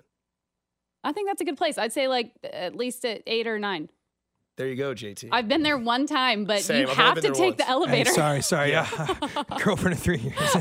I 1.04 1.12
think 1.12 1.28
that's 1.30 1.42
a 1.42 1.46
good 1.46 1.58
place. 1.58 1.78
I'd 1.78 1.92
say 1.94 2.08
like 2.08 2.32
at 2.44 2.76
least 2.76 3.04
at 3.06 3.22
eight 3.28 3.48
or 3.48 3.60
nine. 3.60 3.90
There 4.56 4.68
you 4.68 4.76
go, 4.76 4.94
JT. 4.94 5.30
I've 5.32 5.48
been 5.48 5.64
there 5.64 5.78
one 5.78 6.06
time, 6.06 6.44
but 6.44 6.60
Same. 6.62 6.82
you 6.84 6.90
I've 6.90 6.98
have 6.98 7.16
to 7.16 7.22
there 7.22 7.32
take 7.32 7.56
the 7.58 7.64
once. 7.64 7.64
Hey, 7.64 7.72
elevator. 7.72 8.12
sorry, 8.12 8.42
sorry. 8.42 8.72
Yeah. 8.72 8.88
Girlfriend 9.64 9.94
of 9.98 10.02
three 10.04 10.18
years. 10.18 10.54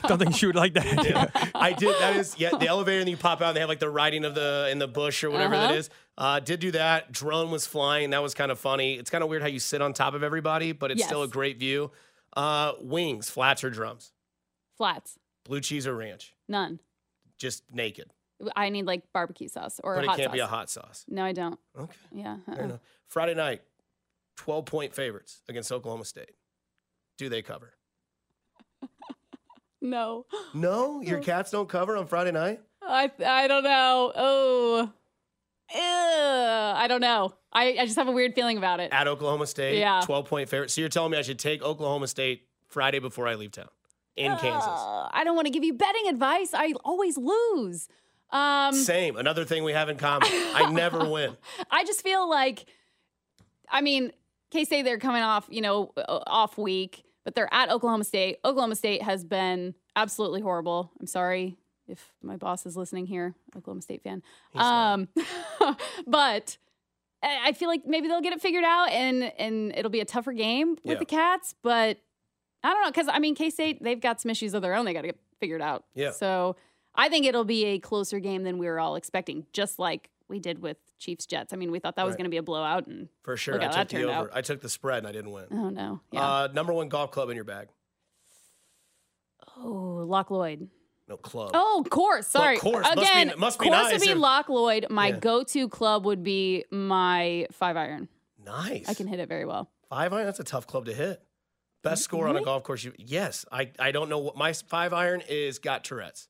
Don't 0.08 0.18
think 0.18 0.34
she 0.34 0.46
would 0.46 0.56
like 0.56 0.74
that. 0.74 1.04
Yeah. 1.04 1.50
I 1.54 1.72
did. 1.72 1.94
That 2.00 2.16
is, 2.16 2.34
yeah. 2.38 2.50
The 2.58 2.66
elevator, 2.66 2.98
and 2.98 3.06
then 3.06 3.10
you 3.12 3.16
pop 3.16 3.40
out, 3.40 3.48
and 3.48 3.56
they 3.56 3.60
have 3.60 3.68
like 3.68 3.78
the 3.78 3.88
writing 3.90 4.24
of 4.24 4.34
the 4.34 4.68
in 4.72 4.78
the 4.80 4.88
bush 4.88 5.22
or 5.24 5.30
whatever 5.30 5.54
that 5.56 5.66
Uh-huh. 5.70 5.74
is. 5.74 5.90
Uh, 6.18 6.40
did 6.40 6.58
do 6.60 6.72
that. 6.72 7.12
Drone 7.12 7.50
was 7.52 7.66
flying. 7.68 8.10
That 8.10 8.22
was 8.22 8.34
kind 8.34 8.50
of 8.50 8.58
funny. 8.58 8.94
It's 8.94 9.10
kind 9.10 9.22
of 9.22 9.30
weird 9.30 9.42
how 9.42 9.48
you 9.48 9.60
sit 9.60 9.80
on 9.80 9.92
top 9.92 10.14
of 10.14 10.22
everybody, 10.24 10.72
but 10.72 10.90
it's 10.90 11.04
still 11.04 11.22
a 11.22 11.28
great 11.28 11.58
view. 11.58 11.92
Uh, 12.36 12.72
wings, 12.80 13.30
flats 13.30 13.62
or 13.64 13.70
drums, 13.70 14.12
Flats. 14.76 15.18
Blue 15.46 15.60
cheese 15.60 15.86
or 15.86 15.94
ranch, 15.96 16.34
None. 16.48 16.80
just 17.38 17.62
naked. 17.72 18.10
I 18.54 18.68
need 18.68 18.84
like 18.84 19.02
barbecue 19.14 19.48
sauce 19.48 19.80
or 19.82 19.94
but 19.94 20.04
it 20.04 20.08
hot 20.08 20.16
can't 20.18 20.26
sauce. 20.28 20.34
be 20.34 20.40
a 20.40 20.46
hot 20.46 20.70
sauce. 20.70 21.04
No, 21.08 21.24
I 21.24 21.32
don't. 21.32 21.58
Okay. 21.78 21.96
Yeah. 22.12 22.36
Fair 22.44 22.54
uh-uh. 22.56 22.64
enough. 22.64 22.80
Friday 23.08 23.34
night, 23.34 23.62
12 24.36 24.66
point 24.66 24.94
favorites 24.94 25.40
against 25.48 25.72
Oklahoma 25.72 26.04
State. 26.04 26.32
Do 27.18 27.28
they 27.28 27.42
cover? 27.42 27.72
No. 29.82 30.26
No, 30.54 31.00
your 31.02 31.20
cats 31.20 31.50
don't 31.50 31.68
cover 31.68 31.96
on 31.96 32.06
Friday 32.06 32.32
night. 32.32 32.60
I 32.82 33.10
I 33.24 33.46
don't 33.46 33.62
know. 33.62 34.12
Oh. 34.16 34.92
Ew, 35.74 35.80
I 35.80 36.86
don't 36.88 37.00
know. 37.00 37.34
I, 37.52 37.76
I 37.80 37.84
just 37.86 37.96
have 37.96 38.06
a 38.08 38.12
weird 38.12 38.34
feeling 38.34 38.56
about 38.56 38.78
it. 38.80 38.92
At 38.92 39.08
Oklahoma 39.08 39.46
State, 39.46 39.78
Yeah. 39.78 40.00
12 40.04 40.26
point 40.26 40.48
favorite. 40.48 40.70
So 40.70 40.80
you're 40.80 40.88
telling 40.90 41.10
me 41.12 41.18
I 41.18 41.22
should 41.22 41.38
take 41.38 41.62
Oklahoma 41.62 42.06
State 42.06 42.46
Friday 42.68 43.00
before 43.00 43.26
I 43.26 43.34
leave 43.34 43.50
town 43.52 43.68
in 44.16 44.36
Kansas? 44.38 44.66
Uh, 44.68 45.08
I 45.12 45.22
don't 45.24 45.34
want 45.36 45.46
to 45.46 45.52
give 45.52 45.64
you 45.64 45.74
betting 45.74 46.08
advice. 46.08 46.50
I 46.54 46.72
always 46.84 47.16
lose. 47.18 47.88
Um, 48.30 48.74
Same. 48.74 49.16
Another 49.16 49.44
thing 49.44 49.62
we 49.64 49.72
have 49.72 49.88
in 49.88 49.96
common. 49.98 50.28
I 50.32 50.70
never 50.70 51.08
win. 51.10 51.36
I 51.70 51.84
just 51.84 52.02
feel 52.02 52.28
like, 52.28 52.66
I 53.70 53.80
mean, 53.80 54.12
K 54.50 54.64
State 54.64 54.82
they're 54.82 54.98
coming 54.98 55.22
off, 55.22 55.46
you 55.50 55.60
know, 55.60 55.92
uh, 55.96 56.20
off 56.26 56.58
week, 56.58 57.04
but 57.24 57.34
they're 57.34 57.52
at 57.52 57.70
Oklahoma 57.70 58.04
State. 58.04 58.38
Oklahoma 58.44 58.74
State 58.76 59.02
has 59.02 59.24
been 59.24 59.74
absolutely 59.94 60.40
horrible. 60.40 60.90
I'm 61.00 61.06
sorry 61.06 61.56
if 61.88 62.12
my 62.22 62.36
boss 62.36 62.66
is 62.66 62.76
listening 62.76 63.06
here, 63.06 63.34
Oklahoma 63.56 63.82
State 63.82 64.02
fan. 64.02 64.22
Um, 64.54 65.08
but 66.06 66.56
I 67.22 67.48
I 67.48 67.52
feel 67.52 67.68
like 67.68 67.86
maybe 67.86 68.08
they'll 68.08 68.20
get 68.20 68.32
it 68.32 68.40
figured 68.40 68.64
out, 68.64 68.90
and 68.90 69.22
and 69.38 69.72
it'll 69.76 69.90
be 69.90 70.00
a 70.00 70.04
tougher 70.04 70.32
game 70.32 70.70
with 70.84 70.94
Yeah. 70.94 70.98
the 70.98 71.04
Cats. 71.04 71.54
But 71.62 71.98
I 72.64 72.72
don't 72.72 72.82
know 72.82 72.90
because 72.90 73.08
I 73.12 73.18
mean 73.18 73.34
K 73.34 73.50
State 73.50 73.82
they've 73.82 74.00
got 74.00 74.20
some 74.20 74.30
issues 74.30 74.54
of 74.54 74.62
their 74.62 74.74
own 74.74 74.84
they 74.84 74.92
got 74.92 75.02
to 75.02 75.08
get 75.08 75.18
figured 75.40 75.62
out. 75.62 75.84
Yeah. 75.94 76.10
So 76.10 76.56
I 76.94 77.08
think 77.08 77.26
it'll 77.26 77.44
be 77.44 77.64
a 77.66 77.78
closer 77.78 78.18
game 78.20 78.42
than 78.42 78.58
we 78.58 78.66
were 78.66 78.80
all 78.80 78.96
expecting, 78.96 79.46
just 79.52 79.78
like 79.78 80.10
we 80.28 80.40
did 80.40 80.60
with 80.60 80.78
Chiefs 80.98 81.26
Jets. 81.26 81.52
I 81.52 81.56
mean, 81.56 81.70
we 81.70 81.78
thought 81.78 81.96
that 81.96 82.06
was 82.06 82.16
going 82.16 82.24
to 82.24 82.30
be 82.30 82.38
a 82.38 82.42
blowout, 82.42 82.86
and 82.88 83.08
For 83.22 83.36
sure. 83.36 83.54
Look 83.54 83.62
I 83.62 83.66
took 83.66 83.74
that 83.74 83.88
the 83.90 84.02
over. 84.04 84.12
out. 84.12 84.30
I 84.32 84.40
took 84.40 84.60
the 84.60 84.68
spread 84.68 84.98
and 84.98 85.06
I 85.06 85.12
didn't 85.12 85.30
win. 85.30 85.44
oh 85.52 85.68
no, 85.68 86.00
yeah. 86.10 86.20
Uh, 86.22 86.48
number 86.52 86.72
one 86.72 86.88
golf 86.88 87.10
club 87.12 87.28
in 87.30 87.36
your 87.36 87.44
bag. 87.44 87.68
oh, 89.58 90.04
Loch 90.08 90.30
Lloyd. 90.30 90.68
No 91.08 91.16
club. 91.16 91.50
Oh, 91.54 91.84
course. 91.88 92.26
Sorry. 92.26 92.56
course. 92.58 92.82
Must 92.82 92.96
be- 92.96 93.02
Again, 93.02 93.32
must 93.38 93.58
be 93.60 93.66
course 93.66 93.76
nice 93.76 93.92
would 93.92 94.00
be 94.02 94.10
if- 94.10 94.18
Loch 94.18 94.48
Lloyd. 94.48 94.86
My 94.90 95.08
Yeah. 95.08 95.18
go-to 95.18 95.68
club 95.68 96.04
would 96.04 96.24
be 96.24 96.64
my 96.72 97.46
five 97.52 97.76
iron. 97.76 98.08
Nice. 98.44 98.88
I 98.88 98.94
can 98.94 99.06
hit 99.06 99.20
it 99.20 99.28
very 99.28 99.44
well. 99.44 99.70
Five 99.88 100.12
iron, 100.12 100.26
that's 100.26 100.40
a 100.40 100.44
tough 100.44 100.66
club 100.66 100.86
to 100.86 100.94
hit. 100.94 101.22
Best 101.90 102.04
score 102.04 102.28
on 102.28 102.36
a 102.36 102.42
golf 102.42 102.62
course. 102.62 102.84
You, 102.84 102.92
yes, 102.98 103.44
I, 103.50 103.70
I 103.78 103.92
don't 103.92 104.08
know 104.08 104.18
what 104.18 104.36
my 104.36 104.52
five 104.52 104.92
iron 104.92 105.22
is. 105.28 105.58
Got 105.58 105.84
Tourette's. 105.84 106.28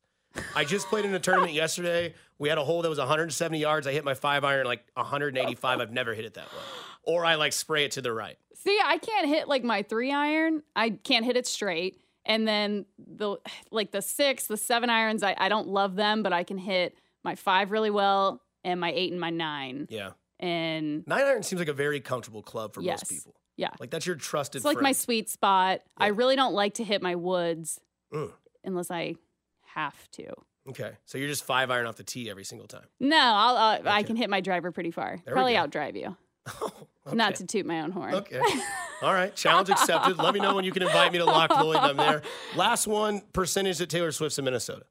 I 0.54 0.64
just 0.64 0.88
played 0.88 1.04
in 1.04 1.14
a 1.14 1.18
tournament 1.18 1.52
yesterday. 1.64 2.14
We 2.38 2.48
had 2.48 2.58
a 2.58 2.64
hole 2.64 2.82
that 2.82 2.88
was 2.88 2.98
170 2.98 3.58
yards. 3.58 3.86
I 3.86 3.92
hit 3.92 4.04
my 4.04 4.14
five 4.14 4.44
iron 4.44 4.66
like 4.66 4.84
185. 4.94 5.80
I've 5.80 5.92
never 5.92 6.14
hit 6.14 6.24
it 6.24 6.34
that 6.34 6.46
way. 6.46 6.58
Or 7.04 7.24
I 7.24 7.36
like 7.36 7.52
spray 7.52 7.84
it 7.84 7.92
to 7.92 8.02
the 8.02 8.12
right. 8.12 8.36
See, 8.54 8.78
I 8.84 8.98
can't 8.98 9.28
hit 9.28 9.48
like 9.48 9.64
my 9.64 9.82
three 9.82 10.12
iron. 10.12 10.62
I 10.74 10.90
can't 10.90 11.24
hit 11.24 11.36
it 11.36 11.46
straight. 11.46 12.00
And 12.24 12.46
then 12.46 12.84
the 12.98 13.36
like 13.70 13.92
the 13.92 14.02
six, 14.02 14.46
the 14.48 14.56
seven 14.56 14.90
irons, 14.90 15.22
I, 15.22 15.34
I 15.38 15.48
don't 15.48 15.68
love 15.68 15.94
them, 15.94 16.22
but 16.22 16.32
I 16.32 16.42
can 16.42 16.58
hit 16.58 16.96
my 17.22 17.36
five 17.36 17.70
really 17.70 17.90
well 17.90 18.42
and 18.64 18.80
my 18.80 18.92
eight 18.92 19.12
and 19.12 19.20
my 19.20 19.30
nine. 19.30 19.86
Yeah, 19.88 20.10
And 20.40 21.06
nine 21.06 21.22
iron 21.24 21.42
seems 21.44 21.60
like 21.60 21.68
a 21.68 21.72
very 21.72 22.00
comfortable 22.00 22.42
club 22.42 22.74
for 22.74 22.80
Yes. 22.82 23.02
most 23.02 23.10
people. 23.10 23.34
Yeah. 23.56 23.70
Like 23.80 23.90
that's 23.90 24.06
your 24.06 24.16
trusted. 24.16 24.56
It's 24.60 24.64
like 24.64 24.80
my 24.80 24.92
sweet 24.92 25.28
spot. 25.30 25.80
I 25.96 26.08
really 26.08 26.36
don't 26.36 26.54
like 26.54 26.74
to 26.74 26.84
hit 26.84 27.02
my 27.02 27.14
woods 27.14 27.80
Mm. 28.12 28.30
unless 28.64 28.90
I 28.90 29.14
have 29.74 30.10
to. 30.12 30.26
Okay, 30.68 30.92
so 31.04 31.16
you're 31.18 31.28
just 31.28 31.44
five 31.44 31.70
iron 31.70 31.86
off 31.86 31.96
the 31.96 32.02
tee 32.04 32.28
every 32.28 32.44
single 32.44 32.66
time. 32.66 32.86
No, 32.98 33.16
I'll, 33.16 33.56
uh, 33.56 33.78
I 33.84 33.98
Okay. 34.00 34.04
can 34.08 34.16
hit 34.16 34.28
my 34.28 34.40
driver 34.40 34.72
pretty 34.72 34.90
far. 34.90 35.18
There 35.24 35.32
Probably 35.34 35.54
outdrive 35.54 35.96
you. 35.96 36.16
Oh, 37.08 37.14
Not 37.14 37.36
to 37.36 37.46
toot 37.46 37.64
my 37.66 37.82
own 37.82 37.92
horn. 37.92 38.14
Okay. 38.16 38.40
All 39.00 39.14
right. 39.14 39.32
Challenge 39.36 39.70
accepted. 39.70 40.18
Let 40.18 40.34
me 40.34 40.40
know 40.40 40.56
when 40.56 40.64
you 40.64 40.72
can 40.72 40.82
invite 40.82 41.12
me 41.12 41.18
to 41.18 41.24
Loch 41.24 41.50
Lloyd. 41.50 41.76
I'm 41.76 41.96
there. 41.96 42.20
Last 42.56 42.88
one 42.88 43.20
percentage 43.32 43.78
that 43.78 43.88
Taylor 43.90 44.10
Swift's 44.10 44.40
in 44.40 44.44
Minnesota. 44.44 44.86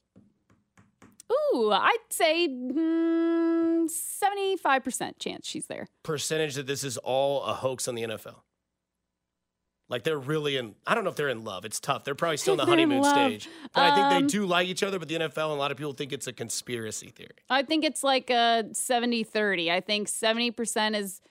Ooh, 1.53 1.71
I'd 1.73 1.97
say 2.09 2.47
mm, 2.47 3.89
75% 3.89 5.19
chance 5.19 5.45
she's 5.47 5.67
there. 5.67 5.87
Percentage 6.03 6.55
that 6.55 6.67
this 6.67 6.85
is 6.85 6.97
all 6.99 7.43
a 7.43 7.53
hoax 7.53 7.87
on 7.89 7.95
the 7.95 8.03
NFL. 8.03 8.35
Like 9.87 10.03
they're 10.03 10.17
really 10.17 10.57
in, 10.57 10.73
I 10.87 10.95
don't 10.95 11.03
know 11.03 11.11
if 11.11 11.15
they're 11.15 11.29
in 11.29 11.43
love. 11.43 11.63
It's 11.63 11.79
tough. 11.79 12.03
They're 12.03 12.15
probably 12.15 12.37
still 12.37 12.53
in 12.53 12.57
the 12.57 12.65
They're 12.65 12.73
in 12.79 12.89
honeymoon 12.89 13.03
stage. 13.03 13.49
But 13.73 13.83
I 13.83 13.95
think 13.95 14.05
Um, 14.07 14.21
they 14.21 14.27
do 14.27 14.45
like 14.47 14.67
each 14.67 14.81
other, 14.83 14.97
but 14.97 15.07
the 15.07 15.15
NFL 15.15 15.27
and 15.27 15.37
a 15.37 15.55
lot 15.55 15.71
of 15.71 15.77
people 15.77 15.93
think 15.93 16.11
it's 16.11 16.25
a 16.27 16.33
conspiracy 16.33 17.09
theory. 17.09 17.35
I 17.49 17.61
think 17.61 17.85
it's 17.85 18.03
like 18.03 18.29
a 18.29 18.65
70 18.73 19.23
30. 19.23 19.71
I 19.71 19.81
think 19.81 20.07
70% 20.07 20.95
is 20.97 21.21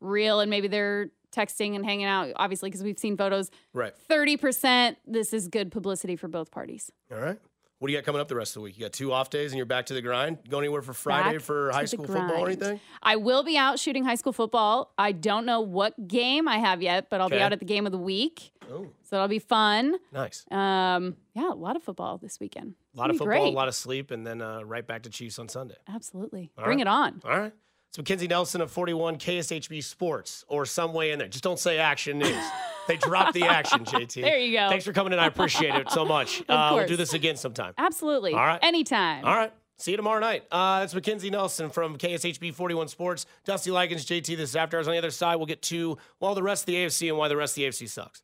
real 0.00 0.40
and 0.40 0.48
maybe 0.50 0.68
they're 0.68 1.10
texting 1.34 1.74
and 1.76 1.84
hanging 1.84 2.06
out, 2.06 2.32
obviously, 2.36 2.70
because 2.70 2.82
we've 2.82 2.98
seen 2.98 3.16
photos. 3.16 3.50
Right. 3.72 3.92
30%, 4.08 4.96
this 5.06 5.32
is 5.32 5.48
good 5.48 5.70
publicity 5.70 6.16
for 6.16 6.28
both 6.28 6.50
parties. 6.50 6.90
All 7.12 7.18
right. 7.18 7.38
What 7.80 7.86
do 7.88 7.94
you 7.94 7.98
got 7.98 8.04
coming 8.04 8.20
up 8.20 8.28
the 8.28 8.36
rest 8.36 8.50
of 8.50 8.60
the 8.60 8.64
week? 8.64 8.76
You 8.76 8.84
got 8.84 8.92
two 8.92 9.10
off 9.10 9.30
days 9.30 9.52
and 9.52 9.56
you're 9.56 9.64
back 9.64 9.86
to 9.86 9.94
the 9.94 10.02
grind. 10.02 10.36
Go 10.50 10.58
anywhere 10.58 10.82
for 10.82 10.92
Friday 10.92 11.38
Back 11.38 11.40
for 11.46 11.72
high 11.72 11.86
school 11.86 12.04
football 12.04 12.42
or 12.44 12.46
anything? 12.46 12.78
I 13.02 13.16
will 13.16 13.42
be 13.42 13.56
out 13.56 13.78
shooting 13.78 14.04
high 14.04 14.16
school 14.16 14.34
football. 14.34 14.92
I 14.98 15.12
don't 15.12 15.46
know 15.46 15.62
what 15.62 16.06
game 16.06 16.46
I 16.46 16.58
have 16.58 16.82
yet, 16.82 17.08
but 17.08 17.22
I'll 17.22 17.30
be 17.30 17.40
out 17.40 17.54
at 17.54 17.58
the 17.58 17.64
game 17.64 17.86
of 17.86 17.92
the 17.92 17.98
week. 17.98 18.52
Oh, 18.70 18.82
So 19.02 19.16
that'll 19.16 19.28
be 19.28 19.38
fun. 19.38 19.96
nice. 20.12 20.44
Um, 20.50 21.16
yeah, 21.34 21.50
a 21.50 21.54
lot 21.54 21.74
of 21.74 21.82
football 21.82 22.18
this 22.18 22.38
weekend. 22.38 22.74
A 22.94 22.98
lot 22.98 23.08
of 23.08 23.16
football, 23.16 23.28
great. 23.44 23.46
a 23.54 23.56
lot 23.56 23.66
of 23.66 23.74
sleep, 23.74 24.10
and 24.10 24.26
then 24.26 24.42
uh, 24.42 24.60
right 24.62 24.86
back 24.86 25.04
to 25.04 25.10
Chiefs 25.10 25.38
on 25.38 25.48
Sunday. 25.48 25.76
Absolutely. 25.88 26.50
All 26.58 26.64
Bring 26.66 26.78
right. 26.80 26.86
it 26.86 26.88
on. 26.88 27.22
All 27.24 27.30
right. 27.38 27.52
It's 27.88 27.96
Mackenzie 27.98 28.28
Nelson 28.28 28.60
of 28.60 28.70
41 28.70 29.16
KSHB 29.16 29.82
Sports 29.82 30.44
or 30.48 30.66
some 30.66 30.92
way 30.92 31.12
in 31.12 31.18
there. 31.18 31.28
Just 31.28 31.42
don't 31.42 31.58
say 31.58 31.78
action 31.78 32.18
news. 32.18 32.44
they 32.90 32.96
dropped 32.96 33.34
the 33.34 33.44
action, 33.44 33.84
JT. 33.84 34.20
There 34.20 34.36
you 34.36 34.58
go. 34.58 34.68
Thanks 34.68 34.84
for 34.84 34.92
coming 34.92 35.12
in. 35.12 35.18
I 35.18 35.26
appreciate 35.26 35.74
it 35.76 35.90
so 35.90 36.04
much. 36.04 36.42
Uh, 36.50 36.72
we'll 36.74 36.86
do 36.86 36.96
this 36.96 37.12
again 37.14 37.36
sometime. 37.36 37.72
Absolutely. 37.78 38.32
All 38.32 38.40
right. 38.44 38.58
Anytime. 38.62 39.24
All 39.24 39.36
right. 39.36 39.52
See 39.76 39.92
you 39.92 39.96
tomorrow 39.96 40.18
night. 40.18 40.42
Uh, 40.50 40.80
it's 40.82 40.92
Mackenzie 40.92 41.30
Nelson 41.30 41.70
from 41.70 41.96
KSHB 41.96 42.54
41 42.54 42.88
Sports. 42.88 43.24
Dusty 43.44 43.70
Likens, 43.70 44.04
JT 44.04 44.36
this 44.36 44.56
after 44.56 44.76
hours 44.76 44.88
on 44.88 44.92
the 44.92 44.98
other 44.98 45.12
side. 45.12 45.36
We'll 45.36 45.46
get 45.46 45.62
to, 45.62 45.96
well, 46.18 46.34
the 46.34 46.42
rest 46.42 46.62
of 46.62 46.66
the 46.66 46.74
AFC 46.74 47.08
and 47.08 47.16
why 47.16 47.28
the 47.28 47.36
rest 47.36 47.52
of 47.52 47.62
the 47.62 47.68
AFC 47.68 47.88
sucks. 47.88 48.22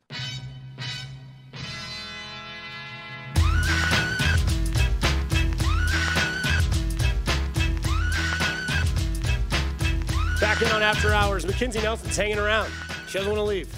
Back 10.40 10.62
in 10.62 10.68
on 10.68 10.82
After 10.82 11.12
Hours. 11.12 11.46
Mackenzie 11.46 11.80
Nelson's 11.80 12.16
hanging 12.16 12.38
around. 12.38 12.70
She 13.06 13.18
doesn't 13.18 13.30
want 13.30 13.38
to 13.38 13.44
leave. 13.44 13.72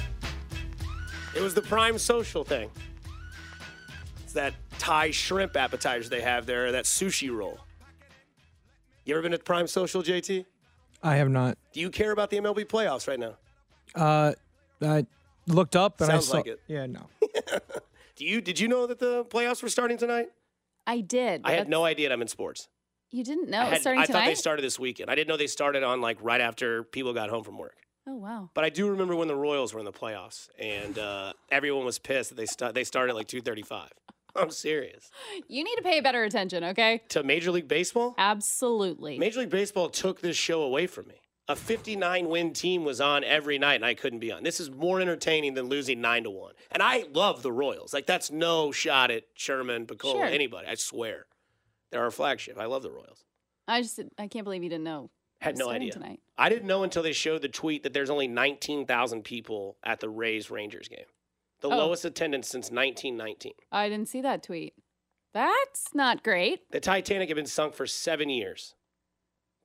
It 1.34 1.40
was 1.42 1.54
the 1.54 1.62
prime 1.62 1.98
social 1.98 2.44
thing. 2.44 2.70
It's 4.24 4.32
that 4.32 4.54
Thai 4.78 5.10
shrimp 5.10 5.56
appetizer 5.56 6.08
they 6.08 6.20
have 6.20 6.46
there, 6.46 6.72
that 6.72 6.84
sushi 6.84 7.34
roll. 7.34 7.58
You 9.04 9.14
ever 9.14 9.22
been 9.22 9.32
at 9.32 9.44
Prime 9.44 9.66
Social, 9.66 10.02
JT? 10.02 10.44
I 11.02 11.16
have 11.16 11.30
not. 11.30 11.56
Do 11.72 11.80
you 11.80 11.88
care 11.88 12.10
about 12.12 12.28
the 12.28 12.36
MLB 12.38 12.66
playoffs 12.66 13.08
right 13.08 13.18
now? 13.18 13.36
Uh, 13.94 14.32
I 14.82 15.06
looked 15.46 15.76
up 15.76 16.00
and 16.02 16.10
Sounds 16.10 16.26
I 16.28 16.30
saw. 16.30 16.36
like 16.38 16.46
it. 16.46 16.60
Yeah, 16.68 16.84
no. 16.86 17.06
Do 18.16 18.24
you 18.26 18.40
did 18.42 18.58
you 18.60 18.66
know 18.68 18.86
that 18.86 18.98
the 18.98 19.24
playoffs 19.26 19.62
were 19.62 19.68
starting 19.70 19.96
tonight? 19.96 20.26
I 20.86 21.00
did. 21.00 21.42
I 21.44 21.52
had 21.52 21.68
no 21.68 21.84
idea 21.84 22.08
that 22.08 22.12
I'm 22.12 22.20
in 22.20 22.28
sports. 22.28 22.68
You 23.10 23.24
didn't 23.24 23.48
know 23.48 23.60
I, 23.60 23.62
it 23.62 23.64
was 23.66 23.72
had- 23.74 23.80
starting 23.80 24.02
I 24.02 24.06
tonight? 24.06 24.18
thought 24.20 24.26
they 24.26 24.34
started 24.34 24.62
this 24.62 24.78
weekend. 24.78 25.08
I 25.08 25.14
didn't 25.14 25.28
know 25.28 25.36
they 25.38 25.46
started 25.46 25.82
on 25.84 26.00
like 26.02 26.18
right 26.20 26.40
after 26.40 26.82
people 26.82 27.14
got 27.14 27.30
home 27.30 27.44
from 27.44 27.56
work. 27.56 27.76
Oh 28.10 28.14
wow. 28.16 28.50
But 28.54 28.64
I 28.64 28.70
do 28.70 28.88
remember 28.88 29.14
when 29.14 29.28
the 29.28 29.36
Royals 29.36 29.74
were 29.74 29.80
in 29.80 29.84
the 29.84 29.92
playoffs 29.92 30.48
and 30.58 30.98
uh, 30.98 31.34
everyone 31.50 31.84
was 31.84 31.98
pissed 31.98 32.30
that 32.30 32.36
they 32.36 32.46
st- 32.46 32.74
they 32.74 32.84
started 32.84 33.14
like 33.14 33.28
2:35. 33.28 33.88
I'm 34.36 34.50
serious. 34.50 35.10
You 35.48 35.62
need 35.64 35.76
to 35.76 35.82
pay 35.82 36.00
better 36.00 36.22
attention, 36.24 36.62
okay? 36.64 37.02
To 37.10 37.22
Major 37.22 37.50
League 37.50 37.68
Baseball? 37.68 38.14
Absolutely. 38.18 39.18
Major 39.18 39.40
League 39.40 39.50
Baseball 39.50 39.88
took 39.90 40.20
this 40.20 40.36
show 40.36 40.62
away 40.62 40.86
from 40.86 41.08
me. 41.08 41.16
A 41.48 41.56
59 41.56 42.28
win 42.28 42.52
team 42.52 42.84
was 42.84 43.00
on 43.00 43.24
every 43.24 43.58
night 43.58 43.76
and 43.76 43.84
I 43.84 43.94
couldn't 43.94 44.18
be 44.20 44.30
on. 44.30 44.42
This 44.42 44.60
is 44.60 44.70
more 44.70 45.00
entertaining 45.00 45.54
than 45.54 45.66
losing 45.66 46.00
9 46.00 46.24
to 46.24 46.30
1. 46.30 46.52
And 46.70 46.82
I 46.82 47.04
love 47.12 47.42
the 47.42 47.50
Royals. 47.52 47.92
Like 47.94 48.06
that's 48.06 48.30
no 48.30 48.70
shot 48.70 49.10
at 49.10 49.24
Sherman, 49.34 49.86
Picollo, 49.86 50.12
Sure. 50.12 50.24
anybody. 50.24 50.68
I 50.68 50.74
swear. 50.74 51.24
They're 51.90 52.02
our 52.04 52.10
flagship. 52.10 52.58
I 52.58 52.66
love 52.66 52.82
the 52.82 52.90
Royals. 52.90 53.24
I 53.66 53.80
just 53.82 53.98
I 54.18 54.28
can't 54.28 54.44
believe 54.44 54.62
you 54.62 54.68
didn't 54.68 54.84
know. 54.84 55.10
Had 55.40 55.56
no 55.58 55.68
idea. 55.70 55.92
tonight. 55.92 56.20
I 56.40 56.48
didn't 56.48 56.68
know 56.68 56.84
until 56.84 57.02
they 57.02 57.12
showed 57.12 57.42
the 57.42 57.48
tweet 57.48 57.82
that 57.82 57.92
there's 57.92 58.10
only 58.10 58.28
19,000 58.28 59.24
people 59.24 59.76
at 59.82 59.98
the 60.00 60.08
Rays 60.08 60.50
Rangers 60.50 60.86
game. 60.88 61.06
The 61.60 61.68
Oh. 61.68 61.76
lowest 61.76 62.04
attendance 62.04 62.48
since 62.48 62.70
1919. 62.70 63.52
I 63.72 63.88
didn't 63.88 64.08
see 64.08 64.20
that 64.22 64.44
tweet. 64.44 64.74
That's 65.34 65.92
not 65.94 66.22
great. 66.22 66.70
The 66.70 66.80
Titanic 66.80 67.28
had 67.28 67.36
been 67.36 67.46
sunk 67.46 67.74
for 67.74 67.86
7 67.86 68.30
years. 68.30 68.74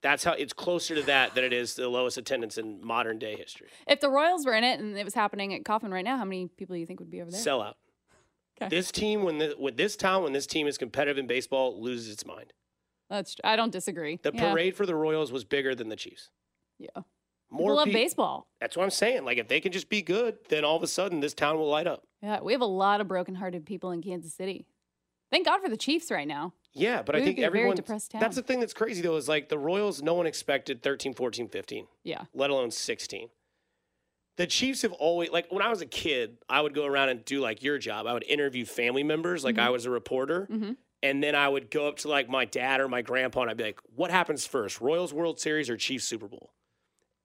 That's 0.02 0.24
how 0.24 0.34
it's 0.34 0.52
closer 0.52 0.96
to 0.96 1.04
that 1.04 1.34
than 1.36 1.46
it 1.46 1.54
is 1.54 1.76
the 1.76 1.88
lowest 1.88 2.18
attendance 2.18 2.58
in 2.58 2.84
modern 2.84 3.20
day 3.20 3.38
history. 3.38 3.70
If 3.88 4.02
the 4.02 4.10
Royals 4.10 4.46
were 4.46 4.54
in 4.54 4.64
it 4.66 4.80
and 4.80 4.98
it 4.98 5.06
was 5.06 5.14
happening 5.14 5.54
at 5.54 5.64
Kauffman 5.64 5.94
right 5.94 6.04
now, 6.04 6.18
how 6.18 6.26
many 6.26 6.48
people 6.48 6.76
do 6.76 6.80
you 6.80 6.86
think 6.86 7.00
would 7.00 7.10
be 7.12 7.22
over 7.22 7.32
there? 7.32 7.40
Sellout. 7.40 7.76
'Kay. 8.60 8.68
This 8.68 8.92
team, 8.92 9.24
when 9.24 9.38
the, 9.38 9.56
with 9.58 9.78
this 9.78 9.96
town, 9.96 10.24
when 10.24 10.34
this 10.34 10.46
team 10.46 10.68
is 10.68 10.78
competitive 10.78 11.18
in 11.18 11.26
baseball, 11.28 11.82
loses 11.82 12.12
its 12.12 12.26
mind. 12.26 12.52
That's 13.10 13.36
I 13.44 13.56
don't 13.56 13.72
disagree. 13.72 14.20
The 14.22 14.32
yeah. 14.34 14.52
parade 14.52 14.76
for 14.76 14.86
the 14.86 14.96
Royals 14.96 15.32
was 15.32 15.46
bigger 15.46 15.74
than 15.74 15.90
the 15.90 15.96
Chiefs. 15.96 16.30
Yeah. 16.80 16.90
More 17.50 17.60
People 17.68 17.76
love 17.76 17.86
peop- 17.86 17.94
baseball. 17.94 18.48
That's 18.60 18.76
what 18.76 18.84
I'm 18.84 18.90
saying. 18.90 19.26
Like 19.26 19.38
if 19.38 19.48
they 19.48 19.60
can 19.62 19.72
just 19.72 19.90
be 19.90 20.02
good, 20.02 20.38
then 20.50 20.66
all 20.66 20.76
of 20.76 20.84
a 20.84 20.88
sudden 20.88 21.20
this 21.20 21.34
town 21.34 21.58
will 21.58 21.70
light 21.70 21.86
up. 21.88 22.04
Yeah, 22.22 22.40
we 22.42 22.52
have 22.54 22.62
a 22.62 22.66
lot 22.66 23.00
of 23.02 23.08
broken-hearted 23.08 23.66
people 23.66 23.92
in 23.92 24.02
Kansas 24.02 24.34
City. 24.34 24.66
Thank 25.32 25.46
God 25.46 25.62
for 25.62 25.70
the 25.70 25.78
Chiefs 25.78 26.10
right 26.12 26.28
now. 26.28 26.54
Yeah, 26.74 27.02
but 27.04 27.16
We 27.16 27.22
I 27.22 27.24
think 27.26 27.38
be 27.38 27.44
a 27.44 27.50
very 27.50 27.60
everyone. 27.62 27.76
depressed 27.76 28.12
town. 28.12 28.22
That's 28.22 28.36
the 28.36 28.42
thing 28.42 28.60
that's 28.60 28.74
crazy 28.74 29.02
though 29.02 29.16
is 29.18 29.28
like 29.30 29.50
the 29.50 29.58
Royals. 29.60 30.02
No 30.02 30.14
one 30.16 30.26
expected 30.26 30.82
13, 30.82 31.14
14, 31.14 31.48
15, 31.48 31.88
Yeah. 32.04 32.24
let 32.34 32.50
alone 32.50 32.72
16. 32.72 33.30
The 34.38 34.48
Chiefs 34.48 34.82
have 34.82 34.94
always 34.94 35.30
like 35.30 35.52
when 35.52 35.62
I 35.62 35.70
was 35.70 35.82
a 35.82 35.86
kid, 35.86 36.38
I 36.50 36.62
would 36.62 36.74
go 36.74 36.86
around 36.86 37.10
and 37.10 37.24
do 37.24 37.40
like 37.40 37.62
your 37.62 37.78
job. 37.78 38.08
I 38.08 38.14
would 38.14 38.24
interview 38.24 38.66
family 38.66 39.04
members, 39.04 39.44
like 39.44 39.60
I 39.60 39.70
was 39.70 39.86
a 39.86 39.92
reporter, 39.92 40.48
Mhm. 40.52 40.78
and 41.04 41.22
then 41.22 41.36
I 41.36 41.48
would 41.48 41.70
go 41.70 41.88
up 41.88 41.98
to 41.98 42.08
like 42.08 42.30
my 42.30 42.46
dad 42.46 42.82
or 42.82 42.88
my 42.88 43.04
grandpa, 43.04 43.42
and 43.42 43.52
I'd 43.52 43.58
be 43.58 43.64
like, 43.66 43.80
"What 43.96 44.10
happens 44.10 44.48
first, 44.48 44.82
Royals 44.82 45.14
World 45.14 45.40
Series 45.40 45.70
or 45.70 45.78
Chiefs 45.78 46.06
Super 46.06 46.28
Bowl?" 46.28 46.52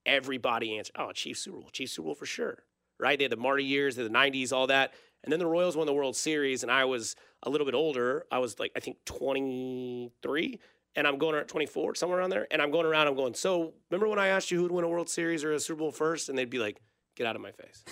Everybody 0.09 0.77
answered, 0.79 0.97
"Oh, 0.99 1.13
Chiefs 1.13 1.41
Super 1.43 1.59
Bowl, 1.59 1.71
Chiefs 1.71 1.93
Super 1.93 2.07
Bowl 2.07 2.15
for 2.15 2.27
sure." 2.27 2.65
Right? 2.99 3.17
They 3.17 3.25
had 3.25 3.33
the 3.33 3.37
Marty 3.37 3.63
years, 3.65 3.95
they 3.95 4.03
had 4.03 4.11
the 4.11 4.17
'90s, 4.17 4.53
all 4.53 4.67
that, 4.67 4.93
and 5.23 5.33
then 5.33 5.39
the 5.39 5.47
Royals 5.47 5.77
won 5.77 5.87
the 5.87 5.93
World 5.95 6.17
Series, 6.17 6.63
and 6.63 6.73
I 6.73 6.85
was 6.85 7.15
a 7.45 7.51
little 7.51 7.65
bit 7.65 7.75
older. 7.75 8.25
I 8.33 8.39
was 8.39 8.59
like, 8.59 8.73
I 8.75 8.81
think 8.81 8.97
23, 9.05 10.59
and 10.97 11.07
I'm 11.07 11.19
going 11.19 11.35
around 11.35 11.47
24, 11.47 11.95
somewhere 11.95 12.19
around 12.19 12.31
there, 12.31 12.47
and 12.51 12.61
I'm 12.61 12.71
going 12.71 12.87
around. 12.87 13.07
I'm 13.07 13.15
going. 13.15 13.35
So 13.35 13.75
remember 13.91 14.09
when 14.09 14.19
I 14.19 14.29
asked 14.29 14.51
you 14.51 14.59
who'd 14.59 14.73
win 14.73 14.85
a 14.85 14.89
World 14.89 15.09
Series 15.09 15.45
or 15.45 15.53
a 15.53 15.61
Super 15.61 15.81
Bowl 15.81 15.93
first, 15.93 16.29
and 16.29 16.37
they'd 16.37 16.51
be 16.51 16.59
like, 16.59 16.81
"Get 17.17 17.27
out 17.27 17.37
of 17.37 17.43
my 17.43 17.53
face." 17.53 17.85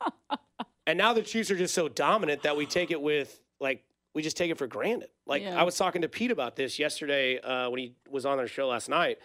and 0.86 0.96
now 0.96 1.12
the 1.12 1.22
Chiefs 1.22 1.50
are 1.50 1.56
just 1.56 1.74
so 1.74 1.88
dominant 1.88 2.42
that 2.44 2.56
we 2.56 2.64
take 2.66 2.90
it 2.90 3.00
with 3.00 3.40
like 3.60 3.84
we 4.14 4.22
just 4.22 4.36
take 4.36 4.50
it 4.50 4.58
for 4.58 4.66
granted. 4.66 5.10
Like 5.26 5.42
Yeah. 5.42 5.60
I 5.60 5.62
was 5.64 5.76
talking 5.76 6.02
to 6.02 6.08
Pete 6.08 6.30
about 6.30 6.56
this 6.56 6.78
yesterday 6.78 7.38
uh, 7.40 7.68
when 7.70 7.78
he 7.78 7.94
was 8.08 8.24
on 8.24 8.38
our 8.38 8.46
show 8.46 8.68
last 8.68 8.88
night, 8.88 9.18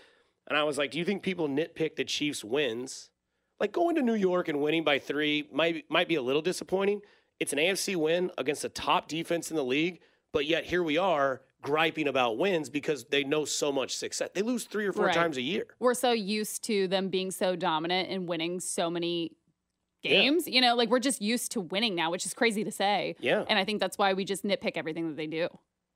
and 0.48 0.58
I 0.58 0.64
was 0.64 0.78
like, 0.78 0.92
"Do 0.92 1.00
you 1.00 1.06
think 1.06 1.24
people 1.24 1.48
nitpick 1.48 1.96
the 1.96 2.04
Chiefs 2.06 2.44
wins? 2.44 3.10
Like 3.60 3.72
going 3.72 3.96
to 3.96 4.02
New 4.02 4.16
York 4.16 4.48
and 4.48 4.62
winning 4.62 4.84
by 4.84 5.00
three 5.00 5.48
might 5.52 5.90
might 5.90 6.08
be 6.08 6.16
a 6.16 6.22
little 6.22 6.42
disappointing. 6.42 7.02
It's 7.40 7.54
an 7.54 7.60
AFC 7.60 7.96
win 7.96 8.32
against 8.38 8.62
the 8.62 8.70
top 8.70 9.08
defense 9.08 9.50
in 9.50 9.56
the 9.58 9.64
league, 9.64 10.00
but 10.32 10.46
yet 10.46 10.66
here 10.66 10.84
we 10.84 10.98
are 10.98 11.42
griping 11.62 12.08
about 12.08 12.38
wins 12.38 12.70
because 12.70 13.06
they 13.06 13.24
know 13.24 13.46
so 13.46 13.72
much 13.72 13.96
success. 13.96 14.30
They 14.34 14.42
lose 14.42 14.66
three 14.66 14.86
or 14.86 14.92
four 14.92 15.06
Right. 15.06 15.16
times 15.16 15.38
a 15.38 15.42
year. 15.42 15.66
We're 15.80 15.94
so 15.94 16.12
used 16.12 16.64
to 16.66 16.88
them 16.90 17.08
being 17.10 17.32
so 17.32 17.56
dominant 17.56 18.10
and 18.10 18.28
winning 18.28 18.60
so 18.60 18.90
many 18.90 19.32
Yeah. 20.04 20.12
games. 20.12 20.46
You 20.48 20.60
know, 20.60 20.76
like 20.76 20.90
we're 20.90 21.00
just 21.00 21.22
used 21.22 21.52
to 21.54 21.62
winning 21.62 21.96
now, 21.96 22.12
which 22.12 22.26
is 22.26 22.34
crazy 22.34 22.66
to 22.66 22.72
say. 22.72 23.16
Yeah. 23.20 23.46
And 23.48 23.58
I 23.58 23.64
think 23.64 23.80
that's 23.80 23.98
why 23.98 24.14
we 24.14 24.26
just 24.26 24.44
nitpick 24.44 24.74
everything 24.76 25.08
that 25.08 25.16
they 25.16 25.28
do. 25.28 25.48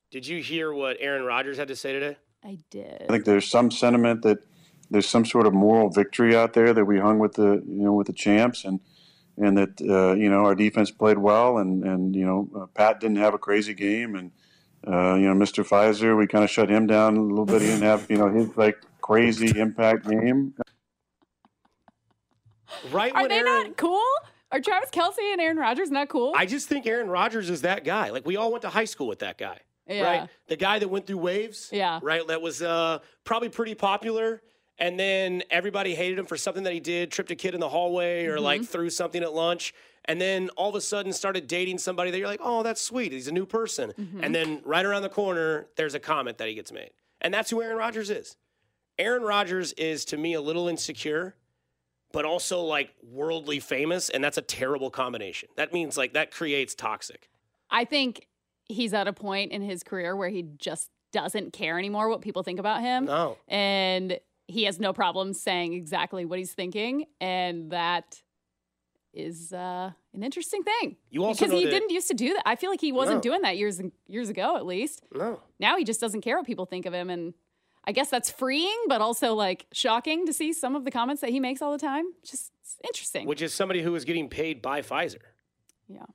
Did 0.09 0.25
you 0.25 0.41
hear 0.41 0.71
what 0.71 0.95
Aaron 1.01 1.23
Rodgers 1.23 1.57
had 1.57 1.67
to 1.67 1.75
say 1.75 1.91
today? 1.91 2.15
I 2.47 2.57
did. 2.69 3.01
I 3.01 3.11
think 3.11 3.25
there's 3.25 3.49
some 3.49 3.69
sentiment 3.69 4.21
that 4.21 4.39
there's 4.89 5.07
some 5.07 5.25
sort 5.25 5.45
of 5.47 5.53
moral 5.53 5.89
victory 5.89 6.33
out 6.33 6.53
there 6.53 6.73
that 6.73 6.85
we 6.85 6.97
hung 6.97 7.19
with 7.19 7.33
the 7.33 7.61
you 7.67 7.83
know 7.83 7.91
with 7.91 8.07
the 8.07 8.13
champs 8.13 8.63
and 8.63 8.79
and 9.37 9.57
that 9.57 9.81
uh, 9.81 10.13
you 10.13 10.29
know 10.29 10.45
our 10.45 10.55
defense 10.55 10.89
played 10.89 11.17
well 11.17 11.57
and 11.57 11.83
and 11.83 12.15
you 12.15 12.25
know 12.25 12.49
uh, 12.55 12.65
Pat 12.67 13.01
didn't 13.01 13.17
have 13.17 13.33
a 13.33 13.37
crazy 13.37 13.73
game 13.73 14.15
and 14.15 14.31
uh, 14.87 15.15
you 15.15 15.27
know 15.27 15.33
Mr. 15.33 15.67
Pfizer 15.67 16.17
we 16.17 16.25
kind 16.25 16.45
of 16.45 16.49
shut 16.49 16.69
him 16.69 16.87
down 16.87 17.17
a 17.17 17.21
little 17.21 17.45
bit. 17.45 17.61
He 17.61 17.67
didn't 17.67 17.83
have 17.83 18.09
you 18.09 18.17
know 18.17 18.29
his 18.29 18.55
like 18.55 18.77
crazy 19.01 19.59
impact 19.59 20.07
game. 20.07 20.53
Right 22.91 23.13
Are 23.13 23.27
they 23.27 23.39
Aaron, 23.39 23.45
not 23.45 23.77
cool? 23.77 24.03
Are 24.53 24.61
Travis 24.61 24.89
Kelce 24.89 25.19
and 25.33 25.41
Aaron 25.41 25.57
Rodgers 25.57 25.91
not 25.91 26.07
cool? 26.07 26.33
I 26.35 26.45
just 26.45 26.69
think 26.69 26.87
Aaron 26.87 27.09
Rodgers 27.09 27.49
is 27.49 27.63
that 27.63 27.83
guy. 27.83 28.11
Like 28.11 28.25
we 28.25 28.37
all 28.37 28.51
went 28.51 28.61
to 28.61 28.69
high 28.69 28.85
school 28.85 29.07
with 29.07 29.19
that 29.19 29.37
guy. 29.37 29.59
Yeah. 29.87 30.03
Right? 30.03 30.29
The 30.47 30.55
guy 30.57 30.79
that 30.79 30.87
went 30.87 31.07
through 31.07 31.17
waves. 31.19 31.69
Yeah. 31.71 31.99
Right? 32.01 32.25
That 32.27 32.41
was 32.41 32.61
uh, 32.61 32.99
probably 33.23 33.49
pretty 33.49 33.75
popular. 33.75 34.41
And 34.79 34.99
then 34.99 35.43
everybody 35.49 35.95
hated 35.95 36.19
him 36.19 36.25
for 36.25 36.37
something 36.37 36.63
that 36.63 36.73
he 36.73 36.79
did, 36.79 37.11
tripped 37.11 37.31
a 37.31 37.35
kid 37.35 37.53
in 37.55 37.59
the 37.59 37.69
hallway 37.69 38.25
or 38.25 38.39
like 38.39 38.61
Mm-hmm. 38.61 38.71
threw 38.71 38.89
something 38.89 39.23
at 39.23 39.33
lunch. 39.33 39.73
And 40.05 40.21
then 40.21 40.49
all 40.55 40.69
of 40.69 40.75
a 40.75 40.81
sudden 40.81 41.11
started 41.13 41.47
dating 41.47 41.79
somebody 41.79 42.11
that 42.11 42.17
you're 42.17 42.27
like, 42.27 42.39
oh, 42.43 42.63
that's 42.63 42.79
sweet. 42.81 43.11
He's 43.11 43.27
a 43.27 43.31
new 43.31 43.45
person. 43.45 43.91
Mm-hmm. 43.99 44.23
And 44.23 44.33
then 44.35 44.61
right 44.63 44.85
around 44.85 45.01
the 45.01 45.09
corner, 45.09 45.67
there's 45.75 45.95
a 45.95 45.99
comment 45.99 46.37
that 46.37 46.47
he 46.47 46.53
gets 46.53 46.71
made. 46.71 46.91
And 47.19 47.33
that's 47.33 47.49
who 47.49 47.61
Aaron 47.61 47.77
Rodgers 47.77 48.09
is. 48.09 48.37
Aaron 48.99 49.23
Rodgers 49.23 49.73
is 49.73 50.05
to 50.05 50.17
me 50.17 50.33
a 50.33 50.41
little 50.41 50.67
insecure, 50.67 51.35
but 52.13 52.23
also 52.23 52.61
like 52.61 52.91
worldly 53.03 53.59
famous. 53.59 54.09
And 54.09 54.23
that's 54.23 54.37
a 54.37 54.41
terrible 54.41 54.89
combination. 54.89 55.49
That 55.55 55.73
means 55.73 55.97
like 55.97 56.13
that 56.13 56.31
creates 56.31 56.73
toxic. 56.75 57.29
I 57.69 57.83
think 57.83 58.27
he's 58.69 58.93
at 58.93 59.07
a 59.07 59.13
point 59.13 59.51
in 59.51 59.61
his 59.61 59.83
career 59.83 60.15
where 60.15 60.29
he 60.29 60.43
just 60.57 60.89
doesn't 61.13 61.53
care 61.53 61.77
anymore 61.79 62.09
what 62.09 62.21
people 62.21 62.43
think 62.43 62.59
about 62.59 62.81
him. 62.81 63.05
No. 63.05 63.37
And 63.47 64.19
he 64.47 64.63
has 64.65 64.79
no 64.79 64.93
problem 64.93 65.33
saying 65.33 65.73
exactly 65.73 66.25
what 66.25 66.39
he's 66.39 66.53
thinking. 66.53 67.05
And 67.21 67.71
that 67.71 68.21
is 69.13 69.51
uh, 69.53 69.91
an 70.13 70.23
interesting 70.23 70.63
thing. 70.63 70.97
You 71.09 71.23
also 71.23 71.45
because 71.45 71.57
he 71.57 71.65
that- 71.65 71.71
didn't 71.71 71.89
used 71.91 72.07
to 72.09 72.13
do 72.13 72.33
that. 72.33 72.43
I 72.45 72.55
feel 72.55 72.69
like 72.69 72.81
he 72.81 72.91
wasn't 72.91 73.17
No. 73.17 73.21
doing 73.21 73.41
that 73.41 73.57
years 73.57 73.79
and 73.79 73.91
years 74.05 74.29
ago, 74.29 74.55
at 74.57 74.65
least. 74.65 75.01
No. 75.13 75.41
Now 75.59 75.77
he 75.77 75.83
just 75.83 75.99
doesn't 75.99 76.21
care 76.21 76.37
what 76.37 76.45
people 76.45 76.65
think 76.65 76.85
of 76.85 76.93
him, 76.93 77.09
and 77.09 77.33
I 77.85 77.93
guess 77.93 78.09
that's 78.09 78.29
freeing, 78.29 78.77
but 78.87 79.01
also 79.01 79.33
like 79.33 79.65
shocking 79.71 80.25
to 80.27 80.33
see 80.33 80.53
some 80.53 80.75
of 80.75 80.83
the 80.85 80.91
comments 80.91 81.21
that 81.21 81.29
he 81.31 81.39
makes 81.39 81.61
all 81.61 81.71
the 81.71 81.77
time. 81.79 82.05
Just 82.23 82.51
interesting. 82.85 83.25
Which 83.25 83.41
is 83.41 83.53
somebody 83.53 83.81
who 83.81 83.95
is 83.95 84.03
getting 84.05 84.29
paid 84.29 84.61
by 84.61 84.81
Pfizer. 84.81 85.21
yeah. 85.87 86.05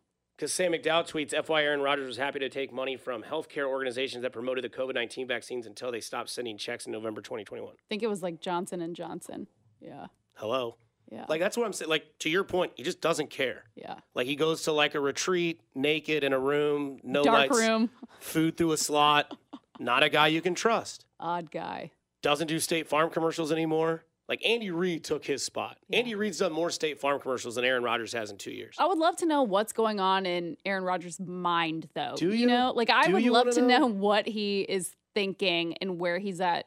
Because 0.42 0.52
Sam 0.52 0.72
McDowell 0.72 1.08
tweets, 1.08 1.46
FY 1.46 1.62
Aaron 1.62 1.82
Rodgers 1.82 2.08
was 2.08 2.16
happy 2.16 2.40
to 2.40 2.48
take 2.48 2.72
money 2.72 2.96
from 2.96 3.22
healthcare 3.22 3.68
organizations 3.68 4.22
that 4.22 4.32
promoted 4.32 4.64
the 4.64 4.68
COVID 4.68 4.92
19 4.92 5.28
vaccines 5.28 5.66
until 5.66 5.92
they 5.92 6.00
stopped 6.00 6.30
sending 6.30 6.58
checks 6.58 6.84
in 6.84 6.90
November 6.90 7.20
2021. 7.20 7.72
I 7.72 7.76
think 7.88 8.02
it 8.02 8.08
was 8.08 8.24
like 8.24 8.40
Johnson 8.40 8.82
and 8.82 8.96
Johnson. 8.96 9.46
Yeah. 9.80 10.06
Hello. 10.34 10.78
Yeah. 11.12 11.26
Like, 11.28 11.38
that's 11.38 11.56
what 11.56 11.64
I'm 11.64 11.72
saying. 11.72 11.88
Like, 11.88 12.06
to 12.18 12.28
your 12.28 12.42
point, 12.42 12.72
he 12.74 12.82
just 12.82 13.00
doesn't 13.00 13.30
care. 13.30 13.66
yeah. 13.76 13.98
Like, 14.16 14.26
he 14.26 14.34
goes 14.34 14.62
to 14.62 14.72
like 14.72 14.96
a 14.96 15.00
retreat, 15.00 15.60
naked 15.76 16.24
in 16.24 16.32
a 16.32 16.40
room, 16.40 16.98
no 17.04 17.22
Dark 17.22 17.50
lights, 17.50 17.58
room. 17.60 17.90
food 18.18 18.56
through 18.56 18.72
a 18.72 18.76
slot. 18.76 19.38
Not 19.78 20.02
a 20.02 20.08
guy 20.08 20.26
you 20.26 20.40
can 20.40 20.56
trust. 20.56 21.04
Odd 21.20 21.52
guy. 21.52 21.92
Doesn't 22.20 22.48
do 22.48 22.58
State 22.58 22.88
Farm 22.88 23.10
commercials 23.10 23.52
anymore. 23.52 24.02
Like, 24.32 24.46
Andy 24.46 24.70
Reid 24.70 25.04
took 25.04 25.26
his 25.26 25.42
spot. 25.42 25.76
Yeah. 25.90 25.98
Andy 25.98 26.14
Reid's 26.14 26.38
done 26.38 26.52
more 26.54 26.70
State 26.70 26.98
Farm 26.98 27.20
commercials 27.20 27.56
than 27.56 27.66
Aaron 27.66 27.82
Rodgers 27.82 28.14
has 28.14 28.30
in 28.30 28.38
two 28.38 28.50
years. 28.50 28.76
I 28.78 28.86
would 28.86 28.96
love 28.96 29.14
to 29.18 29.26
know 29.26 29.42
what's 29.42 29.74
going 29.74 30.00
on 30.00 30.24
in 30.24 30.56
Aaron 30.64 30.84
Rodgers' 30.84 31.20
mind, 31.20 31.90
though. 31.94 32.14
Do 32.16 32.32
you? 32.32 32.46
know, 32.46 32.72
like 32.74 32.88
I 32.88 33.08
Do 33.08 33.12
would 33.12 33.24
love 33.24 33.50
to 33.50 33.60
know? 33.60 33.80
know? 33.80 33.86
what 33.88 34.26
he 34.26 34.62
is 34.62 34.96
thinking 35.14 35.76
and 35.82 35.98
where 36.00 36.18
he's 36.18 36.40
at. 36.40 36.64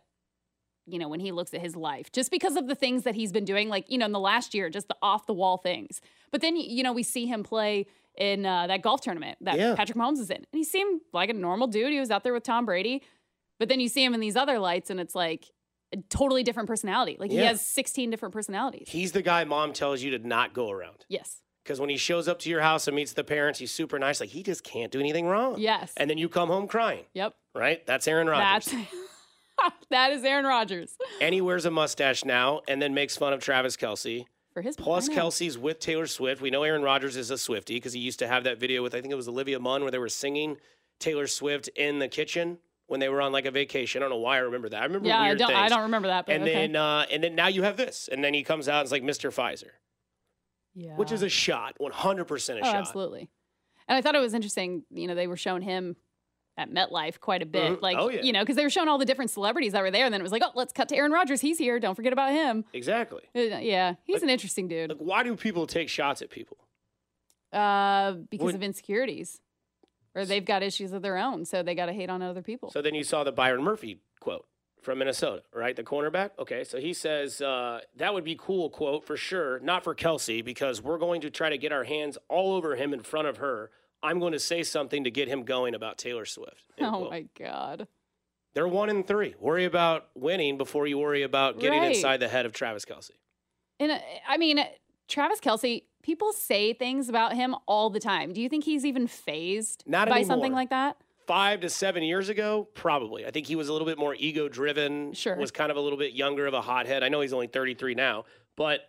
You 0.85 0.99
know, 0.99 1.07
when 1.09 1.19
he 1.19 1.31
looks 1.31 1.55
at 1.55 1.61
his 1.61 1.75
life, 1.75 2.11
just 2.11 2.29
because 2.29 2.55
of 2.55 2.67
the 2.67 2.75
things 2.75 3.05
that 3.05 3.15
he's 3.15 3.31
been 3.31 3.45
doing, 3.45 3.67
like 3.69 3.89
you 3.89 3.97
know, 3.97 4.05
in 4.05 4.11
the 4.11 4.19
last 4.19 4.53
year, 4.53 4.69
just 4.69 4.87
the 4.87 4.95
off 5.01 5.25
the 5.25 5.33
wall 5.33 5.57
things. 5.57 5.99
But 6.31 6.41
then 6.41 6.55
you 6.55 6.83
know, 6.83 6.93
we 6.93 7.01
see 7.01 7.25
him 7.25 7.41
play 7.41 7.87
in 8.15 8.45
uh, 8.45 8.67
that 8.67 8.83
golf 8.83 9.01
tournament 9.01 9.39
that 9.41 9.57
Yeah. 9.57 9.73
Patrick 9.73 9.97
Mahomes 9.97 10.19
is 10.19 10.29
in, 10.29 10.37
and 10.37 10.45
he 10.53 10.63
seemed 10.63 11.01
like 11.11 11.31
a 11.31 11.33
normal 11.33 11.65
dude. 11.65 11.91
He 11.91 11.99
was 11.99 12.11
out 12.11 12.23
there 12.23 12.33
with 12.33 12.43
Tom 12.43 12.67
Brady, 12.67 13.01
but 13.59 13.67
then 13.67 13.79
you 13.79 13.89
see 13.89 14.05
him 14.05 14.13
in 14.13 14.19
these 14.19 14.35
other 14.35 14.59
lights, 14.59 14.91
and 14.91 14.99
it's 14.99 15.15
like 15.15 15.51
a 15.93 15.97
totally 16.09 16.43
different 16.43 16.67
personality. 16.67 17.17
Like 17.19 17.31
he 17.31 17.37
has 17.37 17.65
16 17.65 18.09
different 18.09 18.33
personalities. 18.33 18.87
He's 18.89 19.11
the 19.11 19.21
guy 19.21 19.43
mom 19.43 19.73
tells 19.73 20.01
you 20.01 20.11
to 20.17 20.27
not 20.27 20.53
go 20.53 20.69
around. 20.71 21.05
yes. 21.09 21.41
Because 21.63 21.79
when 21.79 21.89
he 21.89 21.97
shows 21.97 22.27
up 22.27 22.37
to 22.41 22.49
your 22.51 22.61
house 22.61 22.87
and 22.87 22.95
meets 22.95 23.13
the 23.13 23.23
parents, 23.23 23.57
he's 23.57 23.71
super 23.71 23.97
nice. 23.97 24.19
Like, 24.19 24.29
he 24.29 24.43
just 24.43 24.63
can't 24.63 24.91
do 24.91 24.99
anything 24.99 25.25
wrong. 25.25 25.55
Yes. 25.57 25.91
And 25.97 26.07
then 26.07 26.19
you 26.19 26.29
come 26.29 26.47
home 26.49 26.67
crying, 26.67 27.05
Yep. 27.15 27.33
right? 27.55 27.83
That's 27.87 28.07
Aaron 28.07 28.27
Rodgers. 28.27 28.71
That's 28.71 28.85
that 29.89 30.11
is 30.11 30.23
Aaron 30.23 30.45
Rodgers 30.45 30.95
and 31.21 31.33
he 31.33 31.41
wears 31.41 31.65
a 31.65 31.71
mustache 31.71 32.23
now 32.25 32.61
and 32.67 32.79
then 32.81 32.93
makes 32.93 33.15
fun 33.17 33.33
of 33.33 33.39
Travis 33.41 33.77
Kelce. 33.77 34.25
for 34.53 34.61
his 34.61 34.75
Plus. 34.75 35.09
Kelce's 35.09 35.57
with 35.57 35.79
Taylor 35.79 36.05
Swift. 36.07 36.39
We 36.41 36.51
know 36.51 36.61
Aaron 36.63 36.83
Rodgers 36.83 37.15
is 37.17 37.31
a 37.31 37.37
Swifty 37.37 37.75
because 37.75 37.93
he 37.93 37.99
used 37.99 38.19
to 38.19 38.27
have 38.27 38.43
that 38.43 38.59
video 38.59 38.83
with, 38.83 38.93
I 38.93 39.01
think 39.01 39.11
it 39.11 39.15
was 39.17 39.27
Olivia 39.27 39.59
Munn, 39.59 39.81
where 39.81 39.91
they 39.91 39.97
were 39.97 40.09
singing 40.09 40.57
Taylor 40.99 41.25
Swift 41.25 41.67
in 41.69 41.97
the 41.99 42.07
kitchen 42.07 42.59
when 42.87 42.99
they 42.99 43.09
were 43.09 43.21
on 43.21 43.31
like 43.31 43.45
a 43.45 43.51
vacation. 43.51 44.01
I 44.01 44.03
don't 44.03 44.11
know 44.11 44.17
why 44.23 44.35
I 44.35 44.39
remember 44.39 44.69
that. 44.69 44.81
I 44.81 44.85
remember 44.85 45.07
Yeah, 45.07 45.19
I 45.19 45.27
weird 45.27 45.39
don't. 45.39 45.53
I 45.53 45.69
don't 45.69 45.83
remember 45.83 46.07
that. 46.09 46.25
But 46.25 46.35
and 46.35 46.43
okay. 46.43 46.53
then, 46.53 46.75
uh, 46.75 47.05
and 47.11 47.23
then 47.23 47.35
now 47.35 47.47
you 47.47 47.63
have 47.63 47.77
this, 47.77 48.09
and 48.11 48.23
then 48.23 48.33
he 48.33 48.43
comes 48.43 48.67
out 48.69 48.79
and 48.79 48.85
it's 48.85 48.91
like 48.91 49.03
Mr. 49.03 49.29
Pfizer, 49.33 49.71
yeah. 50.73 50.95
which 50.95 51.11
is 51.11 51.23
a 51.23 51.29
shot, 51.29 51.75
one 51.77 51.91
hundred 51.91 52.25
percent 52.25 52.59
a 52.59 52.61
oh, 52.61 52.65
shot. 52.65 52.75
absolutely. 52.75 53.29
And 53.87 53.97
I 53.97 54.01
thought 54.01 54.15
it 54.15 54.19
was 54.19 54.33
interesting. 54.33 54.83
You 54.91 55.07
know, 55.07 55.15
they 55.15 55.27
were 55.27 55.37
showing 55.37 55.61
him 55.61 55.95
at 56.57 56.71
MetLife 56.71 57.19
quite 57.19 57.41
a 57.41 57.45
bit. 57.45 57.79
Mhm. 57.79 57.81
Like, 57.81 57.97
Oh, 57.99 58.09
yeah. 58.09 58.21
you 58.21 58.31
know, 58.31 58.39
because 58.41 58.55
they 58.55 58.63
were 58.63 58.69
showing 58.69 58.87
all 58.87 58.97
the 58.97 59.05
different 59.05 59.29
celebrities 59.29 59.73
that 59.73 59.81
were 59.81 59.91
there, 59.91 60.05
and 60.05 60.13
then 60.13 60.21
it 60.21 60.23
was 60.23 60.31
like, 60.31 60.41
oh, 60.43 60.51
let's 60.55 60.71
cut 60.71 60.87
to 60.89 60.95
Aaron 60.95 61.11
Rodgers. 61.11 61.41
He's 61.41 61.57
here. 61.57 61.79
Don't 61.79 61.95
forget 61.95 62.13
about 62.13 62.31
him. 62.31 62.63
Exactly. 62.73 63.23
Uh, 63.35 63.41
yeah, 63.59 63.95
he's 64.05 64.23
an 64.23 64.29
interesting 64.29 64.67
dude. 64.67 64.89
Like, 64.91 64.99
why 64.99 65.23
do 65.23 65.35
people 65.35 65.67
take 65.67 65.89
shots 65.89 66.21
at 66.21 66.29
people? 66.29 66.57
Uh, 67.51 68.13
because 68.29 68.45
Would- 68.45 68.55
of 68.55 68.63
insecurities, 68.63 69.39
or 70.15 70.25
they've 70.25 70.45
got 70.45 70.63
issues 70.63 70.93
of 70.93 71.01
their 71.01 71.17
own, 71.17 71.45
so 71.45 71.61
they 71.61 71.75
got 71.75 71.87
to 71.87 71.93
hate 71.93 72.09
on 72.09 72.21
other 72.21 72.41
people. 72.41 72.71
So 72.71 72.81
then 72.81 72.95
you 72.95 73.03
saw 73.03 73.23
the 73.23 73.31
Byron 73.31 73.61
Murphy 73.63 73.99
quote 74.19 74.45
from 74.81 74.99
Minnesota, 74.99 75.43
right? 75.53 75.75
The 75.75 75.83
cornerback. 75.83 76.31
Okay, 76.39 76.63
so 76.63 76.79
he 76.79 76.93
says 76.93 77.41
uh, 77.41 77.81
that 77.97 78.13
would 78.13 78.23
be 78.23 78.35
cool 78.39 78.69
quote 78.69 79.03
for 79.05 79.17
sure, 79.17 79.59
not 79.59 79.83
for 79.83 79.93
Kelce 79.95 80.43
because 80.43 80.81
we're 80.81 80.97
going 80.97 81.21
to 81.21 81.29
try 81.29 81.49
to 81.49 81.57
get 81.57 81.71
our 81.71 81.83
hands 81.83 82.17
all 82.29 82.53
over 82.55 82.75
him 82.75 82.93
in 82.93 83.01
front 83.01 83.27
of 83.27 83.37
her. 83.37 83.71
I'm 84.03 84.19
going 84.19 84.33
to 84.33 84.39
say 84.39 84.61
something 84.63 85.03
to 85.03 85.11
get 85.11 85.27
him 85.27 85.43
going 85.43 85.73
about 85.73 85.97
Taylor 85.97 86.25
Swift. 86.25 86.63
oh 86.79 86.89
quote. 86.91 87.09
my 87.11 87.25
god. 87.37 87.87
They're 88.53 88.67
one 88.67 88.89
and 88.89 89.05
three. 89.05 89.35
Worry 89.39 89.65
about 89.65 90.07
winning 90.15 90.57
before 90.57 90.87
you 90.87 90.97
worry 90.97 91.23
about 91.23 91.59
getting 91.59 91.79
Right. 91.81 91.95
inside 91.95 92.21
the 92.21 92.29
head 92.29 92.45
of 92.45 92.53
Travis 92.53 92.85
Kelce. 92.85 93.11
And 93.81 93.91
uh, 93.91 93.97
I 94.29 94.37
mean, 94.37 94.59
Travis 95.09 95.39
Kelce, 95.41 95.83
people 96.05 96.31
say 96.31 96.71
things 96.71 97.09
about 97.09 97.33
him 97.33 97.55
all 97.65 97.89
the 97.89 97.99
time. 97.99 98.31
Do 98.31 98.39
you 98.39 98.47
think 98.47 98.63
he's 98.63 98.85
even 98.85 99.07
fazed 99.07 99.83
Not 99.87 100.07
by 100.07 100.21
something 100.21 100.53
like 100.53 100.69
that? 100.69 100.97
Five 101.25 101.61
to 101.61 101.69
seven 101.69 102.03
years 102.03 102.29
ago, 102.29 102.67
probably. 102.75 103.25
I 103.25 103.31
think 103.31 103.47
he 103.47 103.55
was 103.55 103.69
a 103.69 103.73
little 103.73 103.87
bit 103.87 103.97
more 103.97 104.13
ego 104.13 104.47
driven. 104.47 105.13
Sure. 105.13 105.35
Was 105.35 105.49
kind 105.49 105.71
of 105.71 105.77
a 105.77 105.81
little 105.81 105.97
bit 105.97 106.13
younger 106.13 106.45
of 106.45 106.53
a 106.53 106.61
hothead. 106.61 107.01
I 107.03 107.09
know 107.09 107.21
he's 107.21 107.33
only 107.33 107.47
33 107.47 107.95
now, 107.95 108.25
but 108.55 108.81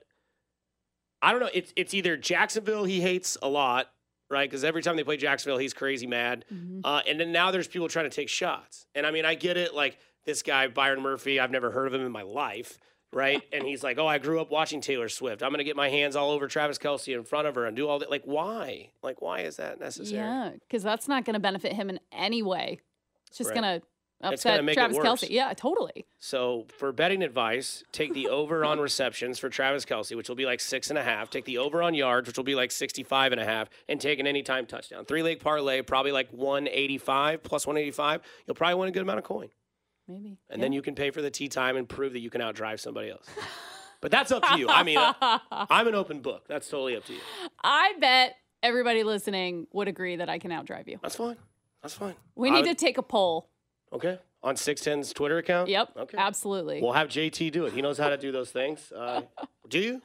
I 1.22 1.32
don't 1.32 1.40
know. 1.40 1.48
It's 1.54 1.72
it's 1.74 1.94
either 1.94 2.18
Jacksonville 2.18 2.84
he 2.84 3.00
hates 3.00 3.38
a 3.40 3.48
lot, 3.48 3.90
right? 4.28 4.48
Because 4.48 4.62
every 4.62 4.82
time 4.82 4.96
they 4.96 5.04
play 5.04 5.16
Jacksonville, 5.16 5.56
he's 5.56 5.72
crazy 5.72 6.06
mad. 6.06 6.44
Mm-hmm. 6.52 6.80
Uh, 6.84 7.00
and 7.08 7.18
then 7.18 7.32
now 7.32 7.50
there's 7.50 7.66
people 7.66 7.88
trying 7.88 8.10
to 8.10 8.14
take 8.14 8.28
shots. 8.28 8.86
And 8.94 9.06
I 9.06 9.10
mean, 9.10 9.24
I 9.24 9.34
get 9.34 9.56
it. 9.56 9.74
Like 9.74 9.98
this 10.26 10.42
guy 10.42 10.68
Byron 10.68 11.00
Murphy, 11.00 11.40
I've 11.40 11.50
never 11.50 11.70
heard 11.70 11.86
of 11.86 11.94
him 11.94 12.04
in 12.04 12.12
my 12.12 12.22
life, 12.22 12.78
right? 13.16 13.42
and 13.52 13.64
he's 13.64 13.82
like, 13.82 13.98
"Oh, 13.98 14.06
I 14.06 14.18
grew 14.18 14.40
up 14.40 14.50
watching 14.50 14.80
Taylor 14.80 15.08
Swift. 15.08 15.42
I'm 15.42 15.50
gonna 15.50 15.64
get 15.64 15.74
my 15.76 15.88
hands 15.88 16.14
all 16.14 16.30
over 16.30 16.46
Travis 16.46 16.78
Kelce 16.78 17.14
in 17.14 17.24
front 17.24 17.48
of 17.48 17.54
her 17.56 17.64
and 17.64 17.76
do 17.76 17.88
all 17.88 17.98
that." 17.98 18.10
Like, 18.10 18.22
why? 18.24 18.90
Like, 19.02 19.20
why 19.22 19.40
is 19.40 19.56
that 19.56 19.80
necessary? 19.80 20.18
Yeah, 20.22 20.50
because 20.60 20.82
that's 20.82 21.08
not 21.08 21.24
going 21.24 21.34
to 21.34 21.40
benefit 21.40 21.72
him 21.72 21.88
in 21.90 21.98
any 22.12 22.42
way. 22.42 22.78
It's 23.28 23.38
just 23.38 23.50
Right. 23.50 23.60
going 23.60 23.80
to 23.80 23.86
It's 24.32 24.44
gonna 24.44 24.56
upset 24.62 24.74
Travis 24.74 24.96
worse. 24.96 25.06
Kelce. 25.06 25.26
Yeah, 25.30 25.52
totally. 25.54 26.06
So 26.18 26.64
for 26.78 26.90
betting 26.90 27.22
advice, 27.22 27.84
take 27.92 28.14
the 28.14 28.28
over 28.28 28.64
on 28.64 28.80
receptions 28.80 29.38
for 29.38 29.50
Travis 29.50 29.84
Kelce, 29.84 30.16
which 30.16 30.28
will 30.30 30.36
be 30.36 30.46
like 30.46 30.60
six 30.60 30.88
and 30.88 30.98
a 30.98 31.02
half. 31.02 31.28
Take 31.28 31.44
the 31.44 31.58
over 31.58 31.82
on 31.82 31.92
yards, 31.92 32.26
which 32.26 32.36
will 32.38 32.44
be 32.44 32.54
like 32.54 32.70
65 32.70 33.32
and 33.32 33.40
a 33.40 33.44
half, 33.44 33.68
and 33.90 34.00
take 34.00 34.18
an 34.18 34.26
anytime 34.26 34.64
touchdown. 34.64 35.04
Three 35.04 35.22
leg 35.22 35.40
parlay, 35.40 35.82
probably 35.82 36.12
like 36.12 36.30
185 36.30 37.42
plus 37.42 37.66
185. 37.66 38.22
You'll 38.46 38.54
probably 38.54 38.76
win 38.76 38.88
a 38.88 38.92
good 38.92 39.02
amount 39.02 39.18
of 39.18 39.24
coin. 39.24 39.50
Maybe. 40.08 40.38
And 40.50 40.62
then 40.62 40.72
you 40.72 40.82
can 40.82 40.94
pay 40.94 41.10
for 41.10 41.20
the 41.22 41.30
tee 41.30 41.48
time 41.48 41.76
and 41.76 41.88
prove 41.88 42.12
that 42.12 42.20
you 42.20 42.30
can 42.30 42.40
outdrive 42.40 42.78
somebody 42.80 43.10
else. 43.10 43.26
but 44.00 44.10
that's 44.10 44.30
up 44.32 44.42
to 44.48 44.58
you. 44.58 44.68
I 44.68 44.82
mean, 44.82 44.98
I'm 45.50 45.88
an 45.88 45.94
open 45.94 46.20
book. 46.20 46.44
That's 46.48 46.68
totally 46.68 46.96
up 46.96 47.04
to 47.06 47.12
you. 47.12 47.20
I 47.62 47.94
bet 48.00 48.36
everybody 48.62 49.02
listening 49.04 49.66
would 49.72 49.88
agree 49.88 50.16
that 50.16 50.28
I 50.28 50.38
can 50.38 50.50
outdrive 50.50 50.86
you. 50.88 50.98
That's 51.02 51.16
fine. 51.16 51.36
That's 51.82 51.94
fine. 51.94 52.14
We 52.34 52.48
I 52.50 52.54
need 52.54 52.66
would- 52.66 52.78
to 52.78 52.84
take 52.84 52.98
a 52.98 53.02
poll. 53.02 53.48
Okay. 53.92 54.18
On 54.42 54.54
610's 54.54 55.12
Twitter 55.12 55.38
account? 55.38 55.68
Yep. 55.68 55.88
Okay. 55.96 56.18
Absolutely. 56.18 56.80
We'll 56.80 56.92
have 56.92 57.08
JT 57.08 57.50
do 57.50 57.64
it. 57.66 57.72
He 57.72 57.82
knows 57.82 57.98
how 57.98 58.10
to 58.10 58.16
do 58.16 58.30
those 58.30 58.50
things. 58.50 58.92
Uh, 58.94 59.22
do 59.68 59.78
you? 59.80 60.02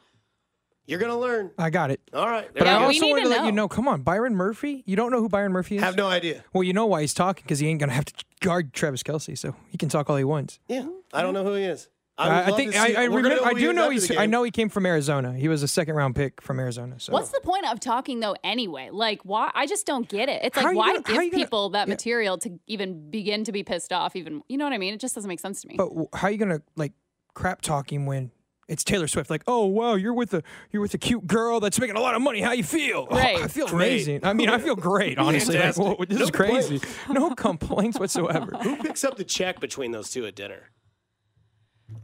You're 0.88 1.00
going 1.00 1.12
to 1.12 1.18
learn. 1.18 1.52
I 1.58 1.70
got 1.70 1.92
it. 1.92 2.02
All 2.14 2.28
right. 2.28 2.50
But 2.54 2.68
I 2.68 2.74
go. 2.80 2.86
also 2.86 2.92
need 3.00 3.12
wanted 3.12 3.22
to 3.24 3.30
to 3.30 3.30
let 3.36 3.46
you 3.46 3.52
know. 3.52 3.64
know. 3.64 3.68
Come 3.70 3.88
on, 3.88 4.02
Byron 4.02 4.36
Murphy. 4.36 4.84
You 4.86 4.96
don't 4.96 5.12
know 5.12 5.20
who 5.22 5.30
Byron 5.30 5.52
Murphy 5.52 5.78
is? 5.78 5.84
have 5.84 5.96
no 5.96 6.08
idea. 6.08 6.44
Well, 6.54 6.64
you 6.64 6.74
know 6.74 6.86
why 6.88 7.02
he's 7.02 7.14
talking 7.14 7.44
because 7.44 7.60
he 7.60 7.68
ain't 7.68 7.80
gonna 7.80 7.94
have 7.94 8.06
to 8.06 8.14
guard 8.42 8.74
Travis 8.74 9.04
Kelce, 9.04 9.38
so 9.38 9.56
he 9.70 9.78
can 9.78 9.90
talk 9.90 10.10
all 10.10 10.18
he 10.18 10.24
wants. 10.24 10.60
Yeah. 10.68 10.88
I 11.14 11.22
don't 11.22 11.34
know 11.34 11.44
who 11.44 11.54
he 11.54 11.64
is. 11.64 11.88
I, 12.18 12.28
I, 12.28 12.48
I 12.48 12.52
think 12.52 12.76
I, 12.76 12.94
I, 12.94 13.04
remember, 13.06 13.44
I 13.44 13.54
do 13.54 13.74
know 13.74 13.90
he's. 13.90 14.16
I 14.16 14.26
know 14.26 14.44
he 14.44 14.52
came 14.52 14.70
from 14.70 14.86
Arizona. 14.86 15.34
He 15.34 15.48
was 15.48 15.64
a 15.64 15.68
second 15.68 15.96
round 15.96 16.16
pick 16.16 16.42
from 16.42 16.60
Arizona. 16.60 17.00
So 17.00 17.14
What's 17.14 17.30
the 17.30 17.40
point 17.42 17.66
of 17.72 17.80
talking 17.80 18.20
though 18.20 18.36
anyway? 18.44 18.90
Like 18.92 19.22
why 19.24 19.50
I 19.56 19.66
just 19.66 19.88
don't 19.88 20.08
get 20.08 20.30
it. 20.30 20.42
It's 20.44 20.58
like 20.58 20.76
why 20.76 20.94
gonna- 20.94 21.04
how 21.06 21.16
are 21.18 21.24
give 21.24 21.32
gonna- 21.32 21.44
people 21.46 21.70
that 21.70 21.88
yeah. 21.88 21.94
material 21.94 22.38
to 22.40 22.60
even 22.68 23.10
begin 23.10 23.44
to 23.46 23.52
be 23.52 23.64
pissed 23.64 23.92
off 23.94 24.16
even 24.16 24.44
you 24.50 24.58
know 24.58 24.66
what 24.66 24.74
I 24.74 24.78
mean? 24.78 24.94
It 24.94 25.00
just 25.00 25.16
doesn't 25.16 25.30
make 25.30 25.40
sense 25.40 25.62
to 25.62 25.68
me. 25.70 25.76
But 25.78 25.90
w- 25.90 26.08
how 26.14 26.28
are 26.28 26.32
you 26.32 26.38
gonna 26.38 26.62
like 26.76 26.92
crap 27.34 27.62
talk 27.62 27.92
him 27.92 28.06
when 28.06 28.30
it's 28.68 28.84
Taylor 28.84 29.08
Swift? 29.08 29.30
Like, 29.30 29.44
oh 29.48 29.66
wow, 29.66 29.96
you're 29.96 30.14
with 30.14 30.34
a 30.34 30.44
you're 30.72 30.82
with 30.82 30.94
a 30.94 30.98
cute 30.98 31.28
girl 31.28 31.60
that's 31.60 31.80
making 31.80 31.96
a 31.98 32.00
lot 32.02 32.16
of 32.16 32.22
money. 32.22 32.42
How 32.42 32.52
you 32.54 32.64
feel? 32.64 33.08
Oh, 33.12 33.18
I 33.18 33.48
feel 33.48 33.68
Great. 33.68 33.88
amazing. 33.92 34.20
I 34.24 34.34
mean, 34.34 34.50
I 34.50 34.58
feel 34.60 34.76
great. 34.76 35.18
Honestly, 35.20 35.56
like, 35.56 35.74
Fantastic. 35.76 36.00
whoa, 36.00 36.06
this 36.06 36.18
No 36.20 36.24
is 36.26 36.32
crazy. 36.32 36.82
No 37.10 37.36
complaints 37.36 38.00
whatsoever. 38.00 38.52
Who 38.62 38.76
picks 38.78 39.04
up 39.04 39.18
the 39.18 39.24
check 39.24 39.60
between 39.60 39.92
those 39.92 40.10
two 40.12 40.26
at 40.26 40.36
dinner? 40.36 40.70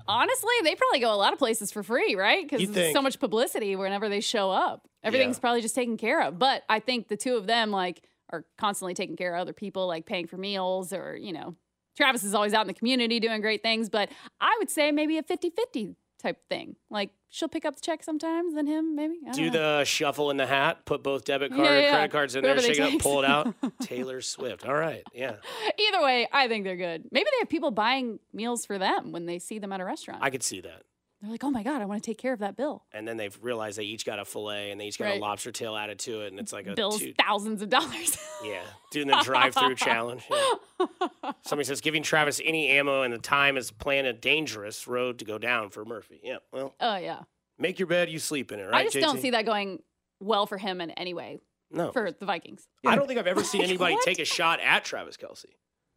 Honestly, 0.08 0.54
they 0.64 0.76
probably 0.76 1.00
go 1.00 1.14
a 1.14 1.16
lot 1.16 1.34
of 1.34 1.40
places 1.40 1.72
for 1.72 1.84
free, 1.84 2.16
right? 2.16 2.44
Because 2.44 2.62
You 2.62 2.68
there's 2.68 2.94
so 2.94 3.02
much 3.02 3.20
publicity 3.20 3.76
whenever 3.76 4.10
they 4.10 4.20
show 4.22 4.52
up. 4.52 4.88
Everything's 5.04 5.38
Yeah. 5.38 5.42
probably 5.42 5.62
just 5.62 5.76
taken 5.76 5.98
care 5.98 6.22
of. 6.22 6.38
But 6.40 6.64
I 6.70 6.80
think 6.80 7.08
the 7.08 7.18
two 7.18 7.36
of 7.36 7.48
them 7.48 7.72
like 7.72 8.04
are 8.30 8.46
constantly 8.58 8.94
taking 8.94 9.16
care 9.16 9.36
of 9.36 9.42
other 9.42 9.54
people, 9.54 9.88
like 9.88 10.06
paying 10.06 10.28
for 10.28 10.38
meals 10.38 10.92
or, 10.92 11.16
you 11.16 11.32
know, 11.34 11.56
Travis 11.96 12.24
is 12.24 12.34
always 12.34 12.54
out 12.54 12.62
in 12.62 12.68
the 12.68 12.74
community 12.74 13.20
doing 13.20 13.40
great 13.42 13.64
things. 13.64 13.90
But 13.90 14.10
I 14.42 14.56
would 14.60 14.70
say 14.70 14.92
maybe 14.92 15.18
a 15.18 15.24
50 15.24 15.50
50 15.52 15.96
type 16.22 16.38
thing. 16.50 16.76
Like 16.90 17.12
she'll 17.30 17.48
pick 17.48 17.66
up 17.66 17.76
the 17.76 17.82
check 17.82 18.04
sometimes, 18.04 18.54
then 18.56 18.68
him, 18.68 18.96
maybe. 18.96 19.16
I 19.24 19.26
don't 19.28 19.36
Do 19.36 19.46
know. 19.52 19.80
the 19.80 19.86
shuffle 19.86 20.32
in 20.32 20.38
the 20.38 20.46
hat, 20.48 20.86
put 20.86 21.04
both 21.04 21.26
debit 21.26 21.52
card 21.52 21.64
Yeah, 21.66 21.72
and 21.72 21.82
yeah, 21.84 21.90
credit 21.92 22.04
yeah. 22.04 22.08
cards 22.08 22.36
in 22.36 22.44
Whoever 22.44 22.62
there, 22.62 22.74
shake 22.74 22.80
it 22.84 22.96
up, 22.96 23.02
pull 23.02 23.24
it 23.24 23.26
out. 23.30 23.54
Taylor 23.82 24.22
Swift. 24.22 24.66
All 24.66 24.74
right. 24.76 25.04
Yeah. 25.14 25.36
Either 25.90 26.04
way, 26.04 26.28
I 26.32 26.48
think 26.48 26.64
they're 26.64 26.76
good. 26.76 27.06
Maybe 27.12 27.26
they 27.26 27.40
have 27.40 27.50
people 27.50 27.72
buying 27.72 28.20
meals 28.34 28.66
for 28.66 28.78
them 28.78 29.12
when 29.12 29.26
they 29.26 29.40
see 29.40 29.60
them 29.60 29.72
at 29.74 29.80
a 29.82 29.86
restaurant. 29.86 30.20
I 30.24 30.30
could 30.30 30.44
see 30.44 30.62
that. 30.62 30.84
They're 31.28 31.34
like, 31.34 31.44
oh 31.44 31.52
my 31.52 31.64
god, 31.64 31.82
I 31.82 31.86
want 31.86 32.02
to 32.02 32.10
take 32.10 32.18
care 32.18 32.32
of 32.34 32.40
that 32.40 32.56
bill. 32.56 32.84
And 32.94 33.08
then 33.08 33.18
they've 33.18 33.38
realized 33.42 33.78
they 33.78 33.84
each 33.84 34.06
got 34.06 34.18
a 34.20 34.26
fillet 34.26 34.72
and 34.72 34.80
they 34.80 34.86
each 34.86 34.98
got 34.98 35.06
Right. 35.06 35.18
a 35.20 35.22
lobster 35.22 35.52
tail 35.52 35.76
added 35.76 36.00
to 36.00 36.22
it, 36.22 36.28
and 36.32 36.40
it's 36.40 36.54
like 36.54 36.68
a 36.68 36.74
Bills 36.74 37.00
two, 37.00 37.14
thousands 37.20 37.62
of 37.62 37.70
dollars. 37.70 38.18
yeah, 38.44 38.62
doing 38.92 39.08
the 39.08 39.20
drive-through 39.24 39.76
challenge. 39.76 40.24
yeah. 40.32 40.88
Somebody 41.42 41.66
says 41.66 41.82
giving 41.82 42.04
Travis 42.04 42.40
any 42.44 42.68
ammo 42.70 43.02
and 43.04 43.14
the 43.14 43.18
time 43.18 43.58
is 43.58 43.72
playing 43.72 44.06
a 44.06 44.14
dangerous 44.14 44.88
road 44.88 45.20
to 45.20 45.26
go 45.26 45.38
down 45.38 45.70
for 45.70 45.84
Murphy. 45.86 46.20
Yeah, 46.24 46.38
well, 46.54 46.74
oh 46.80 46.96
yeah. 46.98 47.22
make 47.58 47.80
your 47.80 47.88
bed, 47.88 48.10
you 48.10 48.20
sleep 48.20 48.52
in 48.52 48.60
it, 48.60 48.64
right? 48.64 48.76
I 48.76 48.84
just 48.86 48.98
don't 49.00 49.20
see 49.20 49.32
that 49.32 49.46
going 49.46 49.80
well 50.20 50.46
for 50.46 50.58
him 50.58 50.80
in 50.82 50.92
any 50.92 51.14
way 51.14 51.40
No, 51.72 51.92
for 51.92 52.12
the 52.12 52.26
Vikings. 52.26 52.68
I 52.86 52.96
don't 52.96 53.08
think 53.08 53.20
I've 53.20 53.28
ever 53.28 53.44
seen 53.44 53.62
anybody 53.64 53.96
what? 53.96 54.06
take 54.06 54.20
a 54.20 54.26
shot 54.26 54.60
at 54.62 54.86
Travis 54.86 55.18
Kelce. 55.18 55.46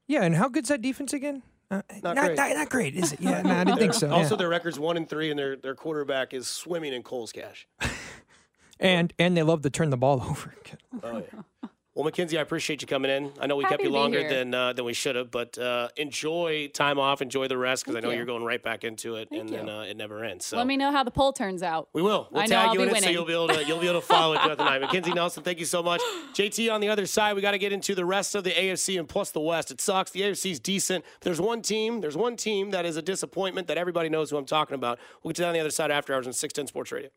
Yeah, 0.08 0.22
and 0.24 0.34
how 0.34 0.48
good's 0.48 0.68
that 0.70 0.82
defense 0.82 1.12
again? 1.12 1.42
Uh, 1.70 1.82
Not 2.02 2.16
not, 2.16 2.26
great. 2.26 2.36
Not, 2.36 2.50
not 2.56 2.68
great, 2.68 2.94
is 2.96 3.12
it? 3.12 3.20
Yeah, 3.20 3.42
no, 3.44 3.54
I 3.54 3.64
didn't 3.64 3.78
think 3.78 3.94
so. 3.94 4.10
Also, 4.10 4.34
yeah. 4.34 4.38
their 4.38 4.48
record's 4.48 4.78
one 4.78 4.96
and 4.96 5.08
three, 5.08 5.30
and 5.30 5.38
their 5.38 5.56
their 5.56 5.74
quarterback 5.76 6.34
is 6.34 6.48
swimming 6.48 6.92
in 6.92 7.02
Cole's 7.02 7.32
cash. 7.32 7.68
and 8.80 9.12
and 9.18 9.36
they 9.36 9.42
love 9.44 9.62
to 9.62 9.70
turn 9.70 9.90
the 9.90 9.96
ball 9.96 10.20
over. 10.28 10.54
Oh 11.02 11.18
yeah. 11.18 11.42
Well, 12.00 12.06
Mackenzie, 12.06 12.38
I 12.38 12.40
appreciate 12.40 12.80
you 12.80 12.88
coming 12.88 13.10
in. 13.10 13.30
I 13.38 13.46
know 13.46 13.56
we 13.56 13.64
kept 13.66 13.82
you 13.82 13.90
longer 13.90 14.26
than 14.26 14.54
uh, 14.54 14.72
than 14.72 14.86
we 14.86 14.94
should 14.94 15.16
have, 15.16 15.30
but 15.30 15.58
uh, 15.58 15.88
enjoy 15.98 16.68
time 16.68 16.98
off, 16.98 17.20
enjoy 17.20 17.46
the 17.46 17.58
rest, 17.58 17.84
because 17.84 17.94
I 17.94 18.00
know 18.00 18.08
you. 18.08 18.16
you're 18.16 18.24
going 18.24 18.42
right 18.42 18.62
back 18.62 18.84
into 18.84 19.16
it, 19.16 19.28
Thank 19.28 19.42
and 19.42 19.50
then 19.50 19.68
uh, 19.68 19.82
it 19.82 19.98
never 19.98 20.24
ends. 20.24 20.46
So 20.46 20.56
Let 20.56 20.66
me 20.66 20.78
know 20.78 20.92
how 20.92 21.04
the 21.04 21.10
poll 21.10 21.34
turns 21.34 21.62
out. 21.62 21.90
we 21.92 22.00
will. 22.00 22.26
We'll 22.30 22.40
I 22.40 22.46
know 22.46 22.56
tag 22.56 22.68
I'll 22.68 22.72
you 22.72 22.78
be 22.78 22.82
in 22.84 22.88
it, 22.88 22.92
so 22.92 22.94
winning. 23.02 23.12
you'll 23.12 23.26
be 23.26 23.34
able 23.34 23.48
to 23.48 23.64
you'll 23.66 23.80
be 23.80 23.88
able 23.88 24.00
to 24.00 24.06
follow 24.06 24.32
it 24.32 24.40
throughout 24.40 24.56
the 24.56 24.64
night. 24.64 24.80
Mackenzie 24.80 25.12
Nelson, 25.12 25.42
thank 25.42 25.58
you 25.58 25.66
so 25.66 25.82
much. 25.82 26.00
JT 26.32 26.72
on 26.72 26.80
the 26.80 26.88
other 26.88 27.04
side, 27.04 27.36
we 27.36 27.42
got 27.42 27.50
to 27.50 27.58
get 27.58 27.70
into 27.70 27.94
the 27.94 28.06
rest 28.06 28.34
of 28.34 28.44
the 28.44 28.52
AFC 28.52 28.98
and 28.98 29.06
plus 29.06 29.30
the 29.32 29.40
West. 29.40 29.70
It 29.70 29.82
sucks. 29.82 30.10
The 30.10 30.22
AFC 30.22 30.52
is 30.52 30.58
decent. 30.58 31.04
There's 31.20 31.38
one 31.38 31.60
team. 31.60 32.00
There's 32.00 32.16
one 32.16 32.34
team 32.34 32.70
that 32.70 32.86
is 32.86 32.96
a 32.96 33.02
disappointment 33.02 33.66
that 33.66 33.76
everybody 33.76 34.08
knows 34.08 34.30
who 34.30 34.38
I'm 34.38 34.46
talking 34.46 34.74
about. 34.74 34.98
We'll 35.22 35.32
get 35.32 35.36
to 35.36 35.42
that 35.42 35.48
on 35.48 35.54
the 35.54 35.60
other 35.60 35.68
side 35.68 35.90
after 35.90 36.14
hours 36.14 36.26
on 36.26 36.32
610 36.32 36.66
Sports 36.68 36.92
Radio. 36.92 37.10